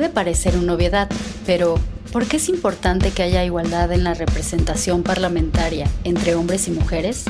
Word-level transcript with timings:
Puede 0.00 0.14
parecer 0.14 0.56
una 0.56 0.72
obviedad, 0.72 1.10
pero 1.44 1.78
¿por 2.10 2.26
qué 2.26 2.38
es 2.38 2.48
importante 2.48 3.10
que 3.10 3.22
haya 3.22 3.44
igualdad 3.44 3.92
en 3.92 4.02
la 4.02 4.14
representación 4.14 5.02
parlamentaria 5.02 5.86
entre 6.04 6.34
hombres 6.36 6.68
y 6.68 6.70
mujeres? 6.70 7.24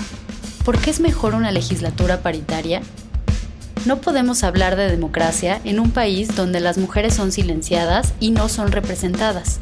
¿Por 0.65 0.79
qué 0.79 0.91
es 0.91 1.01
mejor 1.01 1.35
una 1.35 1.51
legislatura 1.51 2.21
paritaria? 2.21 2.81
No 3.87 4.01
podemos 4.01 4.45
hablar 4.45 4.77
de 4.77 4.89
democracia 4.89 5.61
en 5.65 5.81
un 5.81 5.91
país 5.91 6.37
donde 6.37 6.61
las 6.61 6.79
mujeres 6.79 7.13
son 7.13 7.33
silenciadas 7.33 8.15
y 8.21 8.31
no 8.31 8.49
son 8.49 8.71
representadas. 8.71 9.59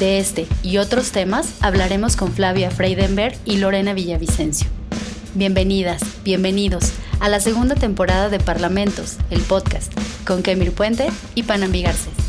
De 0.00 0.18
este 0.18 0.46
y 0.62 0.78
otros 0.78 1.10
temas 1.10 1.48
hablaremos 1.60 2.16
con 2.16 2.32
Flavia 2.32 2.70
Freidenberg 2.70 3.36
y 3.44 3.58
Lorena 3.58 3.92
Villavicencio. 3.92 4.70
Bienvenidas, 5.34 6.00
bienvenidos 6.24 6.92
a 7.20 7.28
la 7.28 7.40
segunda 7.40 7.74
temporada 7.74 8.30
de 8.30 8.40
Parlamentos, 8.40 9.18
el 9.28 9.42
podcast, 9.42 9.92
con 10.26 10.42
Kemir 10.42 10.72
Puente 10.72 11.08
y 11.34 11.42
Panambi 11.42 11.82
Garcés. 11.82 12.21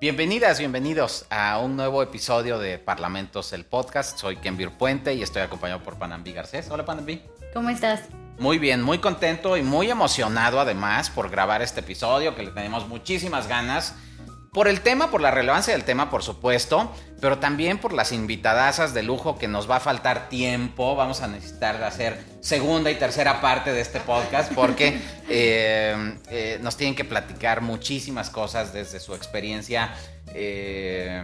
Bienvenidas, 0.00 0.60
bienvenidos 0.60 1.26
a 1.28 1.58
un 1.58 1.74
nuevo 1.74 2.04
episodio 2.04 2.60
de 2.60 2.78
Parlamentos, 2.78 3.52
el 3.52 3.64
podcast. 3.64 4.16
Soy 4.16 4.36
Kemir 4.36 4.70
Puente 4.70 5.12
y 5.14 5.22
estoy 5.22 5.42
acompañado 5.42 5.82
por 5.82 5.98
Panambi 5.98 6.32
Garcés. 6.32 6.70
Hola 6.70 6.84
Panambi. 6.84 7.20
¿Cómo 7.52 7.68
estás? 7.68 8.02
Muy 8.38 8.60
bien, 8.60 8.80
muy 8.80 8.98
contento 8.98 9.56
y 9.56 9.62
muy 9.64 9.90
emocionado 9.90 10.60
además 10.60 11.10
por 11.10 11.30
grabar 11.30 11.62
este 11.62 11.80
episodio 11.80 12.36
que 12.36 12.44
le 12.44 12.52
tenemos 12.52 12.86
muchísimas 12.86 13.48
ganas. 13.48 13.96
Por 14.52 14.66
el 14.66 14.80
tema, 14.80 15.10
por 15.10 15.20
la 15.20 15.30
relevancia 15.30 15.74
del 15.74 15.84
tema, 15.84 16.08
por 16.08 16.22
supuesto, 16.22 16.90
pero 17.20 17.38
también 17.38 17.78
por 17.78 17.92
las 17.92 18.12
invitadasas 18.12 18.94
de 18.94 19.02
lujo 19.02 19.38
que 19.38 19.46
nos 19.46 19.70
va 19.70 19.76
a 19.76 19.80
faltar 19.80 20.28
tiempo. 20.30 20.96
Vamos 20.96 21.20
a 21.20 21.28
necesitar 21.28 21.82
hacer 21.82 22.18
segunda 22.40 22.90
y 22.90 22.94
tercera 22.94 23.40
parte 23.42 23.72
de 23.72 23.80
este 23.80 24.00
podcast 24.00 24.52
porque 24.54 25.00
eh, 25.28 26.16
eh, 26.30 26.58
nos 26.62 26.76
tienen 26.76 26.96
que 26.96 27.04
platicar 27.04 27.60
muchísimas 27.60 28.30
cosas 28.30 28.72
desde 28.72 29.00
su 29.00 29.14
experiencia 29.14 29.94
eh, 30.34 31.22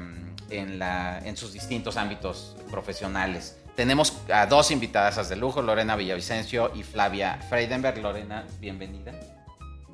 en, 0.50 0.82
en 0.82 1.36
sus 1.36 1.52
distintos 1.52 1.96
ámbitos 1.96 2.56
profesionales. 2.70 3.56
Tenemos 3.74 4.16
a 4.32 4.46
dos 4.46 4.70
invitadas 4.70 5.28
de 5.28 5.36
lujo, 5.36 5.62
Lorena 5.62 5.96
Villavicencio 5.96 6.72
y 6.74 6.82
Flavia 6.82 7.40
Freidenberg. 7.48 7.98
Lorena, 7.98 8.44
bienvenida. 8.60 9.12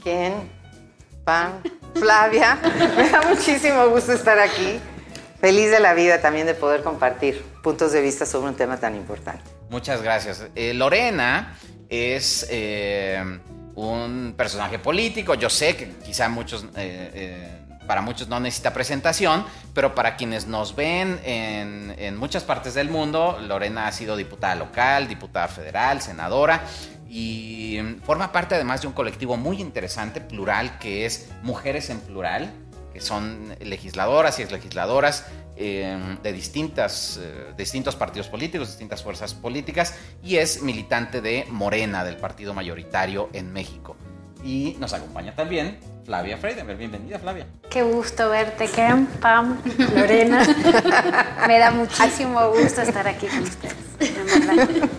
¿Quién? 0.02 0.50
Pan, 1.24 1.62
Flavia, 1.94 2.58
me 2.96 3.08
da 3.08 3.22
muchísimo 3.22 3.88
gusto 3.88 4.12
estar 4.12 4.38
aquí. 4.38 4.80
Feliz 5.40 5.70
de 5.70 5.80
la 5.80 5.94
vida 5.94 6.20
también 6.20 6.46
de 6.46 6.54
poder 6.54 6.82
compartir 6.82 7.42
puntos 7.62 7.92
de 7.92 8.02
vista 8.02 8.26
sobre 8.26 8.50
un 8.50 8.56
tema 8.56 8.76
tan 8.78 8.94
importante. 8.94 9.42
Muchas 9.70 10.02
gracias. 10.02 10.44
Eh, 10.54 10.74
Lorena 10.74 11.56
es 11.88 12.46
eh, 12.50 13.22
un 13.74 14.34
personaje 14.36 14.78
político. 14.78 15.34
Yo 15.34 15.48
sé 15.48 15.76
que 15.76 15.88
quizá 16.04 16.28
muchos, 16.28 16.66
eh, 16.76 17.48
para 17.86 18.02
muchos 18.02 18.28
no 18.28 18.38
necesita 18.38 18.74
presentación, 18.74 19.46
pero 19.72 19.94
para 19.94 20.16
quienes 20.16 20.46
nos 20.46 20.76
ven 20.76 21.18
en, 21.24 21.94
en 21.98 22.16
muchas 22.18 22.44
partes 22.44 22.74
del 22.74 22.90
mundo, 22.90 23.38
Lorena 23.40 23.86
ha 23.86 23.92
sido 23.92 24.16
diputada 24.16 24.54
local, 24.56 25.08
diputada 25.08 25.48
federal, 25.48 26.02
senadora 26.02 26.62
y 27.12 27.80
forma 28.04 28.30
parte 28.30 28.54
además 28.54 28.82
de 28.82 28.86
un 28.86 28.92
colectivo 28.92 29.36
muy 29.36 29.60
interesante, 29.60 30.20
plural, 30.20 30.78
que 30.78 31.06
es 31.06 31.28
Mujeres 31.42 31.90
en 31.90 31.98
Plural, 31.98 32.52
que 32.92 33.00
son 33.00 33.52
legisladoras 33.60 34.38
y 34.38 34.42
exlegisladoras 34.42 35.26
eh, 35.56 35.98
de, 36.22 36.32
distintas, 36.32 37.18
eh, 37.20 37.52
distintos 37.56 37.96
partidos 37.96 38.28
políticos, 38.28 38.68
distintas 38.68 39.02
fuerzas 39.02 39.34
políticas, 39.34 39.98
y 40.22 40.36
es 40.36 40.62
militante 40.62 41.20
de 41.20 41.46
Morena, 41.50 42.04
del 42.04 42.16
partido 42.16 42.54
mayoritario 42.54 43.28
en 43.32 43.52
México. 43.52 43.96
Y 44.44 44.76
nos 44.78 44.92
acompaña 44.92 45.34
también 45.34 45.78
Flavia 46.04 46.38
Freidenberg. 46.38 46.78
Bienvenida, 46.78 47.18
Flavia. 47.18 47.46
Qué 47.68 47.82
gusto 47.82 48.30
verte, 48.30 48.68
Ken, 48.68 49.06
Pam, 49.20 49.60
Lorena. 49.96 50.46
Me 51.48 51.58
da 51.58 51.72
muchísimo 51.72 52.50
gusto 52.50 52.82
estar 52.82 53.08
aquí 53.08 53.26
con 53.26 53.42
ustedes. 53.42 54.90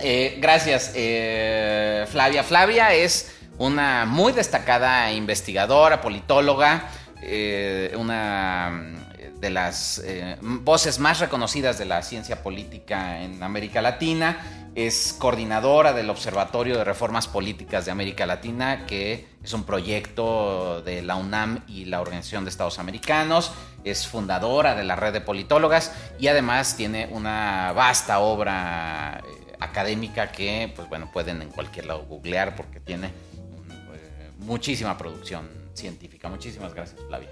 Eh, 0.00 0.38
gracias, 0.40 0.92
eh, 0.94 2.06
Flavia. 2.10 2.42
Flavia 2.42 2.92
es 2.92 3.34
una 3.58 4.04
muy 4.06 4.32
destacada 4.32 5.12
investigadora, 5.12 6.00
politóloga, 6.00 6.90
eh, 7.22 7.94
una 7.96 9.00
de 9.40 9.50
las 9.50 10.02
voces 10.40 10.98
más 10.98 11.20
reconocidas 11.20 11.78
de 11.78 11.84
la 11.84 12.02
ciencia 12.02 12.42
política 12.42 13.20
en 13.20 13.42
América 13.42 13.82
Latina. 13.82 14.38
Es 14.74 15.14
coordinadora 15.16 15.92
del 15.92 16.10
Observatorio 16.10 16.76
de 16.76 16.82
Reformas 16.84 17.28
Políticas 17.28 17.84
de 17.84 17.92
América 17.92 18.26
Latina, 18.26 18.86
que 18.86 19.28
es 19.42 19.52
un 19.52 19.64
proyecto 19.64 20.82
de 20.82 21.02
la 21.02 21.14
UNAM 21.14 21.62
y 21.68 21.84
la 21.84 22.00
Organización 22.00 22.44
de 22.44 22.50
Estados 22.50 22.78
Americanos. 22.78 23.52
Es 23.84 24.08
fundadora 24.08 24.74
de 24.74 24.82
la 24.82 24.96
red 24.96 25.12
de 25.12 25.20
politólogas 25.20 25.92
y 26.18 26.26
además 26.28 26.76
tiene 26.76 27.08
una 27.12 27.72
vasta 27.72 28.18
obra 28.18 29.22
académica 29.60 30.32
que, 30.32 30.72
pues 30.74 30.88
bueno, 30.88 31.10
pueden 31.12 31.42
en 31.42 31.50
cualquier 31.50 31.86
lado 31.86 32.04
googlear 32.06 32.56
porque 32.56 32.80
tiene 32.80 33.08
eh, 33.08 34.30
muchísima 34.38 34.96
producción 34.96 35.48
científica. 35.74 36.28
Muchísimas 36.28 36.74
gracias, 36.74 37.00
Flavia. 37.06 37.30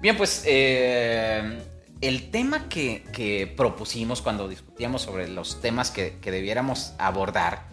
Bien, 0.00 0.16
pues 0.16 0.44
eh, 0.46 1.60
el 2.00 2.30
tema 2.30 2.68
que, 2.68 3.52
propusimos 3.56 4.22
cuando 4.22 4.48
discutíamos 4.48 5.02
sobre 5.02 5.28
los 5.28 5.60
temas 5.60 5.90
que, 5.90 6.16
debiéramos 6.22 6.94
abordar, 6.98 7.66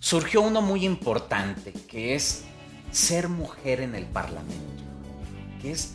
surgió 0.00 0.40
uno 0.40 0.62
muy 0.62 0.84
importante, 0.84 1.72
que 1.72 2.16
es 2.16 2.44
ser 2.90 3.28
mujer 3.28 3.80
en 3.80 3.94
el 3.94 4.04
Parlamento. 4.06 4.82
Que 5.62 5.70
es, 5.70 5.94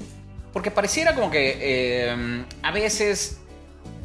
porque 0.53 0.71
pareciera 0.71 1.13
como 1.13 1.29
que 1.29 1.57
eh, 1.59 2.45
a 2.63 2.71
veces 2.71 3.40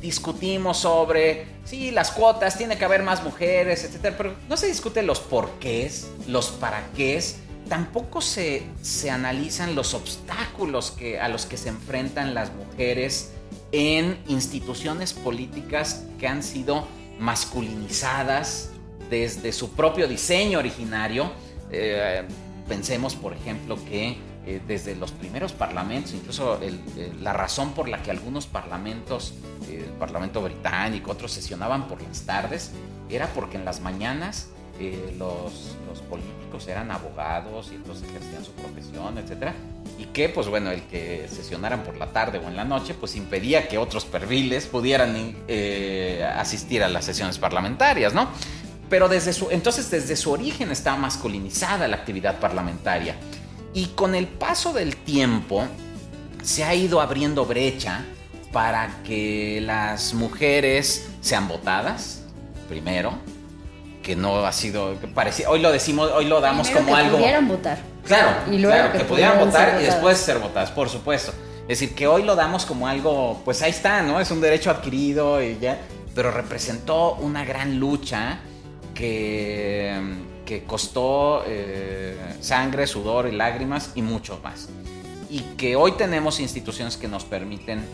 discutimos 0.00 0.78
sobre, 0.78 1.46
sí, 1.64 1.90
las 1.90 2.10
cuotas, 2.10 2.56
tiene 2.58 2.76
que 2.76 2.84
haber 2.84 3.02
más 3.02 3.22
mujeres, 3.24 3.84
etcétera, 3.84 4.16
pero 4.16 4.34
no 4.48 4.56
se 4.56 4.66
discute 4.66 5.02
los 5.02 5.20
porqués, 5.20 6.08
los 6.26 6.48
para 6.48 6.86
qué, 6.96 7.22
tampoco 7.68 8.20
se, 8.20 8.62
se 8.82 9.10
analizan 9.10 9.74
los 9.74 9.94
obstáculos 9.94 10.92
que, 10.92 11.18
a 11.18 11.28
los 11.28 11.46
que 11.46 11.56
se 11.56 11.70
enfrentan 11.70 12.34
las 12.34 12.52
mujeres 12.52 13.32
en 13.72 14.18
instituciones 14.28 15.12
políticas 15.12 16.04
que 16.18 16.28
han 16.28 16.42
sido 16.42 16.86
masculinizadas 17.18 18.70
desde 19.10 19.52
su 19.52 19.72
propio 19.72 20.08
diseño 20.08 20.58
originario. 20.58 21.30
Eh, 21.70 22.22
pensemos, 22.68 23.14
por 23.14 23.32
ejemplo, 23.32 23.76
que 23.84 24.18
eh, 24.46 24.60
desde 24.64 24.94
los 24.94 25.10
primeros 25.10 25.52
parlamentos, 25.52 26.14
incluso 26.14 26.60
la 27.20 27.32
razón 27.32 27.72
por 27.72 27.88
la 27.88 28.00
que 28.00 28.12
algunos 28.12 28.46
parlamentos, 28.46 29.34
eh, 29.68 29.82
el 29.84 29.92
Parlamento 29.94 30.40
británico, 30.40 31.10
otros 31.10 31.32
sesionaban 31.32 31.88
por 31.88 32.00
las 32.00 32.22
tardes, 32.22 32.70
era 33.10 33.26
porque 33.34 33.56
en 33.56 33.64
las 33.64 33.80
mañanas 33.80 34.50
eh, 34.78 35.16
los, 35.18 35.74
políticos 36.08 36.68
eran 36.68 36.92
abogados 36.92 37.70
y 37.72 37.74
entonces 37.74 38.08
ejercían 38.08 38.44
su 38.44 38.52
profesión, 38.52 39.18
etc. 39.18 39.52
Y 39.98 40.04
que, 40.04 40.28
pues 40.28 40.46
bueno, 40.46 40.70
el 40.70 40.82
que 40.82 41.26
sesionaran 41.28 41.82
por 41.82 41.96
la 41.96 42.12
tarde 42.12 42.38
o 42.38 42.46
en 42.46 42.54
la 42.54 42.64
noche, 42.64 42.94
pues 42.94 43.16
impedía 43.16 43.66
que 43.66 43.78
otros 43.78 44.04
perfiles 44.04 44.66
pudieran 44.66 45.34
asistir 46.36 46.84
a 46.84 46.88
las 46.88 47.04
sesiones 47.04 47.38
parlamentarias, 47.38 48.14
¿no? 48.14 48.28
Pero 48.88 49.08
desde 49.08 49.32
su, 49.32 49.50
entonces 49.50 49.90
desde 49.90 50.14
su 50.14 50.30
origen 50.30 50.70
estaba 50.70 50.96
masculinizada 50.96 51.88
la 51.88 51.96
actividad 51.96 52.38
parlamentaria. 52.38 53.16
Y 53.76 53.88
con 53.88 54.14
el 54.14 54.26
paso 54.26 54.72
del 54.72 54.96
tiempo 54.96 55.66
se 56.42 56.64
ha 56.64 56.74
ido 56.74 56.98
abriendo 56.98 57.44
brecha 57.44 58.06
para 58.50 59.02
que 59.04 59.60
las 59.60 60.14
mujeres 60.14 61.10
sean 61.20 61.46
votadas, 61.46 62.22
primero, 62.70 63.12
que 64.02 64.16
no 64.16 64.46
ha 64.46 64.52
sido, 64.52 64.94
parecía, 65.14 65.50
hoy 65.50 65.60
lo 65.60 65.70
decimos, 65.70 66.10
hoy 66.10 66.24
lo 66.24 66.40
damos 66.40 66.70
como 66.70 66.96
algo... 66.96 67.10
Que 67.10 67.16
pudieran 67.18 67.48
votar. 67.48 67.78
Claro, 68.06 68.50
y 68.50 68.56
luego 68.60 68.92
que, 68.92 69.00
pudieran, 69.00 69.38
votar 69.38 69.78
y 69.78 69.84
después 69.84 70.16
ser 70.16 70.38
votadas, 70.38 70.70
por 70.70 70.88
supuesto. 70.88 71.34
Es 71.68 71.78
decir, 71.78 71.94
que 71.94 72.06
hoy 72.06 72.22
lo 72.22 72.34
damos 72.34 72.64
como 72.64 72.88
algo, 72.88 73.42
pues 73.44 73.60
ahí 73.60 73.72
está, 73.72 74.00
¿no? 74.00 74.18
Es 74.20 74.30
un 74.30 74.40
derecho 74.40 74.70
adquirido 74.70 75.42
y 75.42 75.58
ya, 75.60 75.82
pero 76.14 76.30
representó 76.30 77.16
una 77.16 77.44
gran 77.44 77.78
lucha 77.78 78.38
que 78.94 80.00
que 80.46 80.64
costó 80.64 81.42
eh, 81.46 82.16
sangre, 82.40 82.86
sudor 82.86 83.28
y 83.28 83.32
lágrimas 83.32 83.92
y 83.94 84.00
mucho 84.00 84.40
más. 84.42 84.70
Y 85.28 85.40
que 85.58 85.76
hoy 85.76 85.92
tenemos 85.92 86.40
instituciones 86.40 86.96
que 86.96 87.08
nos 87.08 87.24
permiten 87.24 87.84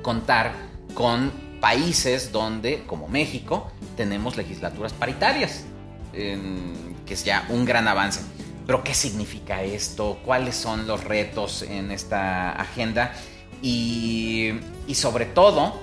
contar 0.00 0.54
con 0.94 1.32
países 1.60 2.32
donde, 2.32 2.84
como 2.86 3.08
México, 3.08 3.70
tenemos 3.96 4.36
legislaturas 4.36 4.92
paritarias, 4.92 5.64
que 6.12 7.14
es 7.14 7.24
ya 7.24 7.44
un 7.48 7.64
gran 7.64 7.88
avance. 7.88 8.20
Pero 8.66 8.84
¿qué 8.84 8.94
significa 8.94 9.62
esto? 9.62 10.20
¿Cuáles 10.24 10.54
son 10.54 10.86
los 10.86 11.02
retos 11.02 11.62
en 11.62 11.90
esta 11.90 12.52
agenda? 12.52 13.12
Y, 13.60 14.52
y 14.86 14.94
sobre 14.94 15.26
todo, 15.26 15.80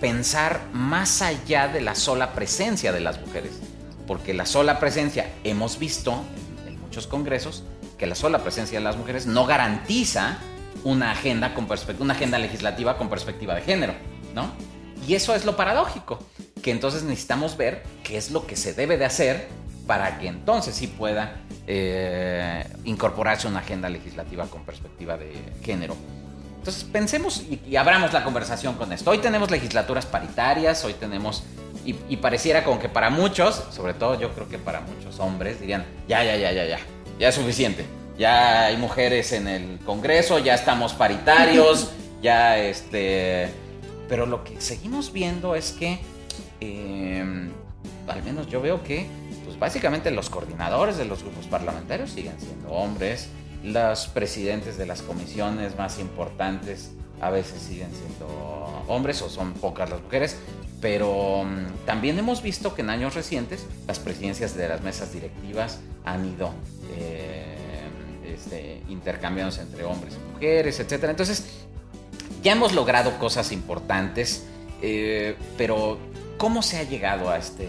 pensar 0.00 0.60
más 0.72 1.20
allá 1.20 1.66
de 1.66 1.80
la 1.80 1.94
sola 1.94 2.32
presencia 2.32 2.92
de 2.92 3.00
las 3.00 3.20
mujeres 3.20 3.65
porque 4.06 4.34
la 4.34 4.46
sola 4.46 4.78
presencia 4.78 5.30
hemos 5.44 5.78
visto 5.78 6.22
en, 6.66 6.80
muchos 6.80 7.06
congresos 7.06 7.64
que 7.98 8.06
la 8.06 8.14
sola 8.14 8.40
presencia 8.40 8.78
de 8.78 8.84
las 8.84 8.96
mujeres 8.96 9.26
no 9.26 9.46
garantiza 9.46 10.38
una 10.84 11.10
agenda, 11.12 11.54
con 11.54 11.66
una 11.98 12.14
agenda 12.14 12.38
legislativa 12.38 12.96
con 12.96 13.08
perspectiva 13.08 13.54
de 13.54 13.62
género, 13.62 13.94
¿no? 14.34 14.50
Y 15.06 15.14
eso 15.14 15.34
es 15.34 15.44
lo 15.44 15.56
paradójico, 15.56 16.18
que 16.62 16.70
entonces 16.70 17.02
necesitamos 17.02 17.56
ver 17.56 17.82
qué 18.02 18.16
es 18.16 18.30
lo 18.30 18.46
que 18.46 18.56
se 18.56 18.74
debe 18.74 18.98
de 18.98 19.04
hacer 19.04 19.48
para 19.86 20.18
que 20.18 20.28
entonces 20.28 20.74
sí 20.74 20.88
pueda 20.88 21.40
eh, 21.66 22.66
incorporarse 22.84 23.46
una 23.46 23.60
agenda 23.60 23.88
legislativa 23.88 24.46
con 24.46 24.64
perspectiva 24.64 25.16
de 25.16 25.32
género. 25.62 25.96
Entonces 26.58 26.84
pensemos 26.84 27.44
y, 27.48 27.76
abramos 27.76 28.12
la 28.12 28.24
conversación 28.24 28.74
con 28.74 28.92
esto. 28.92 29.10
Hoy 29.10 29.18
tenemos 29.18 29.50
legislaturas 29.50 30.06
paritarias, 30.06 30.84
hoy 30.84 30.94
tenemos, 30.94 31.44
y, 31.86 31.96
y, 32.08 32.16
pareciera 32.16 32.64
como 32.64 32.80
que 32.80 32.88
para 32.88 33.10
muchos, 33.10 33.64
sobre 33.70 33.94
todo 33.94 34.18
yo 34.18 34.32
creo 34.32 34.48
que 34.48 34.58
para 34.58 34.80
muchos 34.80 35.20
hombres, 35.20 35.60
dirían, 35.60 35.86
ya, 36.08 36.24
ya, 36.24 36.36
ya, 36.36 36.50
ya, 36.50 36.64
ya, 36.64 36.78
ya 37.18 37.28
es 37.28 37.34
suficiente. 37.34 37.86
Ya 38.18 38.66
hay 38.66 38.76
mujeres 38.76 39.32
en 39.32 39.46
el 39.46 39.78
Congreso, 39.80 40.38
ya 40.38 40.54
estamos 40.54 40.94
paritarios, 40.94 41.92
ya 42.22 42.58
este... 42.58 43.48
Pero 44.08 44.26
lo 44.26 44.42
que 44.44 44.60
seguimos 44.60 45.12
viendo 45.12 45.54
es 45.54 45.72
que, 45.72 45.98
em, 46.60 47.50
al 48.08 48.22
menos 48.22 48.48
yo 48.48 48.60
veo 48.60 48.82
que, 48.82 49.06
pues 49.44 49.58
básicamente 49.58 50.10
los 50.10 50.30
coordinadores 50.30 50.96
de 50.96 51.04
los 51.04 51.22
grupos 51.22 51.46
parlamentarios 51.46 52.10
siguen 52.10 52.38
siendo 52.38 52.70
hombres, 52.70 53.28
los 53.62 54.06
presidentes 54.08 54.76
de 54.78 54.86
las 54.86 55.02
comisiones 55.02 55.76
más 55.76 55.98
importantes 55.98 56.92
a 57.20 57.30
veces 57.30 57.62
siguen 57.62 57.90
siendo 57.92 58.26
hombres 58.88 59.22
o 59.22 59.28
son 59.28 59.54
pocas 59.54 59.90
las 59.90 60.02
mujeres, 60.02 60.36
pero 60.86 61.42
mm, 61.42 61.84
también 61.84 62.16
hemos 62.16 62.42
visto 62.42 62.76
que 62.76 62.82
en 62.82 62.90
años 62.90 63.16
recientes 63.16 63.66
las 63.88 63.98
presidencias 63.98 64.54
de 64.54 64.68
las 64.68 64.82
mesas 64.82 65.12
directivas 65.12 65.80
han 66.04 66.24
ido 66.24 66.54
eh, 66.96 67.56
este, 68.24 68.82
intercambiándose 68.88 69.62
entre 69.62 69.82
hombres 69.82 70.14
y 70.14 70.32
mujeres, 70.32 70.78
etc. 70.78 71.06
Entonces, 71.08 71.44
ya 72.40 72.52
hemos 72.52 72.72
logrado 72.72 73.18
cosas 73.18 73.50
importantes, 73.50 74.46
eh, 74.80 75.34
pero 75.58 75.98
¿cómo 76.38 76.62
se 76.62 76.78
ha 76.78 76.84
llegado 76.84 77.30
a 77.30 77.38
este 77.38 77.66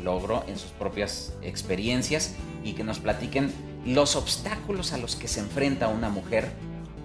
logro 0.00 0.44
en 0.46 0.56
sus 0.56 0.70
propias 0.70 1.32
experiencias 1.42 2.36
y 2.62 2.74
que 2.74 2.84
nos 2.84 3.00
platiquen 3.00 3.52
los 3.84 4.14
obstáculos 4.14 4.92
a 4.92 4.98
los 4.98 5.16
que 5.16 5.26
se 5.26 5.40
enfrenta 5.40 5.88
una 5.88 6.08
mujer 6.08 6.46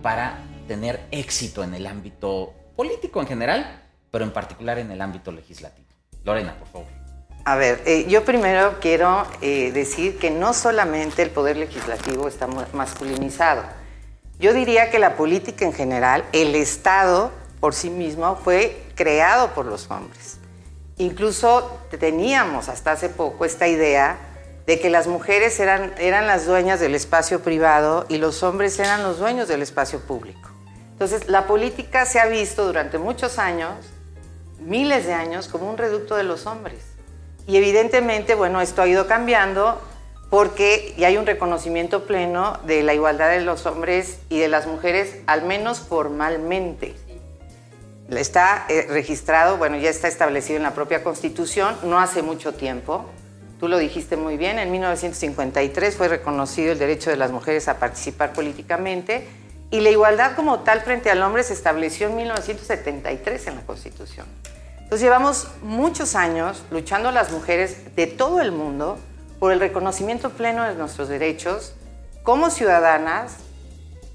para 0.03 0.43
tener 0.67 1.07
éxito 1.09 1.63
en 1.63 1.73
el 1.73 1.87
ámbito 1.87 2.53
político 2.75 3.19
en 3.19 3.25
general, 3.25 3.84
pero 4.15 4.23
en 4.23 4.31
particular 4.31 4.79
en 4.79 4.89
el 4.91 5.01
ámbito 5.01 5.29
legislativo. 5.33 5.89
Lorena, 6.23 6.55
por 6.57 6.69
favor. 6.69 6.87
A 7.43 7.57
ver, 7.57 7.81
eh, 7.85 8.05
yo 8.07 8.23
primero 8.23 8.79
quiero 8.79 9.27
eh, 9.41 9.73
decir 9.73 10.17
que 10.17 10.31
no 10.31 10.53
solamente 10.53 11.21
el 11.21 11.31
poder 11.31 11.57
legislativo 11.57 12.29
está 12.29 12.47
masculinizado. 12.47 13.63
Yo 14.39 14.53
diría 14.53 14.89
que 14.89 14.99
la 14.99 15.17
política 15.17 15.65
en 15.65 15.73
general, 15.73 16.23
el 16.31 16.55
Estado 16.55 17.33
por 17.59 17.73
sí 17.73 17.89
mismo 17.89 18.37
fue 18.37 18.85
creado 18.95 19.49
por 19.49 19.65
los 19.65 19.91
hombres. 19.91 20.37
Incluso 20.95 21.77
teníamos 21.99 22.69
hasta 22.69 22.93
hace 22.93 23.09
poco 23.09 23.43
esta 23.43 23.67
idea 23.67 24.17
de 24.65 24.79
que 24.79 24.89
las 24.89 25.07
mujeres 25.07 25.59
eran, 25.59 25.93
eran 25.97 26.25
las 26.25 26.45
dueñas 26.45 26.79
del 26.79 26.95
espacio 26.95 27.41
privado 27.41 28.05
y 28.07 28.15
los 28.15 28.43
hombres 28.43 28.79
eran 28.79 29.03
los 29.03 29.19
dueños 29.19 29.49
del 29.49 29.61
espacio 29.61 29.99
público. 29.99 30.51
Entonces, 30.93 31.27
la 31.27 31.47
política 31.47 32.05
se 32.05 32.21
ha 32.21 32.27
visto 32.27 32.65
durante 32.65 32.97
muchos 32.97 33.39
años, 33.39 33.73
miles 34.59 35.05
de 35.05 35.13
años, 35.13 35.47
como 35.47 35.69
un 35.69 35.77
reducto 35.77 36.15
de 36.15 36.23
los 36.23 36.45
hombres. 36.45 36.83
Y 37.47 37.57
evidentemente, 37.57 38.35
bueno, 38.35 38.61
esto 38.61 38.81
ha 38.81 38.87
ido 38.87 39.07
cambiando 39.07 39.81
porque 40.29 40.93
ya 40.97 41.07
hay 41.07 41.17
un 41.17 41.25
reconocimiento 41.25 42.05
pleno 42.05 42.59
de 42.65 42.83
la 42.83 42.93
igualdad 42.93 43.29
de 43.29 43.41
los 43.41 43.65
hombres 43.65 44.19
y 44.29 44.39
de 44.39 44.47
las 44.47 44.67
mujeres, 44.67 45.17
al 45.27 45.43
menos 45.43 45.79
formalmente. 45.79 46.95
Está 48.09 48.65
eh, 48.69 48.87
registrado, 48.89 49.57
bueno, 49.57 49.77
ya 49.77 49.89
está 49.89 50.07
establecido 50.07 50.57
en 50.57 50.63
la 50.63 50.73
propia 50.73 51.03
Constitución, 51.03 51.75
no 51.83 51.99
hace 51.99 52.21
mucho 52.21 52.53
tiempo, 52.53 53.05
Tú 53.59 53.69
lo 53.69 53.77
dijiste 53.77 54.17
muy 54.17 54.35
bien, 54.35 54.59
en 54.59 54.69
1953 54.69 55.95
fue 55.95 56.09
reconocido 56.09 56.73
el 56.73 56.79
derecho 56.79 57.09
de 57.09 57.15
las 57.15 57.31
mujeres 57.31 57.67
a 57.69 57.79
participar 57.79 58.33
políticamente 58.33 59.27
y 59.75 59.81
la 59.81 59.89
igualdad 59.89 60.37
como 60.37 60.61
tal 60.61 60.79
frente 60.79 61.11
al 61.11 61.21
hombre 61.21 61.43
se 61.43 61.51
estableció 61.51 62.07
en 62.07 62.15
1973 62.15 63.47
en 63.47 63.55
la 63.57 63.61
Constitución. 63.63 64.25
Entonces 64.77 65.01
llevamos 65.01 65.49
muchos 65.63 66.15
años 66.15 66.63
luchando 66.71 67.11
las 67.11 67.31
mujeres 67.31 67.93
de 67.93 68.07
todo 68.07 68.39
el 68.39 68.53
mundo 68.53 68.97
por 69.37 69.51
el 69.51 69.59
reconocimiento 69.59 70.29
pleno 70.29 70.63
de 70.63 70.75
nuestros 70.75 71.09
derechos 71.09 71.73
como 72.23 72.51
ciudadanas, 72.51 73.35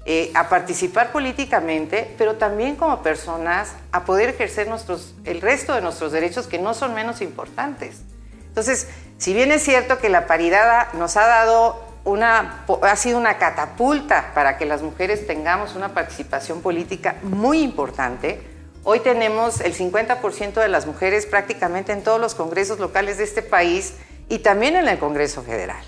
eh, 0.07 0.31
a 0.33 0.49
participar 0.49 1.11
políticamente, 1.11 2.11
pero 2.17 2.37
también 2.37 2.75
como 2.75 3.03
personas 3.03 3.73
a 3.91 4.03
poder 4.03 4.29
ejercer 4.29 4.67
nuestros, 4.67 5.13
el 5.25 5.41
resto 5.41 5.75
de 5.75 5.81
nuestros 5.81 6.11
derechos 6.11 6.47
que 6.47 6.57
no 6.57 6.73
son 6.73 6.95
menos 6.95 7.21
importantes. 7.21 8.01
Entonces, 8.47 8.87
si 9.19 9.35
bien 9.35 9.51
es 9.51 9.61
cierto 9.61 9.99
que 9.99 10.09
la 10.09 10.25
paridad 10.25 10.91
nos 10.93 11.17
ha 11.17 11.27
dado 11.27 11.90
una, 12.03 12.65
ha 12.81 12.95
sido 12.95 13.17
una 13.17 13.37
catapulta 13.37 14.31
para 14.33 14.57
que 14.57 14.65
las 14.65 14.81
mujeres 14.81 15.27
tengamos 15.27 15.75
una 15.75 15.93
participación 15.93 16.61
política 16.61 17.17
muy 17.21 17.61
importante, 17.61 18.41
hoy 18.83 18.99
tenemos 19.01 19.61
el 19.61 19.75
50% 19.75 20.53
de 20.53 20.67
las 20.67 20.85
mujeres 20.87 21.25
prácticamente 21.25 21.91
en 21.91 22.03
todos 22.03 22.19
los 22.19 22.35
congresos 22.35 22.79
locales 22.79 23.17
de 23.17 23.23
este 23.23 23.41
país 23.41 23.93
y 24.29 24.39
también 24.39 24.75
en 24.75 24.87
el 24.87 24.97
Congreso 24.97 25.43
Federal. 25.43 25.83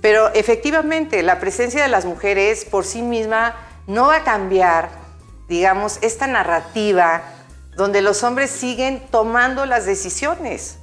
Pero 0.00 0.32
efectivamente, 0.34 1.22
la 1.22 1.38
presencia 1.38 1.82
de 1.82 1.88
las 1.88 2.04
mujeres 2.04 2.64
por 2.64 2.84
sí 2.84 3.02
misma 3.02 3.54
no 3.86 4.08
va 4.08 4.16
a 4.16 4.24
cambiar, 4.24 4.88
digamos, 5.48 5.98
esta 6.02 6.26
narrativa 6.26 7.22
donde 7.76 8.02
los 8.02 8.22
hombres 8.22 8.50
siguen 8.50 9.02
tomando 9.10 9.66
las 9.66 9.86
decisiones. 9.86 10.78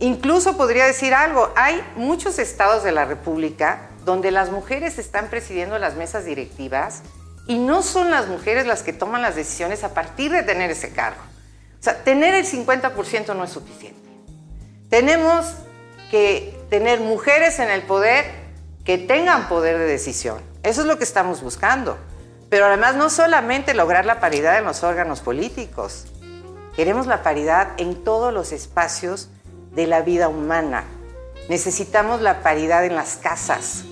Incluso 0.00 0.56
podría 0.56 0.86
decir 0.86 1.12
algo, 1.12 1.52
hay 1.56 1.82
muchos 1.94 2.38
estados 2.38 2.82
de 2.82 2.90
la 2.90 3.04
República 3.04 3.90
donde 4.06 4.30
las 4.30 4.50
mujeres 4.50 4.98
están 4.98 5.28
presidiendo 5.28 5.78
las 5.78 5.94
mesas 5.94 6.24
directivas 6.24 7.02
y 7.46 7.58
no 7.58 7.82
son 7.82 8.10
las 8.10 8.26
mujeres 8.26 8.66
las 8.66 8.82
que 8.82 8.94
toman 8.94 9.20
las 9.20 9.36
decisiones 9.36 9.84
a 9.84 9.92
partir 9.92 10.32
de 10.32 10.42
tener 10.42 10.70
ese 10.70 10.92
cargo. 10.92 11.20
O 11.78 11.82
sea, 11.82 12.02
tener 12.02 12.34
el 12.34 12.46
50% 12.46 13.36
no 13.36 13.44
es 13.44 13.50
suficiente. 13.50 14.00
Tenemos 14.88 15.46
que 16.10 16.58
tener 16.70 17.00
mujeres 17.00 17.58
en 17.58 17.68
el 17.68 17.82
poder 17.82 18.24
que 18.86 18.96
tengan 18.96 19.48
poder 19.48 19.76
de 19.76 19.84
decisión. 19.84 20.38
Eso 20.62 20.80
es 20.80 20.86
lo 20.86 20.96
que 20.96 21.04
estamos 21.04 21.42
buscando. 21.42 21.98
Pero 22.48 22.64
además 22.64 22.96
no 22.96 23.10
solamente 23.10 23.74
lograr 23.74 24.06
la 24.06 24.18
paridad 24.18 24.58
en 24.58 24.64
los 24.64 24.82
órganos 24.82 25.20
políticos, 25.20 26.06
queremos 26.74 27.06
la 27.06 27.22
paridad 27.22 27.72
en 27.76 28.02
todos 28.02 28.32
los 28.32 28.52
espacios 28.52 29.28
de 29.72 29.86
la 29.86 30.02
vida 30.02 30.28
humana. 30.28 30.84
Necesitamos 31.48 32.20
la 32.20 32.42
paridad 32.42 32.84
en 32.84 32.94
las 32.94 33.16
casas. 33.16 33.84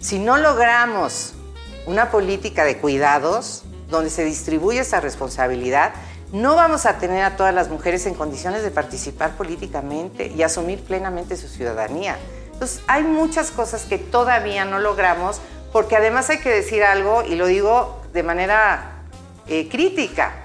Si 0.00 0.18
no 0.18 0.38
logramos 0.38 1.34
una 1.86 2.10
política 2.10 2.64
de 2.64 2.78
cuidados 2.78 3.64
donde 3.88 4.10
se 4.10 4.24
distribuye 4.24 4.80
esa 4.80 5.00
responsabilidad, 5.00 5.92
no 6.32 6.56
vamos 6.56 6.86
a 6.86 6.98
tener 6.98 7.22
a 7.24 7.36
todas 7.36 7.54
las 7.54 7.68
mujeres 7.68 8.06
en 8.06 8.14
condiciones 8.14 8.62
de 8.62 8.70
participar 8.70 9.36
políticamente 9.36 10.28
y 10.28 10.42
asumir 10.42 10.82
plenamente 10.82 11.36
su 11.36 11.46
ciudadanía. 11.46 12.16
Entonces, 12.52 12.80
hay 12.86 13.02
muchas 13.02 13.50
cosas 13.50 13.84
que 13.84 13.98
todavía 13.98 14.64
no 14.64 14.78
logramos, 14.78 15.40
porque 15.72 15.96
además 15.96 16.30
hay 16.30 16.38
que 16.38 16.48
decir 16.48 16.84
algo, 16.84 17.22
y 17.22 17.34
lo 17.34 17.46
digo 17.46 18.00
de 18.14 18.22
manera 18.22 19.02
eh, 19.46 19.68
crítica, 19.68 20.41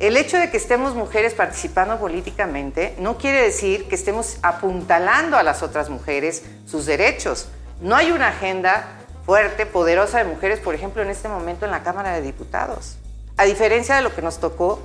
el 0.00 0.16
hecho 0.16 0.38
de 0.38 0.50
que 0.50 0.56
estemos 0.56 0.94
mujeres 0.94 1.34
participando 1.34 1.98
políticamente 1.98 2.96
no 2.98 3.18
quiere 3.18 3.42
decir 3.42 3.86
que 3.86 3.94
estemos 3.94 4.38
apuntalando 4.42 5.36
a 5.36 5.42
las 5.42 5.62
otras 5.62 5.90
mujeres 5.90 6.42
sus 6.66 6.86
derechos. 6.86 7.48
No 7.82 7.94
hay 7.94 8.10
una 8.10 8.28
agenda 8.28 8.96
fuerte, 9.26 9.66
poderosa 9.66 10.16
de 10.16 10.24
mujeres, 10.24 10.58
por 10.58 10.74
ejemplo, 10.74 11.02
en 11.02 11.10
este 11.10 11.28
momento 11.28 11.66
en 11.66 11.70
la 11.70 11.82
Cámara 11.82 12.12
de 12.12 12.22
Diputados. 12.22 12.96
A 13.36 13.44
diferencia 13.44 13.94
de 13.94 14.00
lo 14.00 14.14
que 14.14 14.22
nos 14.22 14.40
tocó 14.40 14.80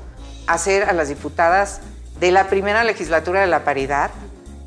hacer 0.47 0.83
a 0.83 0.91
las 0.91 1.07
diputadas 1.07 1.79
de 2.19 2.31
la 2.31 2.49
primera 2.49 2.83
legislatura 2.83 3.39
de 3.39 3.47
la 3.47 3.63
paridad, 3.63 4.11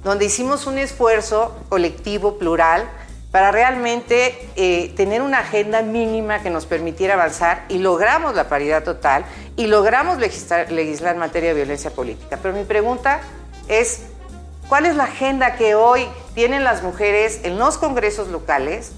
donde 0.03 0.25
hicimos 0.25 0.67
un 0.67 0.79
esfuerzo 0.79 1.59
colectivo, 1.69 2.39
plural, 2.39 2.89
para 3.31 3.51
realmente 3.51 4.49
eh, 4.57 4.93
tener 4.97 5.21
una 5.21 5.41
agenda 5.41 5.83
mínima 5.83 6.41
que 6.43 6.51
nos 6.51 6.65
permitiera 6.65 7.15
avanzar 7.15 7.65
y 7.69 7.79
logramos 7.79 8.35
la 8.35 8.49
paridad 8.49 8.85
total 8.85 9.25
y 9.57 9.67
logramos 9.67 10.19
legislar, 10.19 10.73
legislar 10.73 11.15
en 11.15 11.21
materia 11.21 11.51
de 11.51 11.57
violencia 11.57 11.91
política. 11.91 12.39
Pero 12.41 12.55
mi 12.55 12.65
pregunta 12.65 13.21
es, 13.69 14.01
¿cuál 14.69 14.87
es 14.87 14.97
la 14.97 15.05
agenda 15.05 15.57
que 15.57 15.75
hoy 15.75 16.09
tienen 16.35 16.65
las 16.65 16.83
mujeres 16.83 17.41
en 17.43 17.59
los 17.59 17.77
congresos 17.77 18.29
locales 18.29 18.93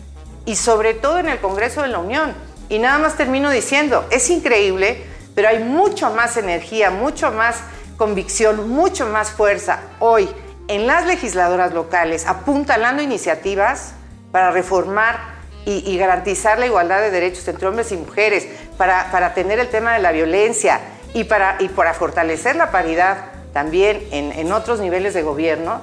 y 0.44 0.54
sobre 0.56 0.94
todo 0.94 1.18
en 1.18 1.28
el 1.28 1.40
Congreso 1.40 1.82
de 1.82 1.88
la 1.88 1.98
Unión? 1.98 2.34
Y 2.68 2.78
nada 2.78 2.98
más 2.98 3.16
termino 3.16 3.50
diciendo, 3.50 4.06
es 4.12 4.30
increíble, 4.30 5.04
pero 5.34 5.48
hay 5.48 5.58
mucho 5.58 6.10
más 6.10 6.36
energía, 6.36 6.90
mucho 6.90 7.32
más 7.32 7.56
convicción, 7.96 8.68
mucho 8.68 9.06
más 9.06 9.30
fuerza 9.30 9.80
hoy 9.98 10.28
en 10.68 10.86
las 10.86 11.04
legisladoras 11.04 11.74
locales 11.74 12.26
apuntalando 12.26 13.02
iniciativas 13.02 13.94
para 14.32 14.50
reformar 14.50 15.40
y, 15.66 15.96
garantizar 15.98 16.58
la 16.58 16.66
igualdad 16.66 17.00
de 17.00 17.10
derechos 17.10 17.46
entre 17.46 17.68
hombres 17.68 17.92
y 17.92 17.96
mujeres, 17.96 18.48
para, 18.76 19.10
para 19.12 19.34
tener 19.34 19.58
el 19.60 19.68
tema 19.68 19.92
de 19.92 20.00
la 20.00 20.10
violencia 20.10 20.80
y 21.14 21.24
para, 21.24 21.56
y 21.60 21.68
para 21.68 21.94
fortalecer 21.94 22.56
la 22.56 22.70
paridad 22.70 23.26
también 23.52 24.02
en, 24.10 24.32
en 24.32 24.52
otros 24.52 24.80
niveles 24.80 25.14
de 25.14 25.22
gobierno 25.22 25.82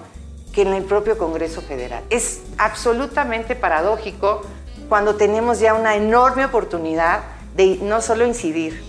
que 0.53 0.63
en 0.63 0.73
el 0.73 0.83
propio 0.83 1.17
Congreso 1.17 1.61
Federal. 1.61 2.03
Es 2.09 2.41
absolutamente 2.57 3.55
paradójico 3.55 4.41
cuando 4.89 5.15
tenemos 5.15 5.59
ya 5.59 5.73
una 5.73 5.95
enorme 5.95 6.45
oportunidad 6.45 7.21
de 7.55 7.77
no 7.81 8.01
solo 8.01 8.25
incidir, 8.25 8.83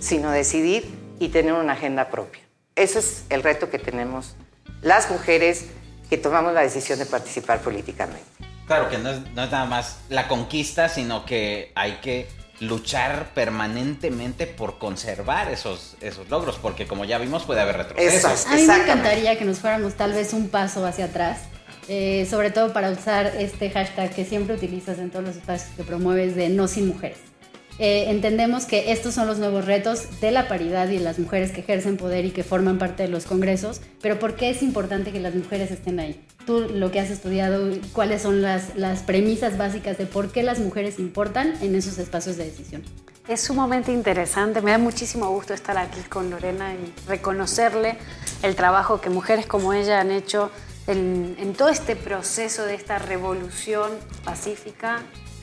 sino 0.00 0.30
decidir 0.30 0.98
y 1.18 1.28
tener 1.28 1.52
una 1.52 1.74
agenda 1.74 2.10
propia. 2.10 2.42
Ese 2.74 2.98
es 2.98 3.24
el 3.28 3.42
reto 3.42 3.70
que 3.70 3.78
tenemos 3.78 4.34
las 4.80 5.10
mujeres 5.10 5.66
que 6.10 6.18
tomamos 6.18 6.52
la 6.52 6.62
decisión 6.62 6.98
de 6.98 7.06
participar 7.06 7.60
políticamente. 7.60 8.41
Claro 8.66 8.88
que 8.88 8.98
no 8.98 9.10
es, 9.10 9.20
nada 9.34 9.64
más 9.64 9.98
la 10.08 10.28
conquista, 10.28 10.88
sino 10.88 11.24
que 11.24 11.72
hay 11.74 11.98
que 12.02 12.28
luchar 12.60 13.30
permanentemente 13.34 14.46
por 14.46 14.78
conservar 14.78 15.50
esos, 15.50 15.96
esos 16.00 16.28
logros, 16.30 16.58
porque 16.62 16.86
como 16.86 17.04
ya 17.04 17.18
vimos 17.18 17.42
puede 17.42 17.60
haber 17.60 17.76
retrocesos. 17.76 18.46
A 18.46 18.54
mí 18.54 18.62
me 18.62 18.76
encantaría 18.76 19.36
que 19.36 19.44
nos 19.44 19.58
fuéramos 19.58 19.94
tal 19.94 20.12
vez 20.12 20.32
un 20.32 20.48
paso 20.48 20.86
hacia 20.86 21.06
atrás, 21.06 21.40
eh, 21.88 22.26
sobre 22.30 22.50
todo 22.50 22.72
para 22.72 22.90
usar 22.90 23.26
este 23.38 23.68
hashtag 23.70 24.14
que 24.14 24.24
siempre 24.24 24.54
utilizas 24.54 24.98
en 24.98 25.10
todos 25.10 25.24
los 25.24 25.36
espacios 25.36 25.74
que 25.76 25.82
promueves 25.82 26.36
de 26.36 26.50
no 26.50 26.68
sin 26.68 26.86
mujeres. 26.86 27.31
Eh, 27.78 28.10
entendemos 28.10 28.66
que 28.66 28.92
estos 28.92 29.14
son 29.14 29.26
los 29.26 29.38
nuevos 29.38 29.64
retos 29.64 30.20
de 30.20 30.30
la 30.30 30.46
paridad 30.46 30.88
y 30.88 30.98
de 30.98 31.04
las 31.04 31.18
mujeres 31.18 31.52
que 31.52 31.60
ejercen 31.60 31.96
poder 31.96 32.24
y 32.24 32.30
que 32.30 32.44
forman 32.44 32.78
parte 32.78 33.02
de 33.02 33.08
los 33.08 33.24
congresos, 33.24 33.80
pero 34.00 34.18
¿por 34.18 34.36
qué 34.36 34.50
es 34.50 34.62
importante 34.62 35.10
que 35.10 35.20
las 35.20 35.34
mujeres 35.34 35.70
estén 35.70 35.98
ahí? 35.98 36.22
Tú 36.46 36.60
lo 36.60 36.90
que 36.90 37.00
has 37.00 37.10
estudiado, 37.10 37.70
¿cuáles 37.92 38.22
son 38.22 38.42
las, 38.42 38.76
las 38.76 39.02
premisas 39.02 39.56
básicas 39.56 39.96
de 39.96 40.06
por 40.06 40.32
qué 40.32 40.42
las 40.42 40.58
mujeres 40.58 40.98
importan 40.98 41.54
en 41.62 41.74
esos 41.74 41.98
espacios 41.98 42.36
de 42.36 42.44
decisión? 42.44 42.82
Es 43.26 43.40
sumamente 43.40 43.92
interesante, 43.92 44.60
me 44.60 44.72
da 44.72 44.78
muchísimo 44.78 45.30
gusto 45.30 45.54
estar 45.54 45.78
aquí 45.78 46.00
con 46.08 46.28
Lorena 46.28 46.74
y 46.74 47.08
reconocerle 47.08 47.96
el 48.42 48.56
trabajo 48.56 49.00
que 49.00 49.10
mujeres 49.10 49.46
como 49.46 49.72
ella 49.72 50.00
han 50.00 50.10
hecho 50.10 50.50
en, 50.88 51.36
en 51.38 51.52
todo 51.54 51.68
este 51.68 51.94
proceso 51.94 52.64
de 52.64 52.74
esta 52.74 52.98
revolución 52.98 53.90
pacífica 54.24 55.02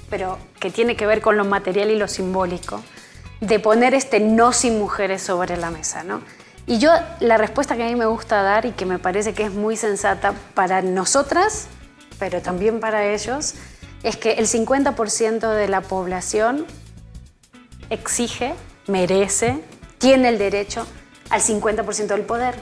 pero 0.10 0.38
que 0.60 0.70
tiene 0.70 0.96
que 0.96 1.06
ver 1.06 1.22
con 1.22 1.38
lo 1.38 1.46
material 1.46 1.92
y 1.92 1.96
lo 1.96 2.08
simbólico, 2.08 2.82
de 3.42 3.60
poner 3.60 3.94
este 3.94 4.20
no 4.20 4.52
sin 4.54 4.80
mujeres 4.80 5.22
sobre 5.22 5.58
la 5.58 5.72
mesa, 5.72 6.04
¿no? 6.04 6.22
Y 6.66 6.78
yo 6.78 6.92
la 7.20 7.38
respuesta 7.38 7.76
que 7.76 7.84
a 7.84 7.88
mí 7.88 7.96
me 7.96 8.06
gusta 8.06 8.44
dar 8.44 8.66
y 8.66 8.72
que 8.72 8.86
me 8.86 9.00
parece 9.00 9.34
que 9.34 9.44
es 9.44 9.54
muy 9.54 9.76
sensata 9.76 10.34
para 10.54 10.82
nosotras, 10.82 11.68
pero 12.20 12.42
también 12.42 12.80
para 12.80 13.06
ellos, 13.06 13.56
es 14.04 14.18
que 14.18 14.34
el 14.34 14.46
50% 14.46 15.54
de 15.54 15.68
la 15.68 15.82
población 15.82 16.66
exige, 17.90 18.54
merece, 18.88 19.64
tiene 19.98 20.30
el 20.30 20.38
derecho 20.38 20.86
al 21.30 21.42
50% 21.42 22.08
del 22.08 22.22
poder. 22.22 22.56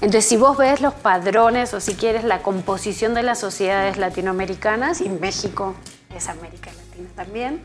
Entonces, 0.00 0.26
si 0.26 0.36
vos 0.36 0.58
ves 0.58 0.80
los 0.80 0.92
padrones 0.92 1.72
o 1.74 1.80
si 1.80 1.94
quieres 1.94 2.24
la 2.24 2.42
composición 2.42 3.14
de 3.14 3.22
las 3.22 3.38
sociedades 3.38 3.96
latinoamericanas, 3.96 5.00
y 5.00 5.08
México 5.08 5.74
es 6.16 6.28
América 6.28 6.70
Latina 6.72 7.08
también, 7.14 7.60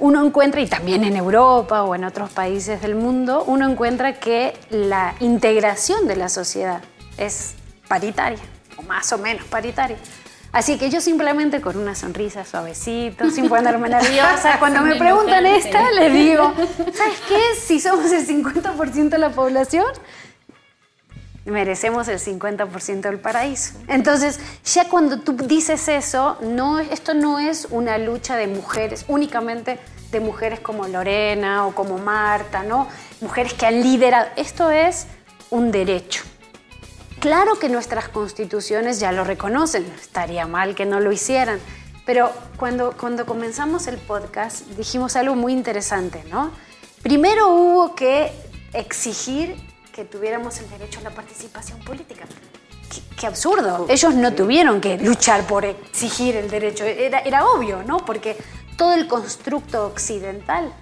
uno 0.00 0.24
encuentra, 0.24 0.60
y 0.60 0.66
también 0.66 1.04
en 1.04 1.16
Europa 1.16 1.82
o 1.82 1.94
en 1.94 2.04
otros 2.04 2.30
países 2.30 2.82
del 2.82 2.94
mundo, 2.94 3.44
uno 3.46 3.68
encuentra 3.70 4.18
que 4.18 4.58
la 4.70 5.14
integración 5.20 6.06
de 6.06 6.16
la 6.16 6.28
sociedad 6.28 6.82
es 7.18 7.54
paritaria, 7.88 8.40
o 8.76 8.82
más 8.82 9.12
o 9.12 9.18
menos 9.18 9.44
paritaria. 9.44 9.96
Así 10.50 10.76
que 10.76 10.90
yo 10.90 11.00
simplemente 11.00 11.62
con 11.62 11.78
una 11.78 11.94
sonrisa 11.94 12.44
suavecito, 12.44 13.30
sin 13.30 13.48
ponerme 13.48 13.88
nerviosa, 13.88 14.56
cuando 14.58 14.82
me 14.82 14.96
preguntan 14.96 15.46
esta, 15.46 15.90
les 15.92 16.12
digo, 16.12 16.52
¿sabes 16.92 17.20
qué? 17.26 17.40
Si 17.58 17.80
somos 17.80 18.12
el 18.12 18.26
50% 18.26 19.08
de 19.08 19.18
la 19.18 19.30
población, 19.30 19.86
merecemos 21.44 22.08
el 22.08 22.18
50% 22.18 23.00
del 23.00 23.18
paraíso. 23.18 23.74
Entonces, 23.88 24.38
ya 24.64 24.88
cuando 24.88 25.18
tú 25.20 25.32
dices 25.32 25.88
eso, 25.88 26.36
no, 26.40 26.78
esto 26.78 27.14
no 27.14 27.38
es 27.38 27.66
una 27.70 27.98
lucha 27.98 28.36
de 28.36 28.46
mujeres, 28.46 29.04
únicamente 29.08 29.78
de 30.10 30.20
mujeres 30.20 30.60
como 30.60 30.86
Lorena 30.86 31.66
o 31.66 31.74
como 31.74 31.98
Marta, 31.98 32.62
¿no? 32.62 32.86
Mujeres 33.20 33.54
que 33.54 33.66
han 33.66 33.82
liderado. 33.82 34.28
Esto 34.36 34.70
es 34.70 35.06
un 35.50 35.72
derecho. 35.72 36.22
Claro 37.18 37.58
que 37.58 37.68
nuestras 37.68 38.08
constituciones 38.08 39.00
ya 39.00 39.12
lo 39.12 39.24
reconocen, 39.24 39.84
estaría 40.00 40.46
mal 40.46 40.74
que 40.74 40.86
no 40.86 40.98
lo 40.98 41.12
hicieran, 41.12 41.60
pero 42.04 42.32
cuando, 42.56 42.96
cuando 42.98 43.26
comenzamos 43.26 43.86
el 43.86 43.96
podcast 43.96 44.66
dijimos 44.76 45.14
algo 45.14 45.36
muy 45.36 45.52
interesante, 45.52 46.24
¿no? 46.30 46.50
Primero 47.02 47.50
hubo 47.50 47.94
que 47.94 48.32
exigir 48.72 49.56
que 49.92 50.04
tuviéramos 50.04 50.58
el 50.58 50.70
derecho 50.70 51.00
a 51.00 51.02
la 51.02 51.10
participación 51.10 51.78
política. 51.80 52.24
Qué, 53.18 53.26
absurdo. 53.26 53.86
Ellos 53.88 54.14
no 54.14 54.32
tuvieron 54.34 54.80
que 54.80 54.98
luchar 54.98 55.46
por 55.46 55.64
exigir 55.64 56.36
el 56.36 56.50
derecho. 56.50 56.84
Era, 56.84 57.20
era 57.20 57.46
obvio, 57.46 57.82
¿no? 57.84 57.98
Porque 57.98 58.36
todo 58.76 58.94
el 58.94 59.06
constructo 59.06 59.86
occidental 59.86 60.72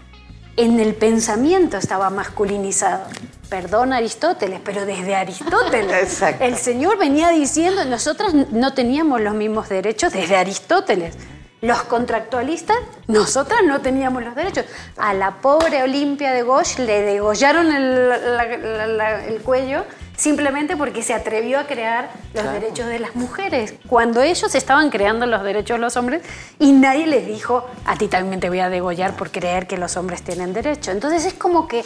en 0.57 0.81
el 0.81 0.95
pensamiento 0.95 1.76
estaba 1.76 2.11
masculinizado. 2.11 3.05
Perdón 3.49 3.93
Aristóteles, 3.93 4.61
pero 4.64 4.87
desde 4.87 5.14
Aristóteles. 5.14 6.23
El 6.40 6.57
Señor 6.57 6.99
venía 6.99 7.31
diciendo, 7.31 7.85
nosotros 7.85 8.33
no 8.33 8.75
teníamos 8.75 9.21
los 9.21 9.35
mismos 9.35 9.69
derechos 9.69 10.12
desde 10.12 10.37
Aristóteles. 10.37 11.17
Los 11.62 11.83
contractualistas, 11.83 12.79
nosotras 13.07 13.61
no 13.67 13.83
teníamos 13.83 14.25
los 14.25 14.35
derechos. 14.35 14.64
A 14.97 15.12
la 15.12 15.43
pobre 15.43 15.83
Olimpia 15.83 16.33
de 16.33 16.43
Gosh 16.43 16.79
le 16.79 17.02
degollaron 17.02 17.71
el, 17.71 19.40
cuello 19.45 19.85
simplemente 20.17 20.76
porque 20.76 21.02
se 21.02 21.12
atrevió 21.12 21.59
a 21.61 21.67
crear 21.67 22.11
los 22.35 22.45
derechos 22.45 22.87
de 22.87 22.99
las 22.99 23.14
mujeres, 23.14 23.75
cuando 23.88 24.21
ellos 24.21 24.55
estaban 24.55 24.90
creando 24.90 25.25
los 25.26 25.43
derechos 25.43 25.76
de 25.76 25.81
los 25.81 25.97
hombres 25.97 26.23
y 26.59 26.73
nadie 26.73 27.07
les 27.07 27.26
dijo, 27.26 27.67
a 27.87 27.97
ti 27.97 28.07
también 28.07 28.38
te 28.38 28.49
voy 28.49 28.61
a 28.61 28.69
degollar 28.69 29.17
por 29.17 29.31
creer 29.31 29.67
que 29.67 29.79
los 29.79 29.97
hombres 29.97 30.23
tienen 30.23 30.52
derecho. 30.52 30.90
Entonces 30.90 31.25
es 31.25 31.35
como 31.35 31.69
que 31.69 31.85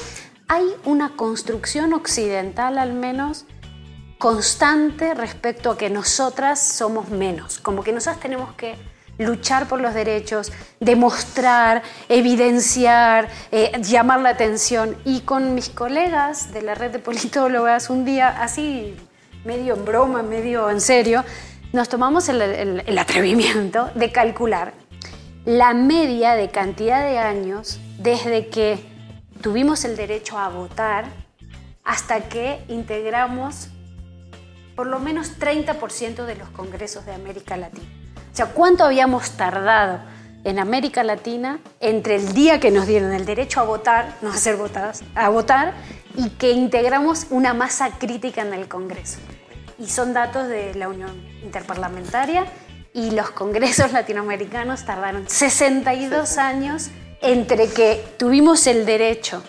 hay 0.49 0.67
una 0.85 1.17
construcción 1.17 1.95
occidental 1.95 2.79
al 2.79 2.93
menos 2.93 3.47
constante 4.19 5.15
respecto 5.15 5.73
a 5.73 5.79
que 5.79 5.91
nosotras 5.91 6.61
somos 6.61 7.11
menos, 7.11 7.59
como 7.59 7.83
que 7.83 7.93
nosotras 7.93 8.21
tenemos 8.21 8.53
que 8.55 8.94
luchar 9.19 9.69
por 9.69 9.81
los 9.81 9.95
derechos, 9.95 10.53
demostrar, 10.81 11.83
evidenciar, 12.09 13.29
eh, 13.53 13.73
llamar 13.83 14.21
la 14.21 14.31
atención. 14.31 14.97
Y 15.05 15.21
con 15.21 15.55
mis 15.55 15.69
colegas 15.69 16.53
de 16.53 16.63
la 16.63 16.75
red 16.75 16.91
de 16.91 16.99
politólogas, 16.99 17.91
un 17.91 18.05
día 18.05 18.29
así, 18.43 18.97
medio 19.45 19.75
en 19.75 19.85
broma, 19.85 20.23
medio 20.23 20.71
en 20.71 20.81
serio, 20.81 21.25
nos 21.73 21.89
tomamos 21.89 22.29
el, 22.29 22.99
atrevimiento 22.99 23.91
de 23.95 24.13
calcular 24.13 24.75
la 25.45 25.75
media 25.75 26.35
de 26.37 26.49
cantidad 26.49 27.05
de 27.05 27.19
años 27.19 27.81
desde 27.99 28.47
que 28.47 28.79
tuvimos 29.43 29.85
el 29.85 29.97
derecho 29.97 30.39
a 30.39 30.49
votar 30.49 31.05
hasta 31.83 32.29
que 32.29 32.65
integramos 32.69 33.69
por 34.75 34.87
lo 34.87 35.01
menos 35.01 35.39
30% 35.39 36.25
de 36.25 36.37
los 36.37 36.49
congresos 36.51 37.05
de 37.07 37.13
América 37.13 37.57
Latina. 37.57 38.04
O 38.35 38.37
sea, 38.37 38.47
¿cuánto 38.47 38.83
habíamos 38.83 39.31
tardado 39.31 40.01
en 40.43 40.59
América 40.59 41.05
Latina 41.05 41.61
entre 41.79 42.17
el 42.17 42.33
día 42.33 42.59
que 42.59 42.73
nos 42.73 42.85
dieron 42.89 43.13
el 43.13 43.27
derecho 43.27 43.61
a 43.61 43.63
votar, 43.63 44.17
no 44.23 44.31
a 44.31 44.37
ser 44.37 44.57
votadas, 44.57 45.05
a 45.15 45.29
votar, 45.29 45.73
y 46.17 46.31
que 46.31 46.51
integramos 46.51 47.29
una 47.31 47.55
masa 47.55 47.97
crítica 47.97 48.43
en 48.43 48.53
el 48.53 48.67
Congreso? 48.67 49.21
Y 49.79 49.89
son 49.89 50.15
datos 50.15 50.49
de 50.49 50.75
la 50.75 50.89
Unión 50.89 51.13
Interparlamentaria 51.45 52.45
y 52.93 53.13
los 53.13 53.31
congresos 53.31 53.93
latinoamericanos 53.93 54.85
tardaron 54.85 55.29
62 55.29 56.37
años 56.37 56.89
entre 57.23 57.69
que 57.69 58.05
tuvimos 58.19 58.67
el 58.67 58.85
derecho 58.85 59.45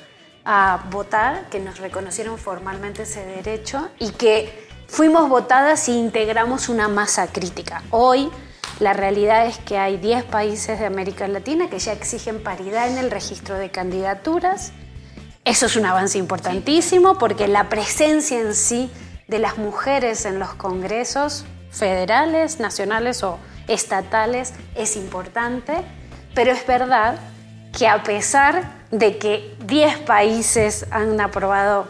a 0.45 0.85
votar, 0.91 1.49
que 1.49 1.59
nos 1.59 1.79
reconocieron 1.79 2.37
formalmente 2.37 3.01
ese 3.01 3.25
derecho, 3.25 3.89
y 3.97 4.11
que 4.11 4.67
fuimos 4.87 5.27
votadas 5.27 5.87
e 5.87 5.93
integramos 5.93 6.69
una 6.69 6.87
masa 6.87 7.25
crítica. 7.25 7.81
Hoy 7.89 8.29
la 8.79 8.93
realidad 8.93 9.45
es 9.45 9.57
que 9.57 9.77
hay 9.77 9.97
10 9.97 10.25
países 10.25 10.79
de 10.79 10.85
América 10.85 11.27
Latina 11.27 11.69
que 11.69 11.79
ya 11.79 11.93
exigen 11.93 12.43
paridad 12.43 12.89
en 12.89 12.97
el 12.97 13.09
registro 13.09 13.57
de 13.57 13.69
candidaturas. 13.71 14.73
Eso 15.45 15.67
es 15.67 15.75
un 15.75 15.85
avance 15.85 16.17
importantísimo 16.17 17.17
porque 17.17 17.47
la 17.47 17.69
presencia 17.69 18.39
en 18.39 18.53
sí 18.53 18.91
de 19.27 19.39
las 19.39 19.57
mujeres 19.57 20.25
en 20.25 20.39
los 20.39 20.53
congresos 20.55 21.45
federales, 21.71 22.59
nacionales 22.59 23.23
o 23.23 23.39
estatales 23.67 24.53
es 24.75 24.97
importante, 24.97 25.73
pero 26.33 26.51
es 26.51 26.65
verdad 26.67 27.17
que 27.77 27.87
a 27.87 28.03
pesar 28.03 28.71
de 28.91 29.17
que 29.17 29.55
10 29.65 29.99
países 29.99 30.85
han 30.91 31.19
aprobado 31.21 31.87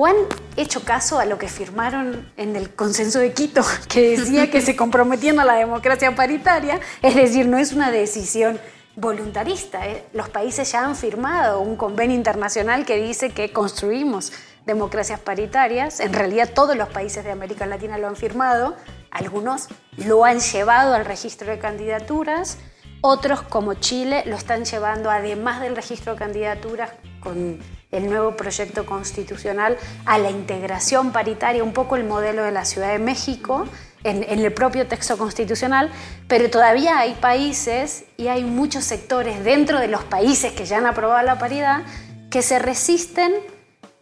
o 0.00 0.06
han 0.06 0.14
hecho 0.56 0.84
caso 0.84 1.18
a 1.18 1.24
lo 1.24 1.38
que 1.38 1.48
firmaron 1.48 2.30
en 2.36 2.54
el 2.54 2.72
consenso 2.72 3.18
de 3.18 3.32
Quito, 3.32 3.62
que 3.88 4.16
decía 4.16 4.48
que 4.48 4.60
se 4.60 4.76
comprometían 4.76 5.40
a 5.40 5.44
la 5.44 5.54
democracia 5.54 6.14
paritaria, 6.14 6.78
es 7.02 7.16
decir, 7.16 7.48
no 7.48 7.58
es 7.58 7.72
una 7.72 7.90
decisión 7.90 8.60
voluntarista. 8.94 9.88
¿eh? 9.88 10.04
Los 10.12 10.28
países 10.28 10.70
ya 10.70 10.84
han 10.84 10.94
firmado 10.94 11.58
un 11.58 11.74
convenio 11.74 12.16
internacional 12.16 12.86
que 12.86 12.96
dice 12.96 13.30
que 13.30 13.52
construimos 13.52 14.32
democracias 14.66 15.18
paritarias. 15.18 15.98
En 15.98 16.12
realidad 16.12 16.50
todos 16.54 16.76
los 16.76 16.88
países 16.90 17.24
de 17.24 17.32
América 17.32 17.66
Latina 17.66 17.98
lo 17.98 18.06
han 18.06 18.14
firmado. 18.14 18.76
Algunos 19.10 19.66
lo 19.96 20.24
han 20.24 20.38
llevado 20.38 20.94
al 20.94 21.06
registro 21.06 21.50
de 21.50 21.58
candidaturas. 21.58 22.58
Otros, 23.00 23.42
como 23.42 23.74
Chile, 23.74 24.22
lo 24.26 24.36
están 24.36 24.64
llevando, 24.64 25.10
además 25.10 25.60
del 25.60 25.74
registro 25.74 26.12
de 26.12 26.20
candidaturas, 26.20 26.90
con 27.20 27.58
el 27.90 28.08
nuevo 28.08 28.36
proyecto 28.36 28.84
constitucional, 28.84 29.76
a 30.04 30.18
la 30.18 30.30
integración 30.30 31.12
paritaria, 31.12 31.64
un 31.64 31.72
poco 31.72 31.96
el 31.96 32.04
modelo 32.04 32.42
de 32.42 32.52
la 32.52 32.64
Ciudad 32.64 32.92
de 32.92 32.98
México, 32.98 33.66
en, 34.04 34.22
el 34.22 34.52
propio 34.52 34.86
texto 34.86 35.16
constitucional, 35.18 35.90
pero 36.28 36.50
todavía 36.50 36.98
hay 36.98 37.14
países 37.14 38.04
y 38.16 38.28
hay 38.28 38.44
muchos 38.44 38.84
sectores 38.84 39.42
dentro 39.44 39.80
de 39.80 39.88
los 39.88 40.04
países 40.04 40.52
que 40.52 40.66
ya 40.66 40.78
han 40.78 40.86
aprobado 40.86 41.24
la 41.24 41.38
paridad 41.38 41.82
que 42.30 42.42
se 42.42 42.58
resisten 42.58 43.32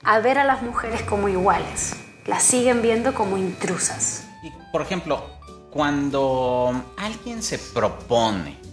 a 0.02 0.18
ver 0.18 0.38
a 0.38 0.44
las 0.44 0.62
mujeres 0.62 1.02
como 1.02 1.28
iguales, 1.28 1.94
las 2.26 2.42
siguen 2.42 2.82
viendo 2.82 3.14
como 3.14 3.38
intrusas. 3.38 4.24
Y, 4.42 4.52
por 4.70 4.82
ejemplo, 4.82 5.24
cuando 5.70 6.92
alguien 6.96 7.42
se 7.42 7.58
propone, 7.58 8.65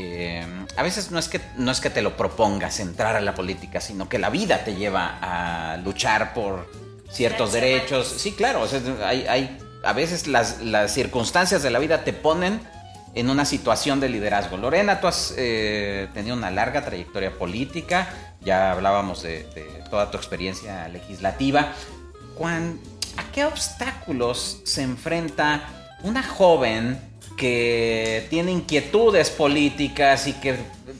eh, 0.00 0.46
a 0.76 0.82
veces 0.84 1.10
no 1.10 1.18
es, 1.18 1.26
que, 1.26 1.40
no 1.56 1.72
es 1.72 1.80
que 1.80 1.90
te 1.90 2.02
lo 2.02 2.16
propongas 2.16 2.78
entrar 2.78 3.16
a 3.16 3.20
la 3.20 3.34
política, 3.34 3.80
sino 3.80 4.08
que 4.08 4.20
la 4.20 4.30
vida 4.30 4.62
te 4.62 4.76
lleva 4.76 5.18
a 5.20 5.76
luchar 5.78 6.34
por 6.34 6.70
ciertos 7.10 7.52
derechos. 7.52 8.06
Sí, 8.06 8.30
claro, 8.30 8.64
hay, 9.04 9.26
hay 9.26 9.58
a 9.82 9.92
veces 9.92 10.28
las, 10.28 10.58
circunstancias 10.92 11.64
de 11.64 11.70
la 11.70 11.80
vida 11.80 12.04
te 12.04 12.12
ponen 12.12 12.60
en 13.16 13.28
una 13.28 13.44
situación 13.44 13.98
de 13.98 14.08
liderazgo. 14.08 14.56
Lorena, 14.56 15.00
tú 15.00 15.08
has 15.08 15.34
eh, 15.36 16.06
tenido 16.14 16.36
una 16.36 16.52
larga 16.52 16.84
trayectoria 16.84 17.36
política, 17.36 18.08
ya 18.40 18.70
hablábamos 18.70 19.24
de, 19.24 19.48
toda 19.90 20.12
tu 20.12 20.16
experiencia 20.16 20.86
legislativa. 20.88 21.72
¿A 22.40 23.32
qué 23.32 23.44
obstáculos 23.44 24.60
se 24.62 24.82
enfrenta 24.82 25.96
una 26.04 26.22
joven 26.22 27.00
que 27.38 28.26
tiene 28.28 28.52
inquietudes 28.52 29.30
políticas 29.30 30.26
y 30.26 30.34
que 30.34 30.56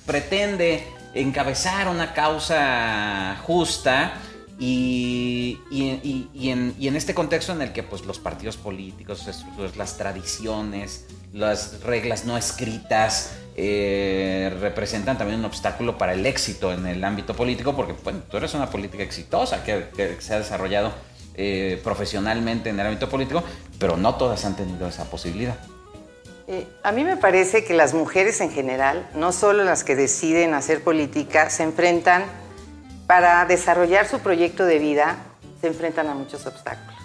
pretende 0.07 0.87
encabezar 1.12 1.88
una 1.88 2.14
causa 2.14 3.37
justa? 3.42 4.14
Y, 4.61 5.59
en, 5.71 6.97
este 6.97 7.14
contexto 7.14 7.52
en 7.52 7.62
el 7.62 7.73
que 7.73 7.83
pues, 7.83 8.07
los 8.07 8.18
partidos 8.18 8.57
políticos, 8.57 9.28
las 9.76 9.99
tradiciones, 9.99 11.07
las 11.33 11.83
reglas 11.83 12.25
no 12.25 12.37
escritas 12.37 13.35
eh, 13.57 14.57
representan 14.61 15.18
también 15.18 15.40
un 15.40 15.47
obstáculo 15.47 15.99
para 15.99 16.14
el 16.14 16.25
éxito 16.26 16.73
en 16.73 16.87
el 16.87 17.02
ámbito 17.04 17.35
político, 17.35 17.75
porque 17.76 17.95
bueno, 18.02 18.21
tú 18.30 18.37
eres 18.37 18.54
una 18.54 18.71
política 18.71 19.02
exitosa 19.02 19.62
que, 19.64 20.16
se 20.21 20.35
ha 20.35 20.38
desarrollado 20.38 20.92
eh, 21.35 21.80
profesionalmente 21.85 22.71
en 22.71 22.80
el 22.80 22.87
ámbito 22.87 23.09
político, 23.09 23.45
pero 23.78 23.97
no 23.97 24.14
todas 24.14 24.45
han 24.45 24.57
tenido 24.57 24.88
esa 24.88 25.11
posibilidad. 25.11 25.59
Eh, 26.50 26.67
a 26.83 26.93
mí 26.93 27.05
me 27.05 27.19
parece 27.19 27.62
que 27.62 27.75
las 27.75 27.93
mujeres 27.93 28.40
en 28.40 28.50
general, 28.50 29.07
no 29.14 29.33
solo 29.33 29.65
las 29.65 29.84
que 29.84 29.95
deciden 29.95 30.54
hacer 30.54 30.82
política, 30.82 31.50
se 31.50 31.63
enfrentan 31.63 32.25
para 33.06 33.45
desarrollar 33.45 34.08
su 34.08 34.21
proyecto 34.21 34.65
de 34.65 34.78
vida 34.78 35.19
se 35.61 35.67
enfrentan 35.67 36.08
a 36.08 36.15
muchos 36.15 36.47
obstáculos. 36.47 36.97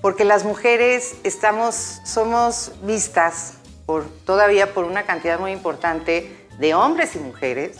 Porque 0.00 0.24
las 0.24 0.44
mujeres 0.44 1.16
estamos, 1.22 2.00
somos 2.04 2.72
vistas 2.82 3.54
por, 3.86 4.08
todavía 4.24 4.72
por 4.72 4.84
una 4.84 5.04
cantidad 5.04 5.38
muy 5.38 5.52
importante 5.52 6.48
de 6.58 6.74
hombres 6.74 7.14
y 7.14 7.18
mujeres 7.18 7.78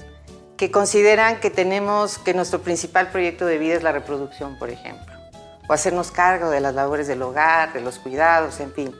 que 0.56 0.70
consideran 0.70 1.40
que 1.40 1.50
tenemos, 1.50 2.18
que 2.18 2.34
nuestro 2.34 2.60
principal 2.60 3.08
proyecto 3.08 3.46
de 3.46 3.58
vida 3.58 3.74
es 3.74 3.82
la 3.82 3.92
reproducción, 3.92 4.58
por 4.58 4.70
ejemplo, 4.70 5.14
o 5.68 5.72
hacernos 5.72 6.10
cargo 6.10 6.50
de 6.50 6.60
las 6.60 6.74
labores 6.74 7.08
del 7.08 7.22
hogar, 7.22 7.72
de 7.72 7.80
los 7.80 7.98
cuidados, 7.98 8.60
en 8.60 8.72
fin, 8.72 8.94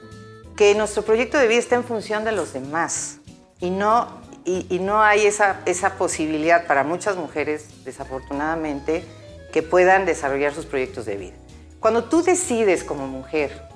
que 0.56 0.74
nuestro 0.74 1.02
proyecto 1.02 1.38
de 1.38 1.48
vida 1.48 1.58
está 1.58 1.76
en 1.76 1.84
función 1.84 2.24
de 2.24 2.32
los 2.32 2.52
demás 2.52 3.18
y 3.60 3.70
no 3.70 4.22
y, 4.44 4.78
no 4.80 5.02
hay 5.02 5.26
esa, 5.26 5.60
esa 5.66 5.96
posibilidad 5.96 6.66
para 6.66 6.82
muchas 6.82 7.16
mujeres, 7.16 7.84
desafortunadamente, 7.84 9.04
que 9.52 9.62
puedan 9.62 10.04
desarrollar 10.04 10.52
sus 10.52 10.66
proyectos 10.66 11.06
de 11.06 11.16
vida. 11.16 11.34
Cuando 11.78 12.04
tú 12.04 12.22
decides 12.22 12.84
como 12.84 13.06
mujer 13.06 13.68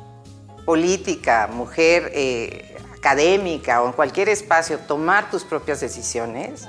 política, 0.65 1.49
mujer 1.53 2.11
eh, 2.15 2.77
académica 2.97 3.83
o 3.83 3.87
en 3.87 3.93
cualquier 3.93 4.29
espacio 4.29 4.79
tomar 4.79 5.31
tus 5.31 5.45
propias 5.45 5.81
decisiones, 5.81 6.67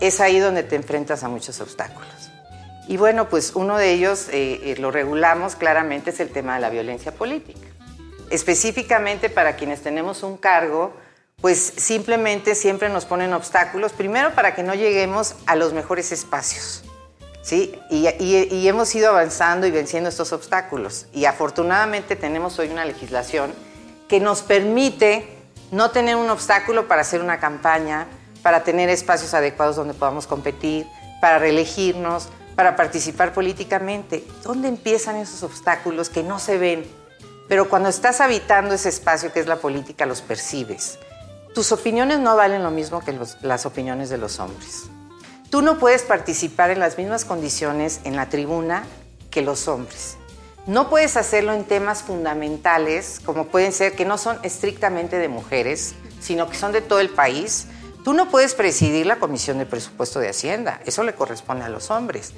es 0.00 0.20
ahí 0.20 0.38
donde 0.38 0.62
te 0.62 0.76
enfrentas 0.76 1.22
a 1.22 1.28
muchos 1.28 1.60
obstáculos. 1.60 2.30
Y 2.88 2.96
bueno, 2.96 3.28
pues 3.28 3.52
uno 3.54 3.76
de 3.76 3.92
ellos, 3.92 4.28
eh, 4.30 4.60
eh, 4.64 4.76
lo 4.78 4.90
regulamos 4.90 5.54
claramente, 5.54 6.10
es 6.10 6.20
el 6.20 6.30
tema 6.30 6.54
de 6.54 6.60
la 6.60 6.70
violencia 6.70 7.12
política. 7.12 7.68
Específicamente 8.32 9.30
para 9.30 9.54
quienes 9.54 9.82
tenemos 9.82 10.22
un 10.22 10.36
cargo 10.36 10.92
pues 11.42 11.72
simplemente 11.76 12.54
siempre 12.54 12.88
nos 12.88 13.04
ponen 13.04 13.34
obstáculos, 13.34 13.92
primero 13.92 14.32
para 14.34 14.54
que 14.54 14.62
no 14.62 14.74
lleguemos 14.74 15.34
a 15.46 15.56
los 15.56 15.72
mejores 15.72 16.12
espacios. 16.12 16.84
¿sí? 17.42 17.78
Y, 17.90 18.68
hemos 18.68 18.94
ido 18.94 19.10
avanzando 19.10 19.66
y 19.66 19.72
venciendo 19.72 20.08
estos 20.08 20.32
obstáculos. 20.32 21.06
Y 21.12 21.24
afortunadamente 21.24 22.14
tenemos 22.14 22.58
hoy 22.60 22.68
una 22.68 22.84
legislación 22.84 23.52
que 24.08 24.20
nos 24.20 24.42
permite 24.42 25.36
no 25.72 25.90
tener 25.90 26.14
un 26.14 26.30
obstáculo 26.30 26.86
para 26.86 27.02
hacer 27.02 27.20
una 27.20 27.40
campaña, 27.40 28.06
para 28.42 28.62
tener 28.62 28.88
espacios 28.88 29.34
adecuados 29.34 29.74
donde 29.74 29.94
podamos 29.94 30.28
competir, 30.28 30.86
para 31.20 31.40
reelegirnos, 31.40 32.28
para 32.54 32.76
participar 32.76 33.32
políticamente. 33.32 34.24
¿Dónde 34.44 34.68
empiezan 34.68 35.16
esos 35.16 35.42
obstáculos 35.42 36.08
que 36.08 36.22
no 36.22 36.38
se 36.38 36.58
ven? 36.58 37.01
Pero 37.48 37.68
cuando 37.68 37.88
estás 37.88 38.20
habitando 38.20 38.74
ese 38.74 38.88
espacio 38.88 39.32
que 39.32 39.40
es 39.40 39.46
la 39.46 39.56
política, 39.56 40.06
los 40.06 40.22
percibes 40.22 40.98
tus 41.54 41.70
opiniones 41.70 42.18
no 42.18 42.34
valen 42.34 42.62
lo 42.62 42.70
mismo 42.70 43.00
que 43.00 43.18
las 43.42 43.66
opiniones 43.66 44.08
de 44.08 44.16
los 44.16 44.40
hombres. 44.40 44.84
Tú 45.50 45.60
no 45.60 45.78
puedes 45.78 46.02
participar 46.02 46.70
en 46.70 46.80
las 46.80 46.96
mismas 46.96 47.26
condiciones 47.26 48.00
en 48.04 48.16
la 48.16 48.30
tribuna 48.30 48.84
que 49.30 49.42
los 49.42 49.68
hombres. 49.68 50.16
No 50.66 50.88
puedes 50.88 51.16
hacerlo 51.18 51.52
en 51.52 51.64
temas 51.64 52.02
fundamentales, 52.02 53.20
como 53.24 53.48
pueden 53.48 53.72
ser 53.72 53.94
que 53.94 54.06
no 54.06 54.16
son 54.16 54.38
estrictamente 54.42 55.18
de 55.18 55.28
mujeres, 55.28 55.94
sino 56.20 56.48
que 56.48 56.56
son 56.56 56.72
de 56.72 56.80
todo 56.80 57.00
el 57.00 57.10
país. 57.10 57.66
Tú 58.02 58.14
no 58.14 58.30
puedes 58.30 58.54
presidir 58.54 59.04
la 59.04 59.16
Comisión 59.16 59.58
de 59.58 59.66
Presupuesto 59.66 60.20
de 60.20 60.30
Hacienda, 60.30 60.80
eso 60.86 61.02
le 61.02 61.14
corresponde 61.14 61.64
a 61.64 61.68
los 61.68 61.90
hombres. 61.90 62.32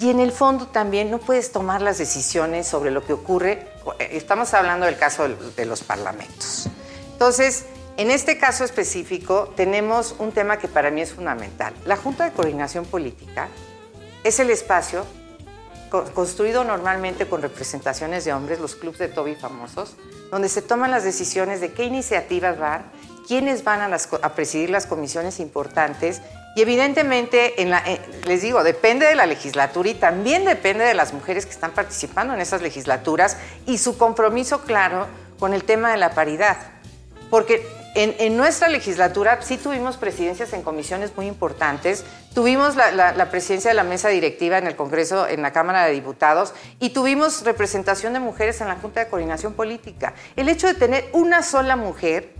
Y 0.00 0.10
en 0.10 0.20
el 0.20 0.32
fondo 0.32 0.68
también 0.68 1.10
no 1.10 1.18
puedes 1.18 1.52
tomar 1.52 1.82
las 1.82 1.98
decisiones 1.98 2.66
sobre 2.66 2.90
lo 2.90 3.04
que 3.04 3.12
ocurre, 3.12 3.68
estamos 3.98 4.54
hablando 4.54 4.86
del 4.86 4.96
caso 4.96 5.28
de 5.28 5.66
los 5.66 5.82
parlamentos. 5.82 6.68
Entonces, 7.12 7.66
en 7.98 8.10
este 8.10 8.38
caso 8.38 8.64
específico 8.64 9.52
tenemos 9.54 10.14
un 10.18 10.32
tema 10.32 10.58
que 10.58 10.66
para 10.66 10.90
mí 10.90 11.02
es 11.02 11.12
fundamental. 11.12 11.74
La 11.84 11.96
Junta 11.96 12.24
de 12.24 12.32
Coordinación 12.32 12.86
Política 12.86 13.48
es 14.24 14.40
el 14.40 14.50
espacio 14.50 15.04
construido 16.14 16.64
normalmente 16.64 17.28
con 17.28 17.42
representaciones 17.42 18.24
de 18.24 18.32
hombres, 18.32 18.60
los 18.60 18.76
clubes 18.76 18.98
de 18.98 19.08
Toby 19.08 19.34
famosos, 19.34 19.96
donde 20.30 20.48
se 20.48 20.62
toman 20.62 20.90
las 20.90 21.04
decisiones 21.04 21.60
de 21.60 21.72
qué 21.72 21.84
iniciativas 21.84 22.58
van, 22.58 22.90
quiénes 23.28 23.62
van 23.62 23.92
a, 23.92 24.34
presidir 24.34 24.70
las 24.70 24.86
comisiones 24.86 25.38
importantes 25.38 26.22
y 26.54 26.62
evidentemente, 26.62 27.62
eh, 27.62 28.00
les 28.26 28.42
digo, 28.42 28.62
depende 28.62 29.06
de 29.06 29.14
la 29.14 29.26
legislatura 29.26 29.88
y 29.88 29.94
también 29.94 30.44
depende 30.44 30.84
de 30.84 30.94
las 30.94 31.14
mujeres 31.14 31.46
que 31.46 31.52
están 31.52 31.70
participando 31.70 32.34
en 32.34 32.40
esas 32.40 32.60
legislaturas 32.60 33.38
y 33.66 33.78
su 33.78 33.96
compromiso 33.96 34.62
claro 34.62 35.06
con 35.38 35.54
el 35.54 35.64
tema 35.64 35.90
de 35.90 35.96
la 35.96 36.10
paridad. 36.14 36.58
Porque 37.30 37.66
en, 37.94 38.36
nuestra 38.36 38.68
legislatura 38.68 39.40
sí 39.40 39.56
tuvimos 39.56 39.96
presidencias 39.96 40.52
en 40.52 40.62
comisiones 40.62 41.16
muy 41.16 41.26
importantes, 41.26 42.04
tuvimos 42.34 42.76
la, 42.76 43.28
presidencia 43.30 43.70
de 43.70 43.74
la 43.74 43.84
mesa 43.84 44.08
directiva 44.08 44.58
en 44.58 44.66
el 44.66 44.76
Congreso, 44.76 45.26
en 45.26 45.40
la 45.40 45.52
Cámara 45.52 45.86
de 45.86 45.92
Diputados, 45.92 46.52
y 46.80 46.90
tuvimos 46.90 47.44
representación 47.44 48.12
de 48.12 48.20
mujeres 48.20 48.60
en 48.60 48.68
la 48.68 48.76
Junta 48.76 49.00
de 49.00 49.08
Coordinación 49.08 49.54
Política. 49.54 50.12
El 50.36 50.50
hecho 50.50 50.66
de 50.66 50.74
tener 50.74 51.08
una 51.12 51.42
sola 51.42 51.76
mujer 51.76 52.34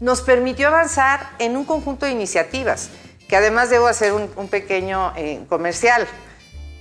nos 0.00 0.20
permitió 0.22 0.68
avanzar 0.68 1.30
en 1.38 1.56
un 1.56 1.64
conjunto 1.64 2.06
de 2.06 2.12
iniciativas, 2.12 2.90
que 3.28 3.36
además 3.36 3.70
debo 3.70 3.86
hacer 3.86 4.12
un, 4.12 4.48
pequeño 4.48 5.12
eh, 5.16 5.44
comercial. 5.48 6.06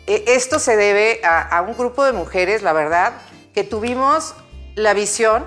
E, 0.08 0.24
esto 0.28 0.60
se 0.60 0.76
debe 0.76 1.22
a 1.24 1.62
un 1.62 1.78
grupo 1.78 2.04
de 2.04 2.14
mujeres, 2.14 2.62
la 2.64 2.74
verdad, 2.74 3.14
que 3.54 3.64
tuvimos 3.64 4.34
la 4.76 4.94
visión 4.94 5.46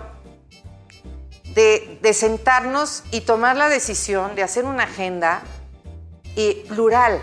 de, 1.54 2.12
sentarnos 2.14 3.02
y 3.10 3.22
tomar 3.22 3.56
la 3.56 3.68
decisión 3.68 4.34
de 4.34 4.42
hacer 4.42 4.64
una 4.64 4.84
agenda 4.84 5.42
plural. 6.68 7.20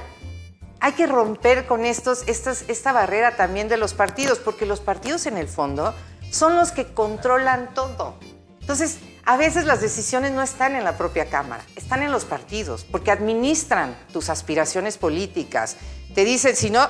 hay 0.80 0.92
que 0.92 1.08
romper 1.08 1.66
con 1.66 1.86
estos, 1.86 2.24
esta 2.28 2.92
barrera 2.92 3.36
también 3.36 3.68
de 3.68 3.78
los 3.78 3.94
partidos, 3.94 4.38
porque 4.38 4.66
los 4.66 4.80
partidos 4.80 5.26
en 5.26 5.38
el 5.38 5.48
fondo 5.48 5.96
son 6.30 6.56
los 6.56 6.72
que 6.72 6.94
controlan 6.94 7.74
todo. 7.74 8.16
Entonces, 8.62 9.00
a 9.28 9.36
veces 9.36 9.66
las 9.66 9.82
decisiones 9.82 10.32
no 10.32 10.42
están 10.42 10.78
en 10.78 10.86
la 10.86 10.98
propia 10.98 11.26
Cámara, 11.26 11.62
están 11.76 12.02
en 12.02 12.14
los 12.14 12.24
partidos, 12.24 12.86
porque 12.90 13.12
administran 13.12 13.94
tus 14.14 14.30
aspiraciones 14.30 14.98
políticas. 14.98 15.76
Te 16.16 16.24
dicen, 16.24 16.56
si 16.56 16.70
no, 16.70 16.88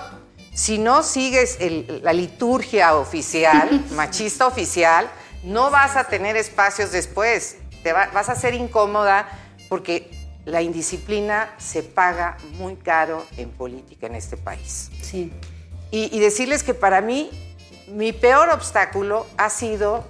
si 0.54 0.78
no 0.78 1.02
sigues 1.02 1.58
la 2.04 2.14
liturgia 2.14 2.96
oficial, 2.96 3.84
machista 3.92 4.46
oficial, 4.46 5.10
no 5.44 5.72
vas 5.72 5.96
a 5.96 6.04
tener 6.04 6.38
espacios 6.38 6.92
después. 6.92 7.58
Te 7.82 7.92
vas 7.92 8.30
a 8.30 8.36
ser 8.36 8.54
incómoda 8.54 9.28
porque 9.68 10.12
la 10.46 10.62
indisciplina 10.62 11.56
se 11.58 11.82
paga 11.82 12.38
muy 12.60 12.76
caro 12.76 13.26
en 13.38 13.50
política 13.50 14.06
en 14.06 14.14
este 14.14 14.38
país. 14.38 14.92
Sí. 15.02 15.34
Y, 15.90 16.16
y 16.16 16.20
decirles 16.20 16.62
que 16.62 16.76
para 16.76 17.02
mí 17.02 17.32
mi 17.88 18.14
peor 18.14 18.50
obstáculo 18.50 19.26
ha 19.38 19.50
sido 19.50 20.06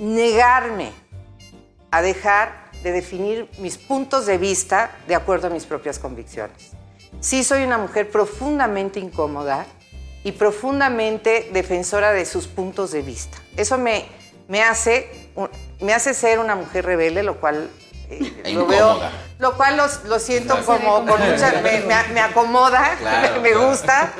negarme 0.00 0.90
a 1.90 2.02
dejar 2.02 2.68
de 2.82 2.92
definir 2.92 3.48
mis 3.58 3.76
puntos 3.76 4.26
de 4.26 4.38
vista 4.38 4.90
de 5.06 5.14
acuerdo 5.14 5.48
a 5.48 5.50
mis 5.50 5.64
propias 5.64 5.98
convicciones. 5.98 6.72
Sí 7.20 7.42
soy 7.42 7.64
una 7.64 7.78
mujer 7.78 8.10
profundamente 8.10 9.00
incómoda 9.00 9.66
y 10.22 10.32
profundamente 10.32 11.50
defensora 11.52 12.12
de 12.12 12.24
sus 12.24 12.46
puntos 12.46 12.92
de 12.92 13.02
vista. 13.02 13.38
Eso 13.56 13.78
me, 13.78 14.06
me, 14.46 14.62
hace, 14.62 15.30
me 15.80 15.94
hace 15.94 16.14
ser 16.14 16.38
una 16.38 16.54
mujer 16.54 16.84
rebelde, 16.84 17.22
lo 17.22 17.40
cual 17.40 17.70
eh, 18.10 18.52
lo 18.54 18.66
veo, 18.66 19.00
lo 19.38 19.56
cual 19.56 19.76
lo, 20.04 20.18
siento 20.18 20.64
como 20.64 21.04
con 21.06 21.20
mucha, 21.20 21.60
me, 21.62 22.20
acomoda, 22.20 23.38
me 23.42 23.54
gusta. 23.54 24.12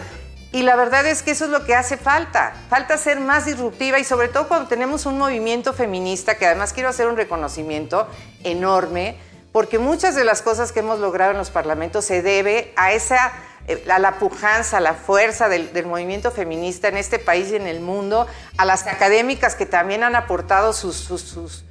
Y 0.58 0.62
la 0.62 0.74
verdad 0.74 1.06
es 1.06 1.22
que 1.22 1.30
eso 1.30 1.44
es 1.44 1.52
lo 1.52 1.64
que 1.64 1.76
hace 1.76 1.96
falta. 1.96 2.52
Falta 2.68 2.98
ser 2.98 3.20
más 3.20 3.46
disruptiva 3.46 4.00
y 4.00 4.02
sobre 4.04 4.26
todo 4.26 4.48
cuando 4.48 4.68
tenemos 4.68 5.06
un 5.06 5.16
movimiento 5.16 5.72
feminista, 5.72 6.36
que 6.36 6.46
además 6.46 6.72
quiero 6.72 6.88
hacer 6.88 7.06
un 7.06 7.16
reconocimiento 7.16 8.08
enorme, 8.42 9.16
porque 9.52 9.78
muchas 9.78 10.16
de 10.16 10.24
las 10.24 10.42
cosas 10.42 10.72
que 10.72 10.80
hemos 10.80 10.98
logrado 10.98 11.30
en 11.30 11.38
los 11.38 11.50
parlamentos 11.50 12.06
se 12.06 12.22
debe 12.22 12.72
a 12.74 12.90
esa 12.90 13.30
eh, 13.68 13.84
a 13.88 14.00
la 14.00 14.18
pujanza, 14.18 14.78
a 14.78 14.80
la 14.80 14.94
fuerza 14.94 15.48
del, 15.48 15.86
movimiento 15.86 16.32
feminista 16.32 16.88
en 16.88 16.96
este 16.96 17.20
país 17.20 17.52
y 17.52 17.54
en 17.54 17.68
el 17.68 17.78
mundo, 17.78 18.26
a 18.56 18.64
las 18.64 18.88
académicas 18.88 19.54
que 19.54 19.64
también 19.64 20.02
han 20.02 20.16
aportado 20.16 20.72
sus, 20.72 20.96
sus, 20.96 21.62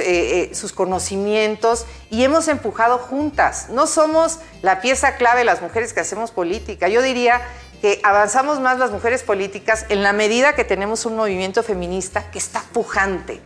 eh, 0.00 0.50
eh, 0.50 0.54
sus, 0.56 0.72
conocimientos 0.72 1.86
y 2.10 2.24
hemos 2.24 2.48
empujado 2.48 2.98
juntas. 2.98 3.68
No 3.68 3.86
somos 3.86 4.40
la 4.60 4.80
pieza 4.80 5.14
clave 5.14 5.44
las 5.44 5.62
mujeres 5.62 5.92
que 5.92 6.00
hacemos 6.00 6.32
política. 6.32 6.88
Yo 6.88 7.00
diría 7.00 7.42
que 7.80 8.00
avanzamos 8.02 8.60
más 8.60 8.78
las 8.78 8.90
mujeres 8.90 9.22
políticas 9.22 9.86
en 9.88 10.02
la 10.02 10.12
medida 10.12 10.54
que 10.54 10.64
tenemos 10.64 11.06
un 11.06 11.16
movimiento 11.16 11.62
feminista 11.62 12.30
que 12.30 12.38
está 12.38 12.62
pujante, 12.72 13.40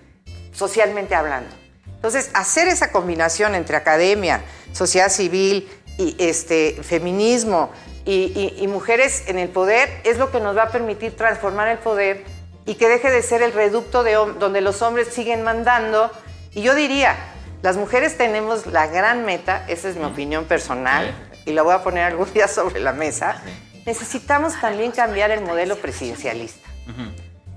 socialmente 0.52 1.14
hablando. 1.14 1.54
Entonces, 1.86 2.30
hacer 2.34 2.68
esa 2.68 2.90
combinación 2.90 3.54
entre 3.54 3.76
academia, 3.76 4.42
sociedad 4.72 5.08
civil 5.08 5.70
y 5.98 6.16
este, 6.18 6.78
feminismo 6.82 7.70
y, 8.04 8.66
mujeres 8.68 9.24
en 9.28 9.38
el 9.38 9.48
poder 9.48 9.88
es 10.04 10.18
lo 10.18 10.32
que 10.32 10.40
nos 10.40 10.56
va 10.56 10.64
a 10.64 10.70
permitir 10.70 11.14
transformar 11.14 11.68
el 11.68 11.78
poder 11.78 12.24
y 12.64 12.74
que 12.74 12.88
deje 12.88 13.10
de 13.10 13.22
ser 13.22 13.42
el 13.42 13.52
reducto 13.52 14.02
de, 14.02 14.14
donde 14.14 14.60
los 14.60 14.82
hombres 14.82 15.08
siguen 15.08 15.42
mandando. 15.42 16.10
Y 16.52 16.62
yo 16.62 16.74
diría, 16.74 17.16
las 17.62 17.76
mujeres 17.76 18.16
tenemos 18.16 18.66
la 18.66 18.86
gran 18.86 19.24
meta, 19.24 19.64
esa 19.68 19.88
es 19.88 19.96
mi 19.96 20.04
opinión 20.04 20.46
personal, 20.46 21.14
y 21.44 21.52
la 21.52 21.62
voy 21.62 21.74
a 21.74 21.82
poner 21.82 22.04
algún 22.04 22.32
día 22.32 22.48
sobre 22.48 22.80
la 22.80 22.92
mesa, 22.92 23.40
necesitamos 23.86 24.60
también 24.60 24.92
cambiar 24.92 25.30
el 25.30 25.42
modelo 25.42 25.76
presidencialista, 25.76 26.68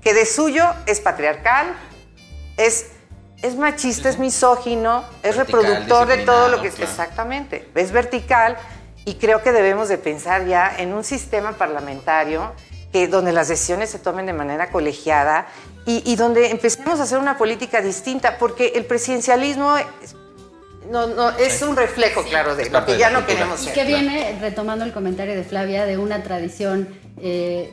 que 0.00 0.14
de 0.14 0.26
suyo 0.26 0.64
es 0.86 1.00
patriarcal, 1.00 1.66
es, 2.56 2.86
es 3.42 3.56
machista, 3.56 4.08
es 4.08 4.18
misógino, 4.18 5.04
es 5.22 5.36
reproductor 5.36 6.06
de 6.06 6.18
todo 6.18 6.48
lo 6.48 6.60
que... 6.60 6.68
es 6.68 6.78
Exactamente, 6.78 7.68
es 7.74 7.92
vertical 7.92 8.56
y 9.04 9.14
creo 9.14 9.42
que 9.42 9.52
debemos 9.52 9.88
de 9.88 9.98
pensar 9.98 10.46
ya 10.46 10.74
en 10.76 10.92
un 10.92 11.04
sistema 11.04 11.52
parlamentario 11.52 12.52
que, 12.92 13.08
donde 13.08 13.32
las 13.32 13.48
decisiones 13.48 13.90
se 13.90 13.98
tomen 13.98 14.26
de 14.26 14.32
manera 14.32 14.70
colegiada 14.70 15.46
y, 15.84 16.02
y 16.10 16.16
donde 16.16 16.50
empecemos 16.50 16.98
a 16.98 17.04
hacer 17.04 17.18
una 17.18 17.38
política 17.38 17.80
distinta, 17.80 18.38
porque 18.38 18.72
el 18.74 18.84
presidencialismo 18.84 19.76
no, 20.90 21.06
no, 21.06 21.30
es 21.30 21.62
un 21.62 21.76
reflejo, 21.76 22.22
claro, 22.24 22.54
de 22.56 22.70
lo 22.70 22.84
que 22.84 22.98
ya 22.98 23.10
no 23.10 23.26
queremos 23.26 23.60
ser. 23.60 23.70
Y 23.70 23.74
que 23.74 23.84
viene, 23.84 24.38
retomando 24.40 24.84
el 24.84 24.92
comentario 24.92 25.34
de 25.34 25.44
Flavia, 25.44 25.84
de 25.86 25.98
una 25.98 26.22
tradición 26.22 26.88
eh, 27.20 27.70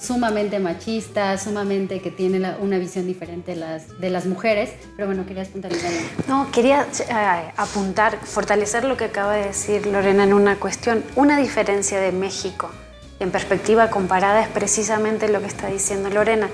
sumamente 0.00 0.58
machista, 0.58 1.38
sumamente 1.38 2.00
que 2.00 2.10
tiene 2.10 2.54
una 2.60 2.78
visión 2.78 3.06
diferente 3.06 3.52
de 3.52 3.56
las, 3.58 4.00
de 4.00 4.10
las 4.10 4.26
mujeres. 4.26 4.70
Pero 4.96 5.08
bueno, 5.08 5.26
querías 5.26 5.48
puntualizar. 5.48 5.90
No, 6.28 6.50
quería 6.50 6.86
eh, 6.98 7.52
apuntar, 7.56 8.18
fortalecer 8.24 8.84
lo 8.84 8.96
que 8.96 9.04
acaba 9.04 9.34
de 9.34 9.46
decir 9.46 9.86
Lorena 9.86 10.24
en 10.24 10.32
una 10.32 10.56
cuestión. 10.56 11.04
Una 11.14 11.38
diferencia 11.38 12.00
de 12.00 12.12
México 12.12 12.70
en 13.18 13.30
perspectiva 13.30 13.88
comparada 13.90 14.42
es 14.42 14.48
precisamente 14.48 15.28
lo 15.28 15.40
que 15.40 15.46
está 15.46 15.68
diciendo 15.68 16.10
Lorena 16.10 16.48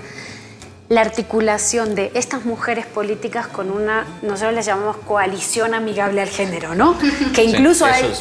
la 0.92 1.00
articulación 1.00 1.94
de 1.94 2.10
estas 2.12 2.44
mujeres 2.44 2.84
políticas 2.84 3.46
con 3.46 3.70
una, 3.70 4.04
nosotros 4.20 4.52
les 4.52 4.66
llamamos 4.66 4.98
coalición 4.98 5.72
amigable 5.72 6.20
al 6.20 6.28
género, 6.28 6.74
¿no? 6.74 6.98
Que 7.34 7.44
incluso 7.44 7.86
hay, 7.86 8.12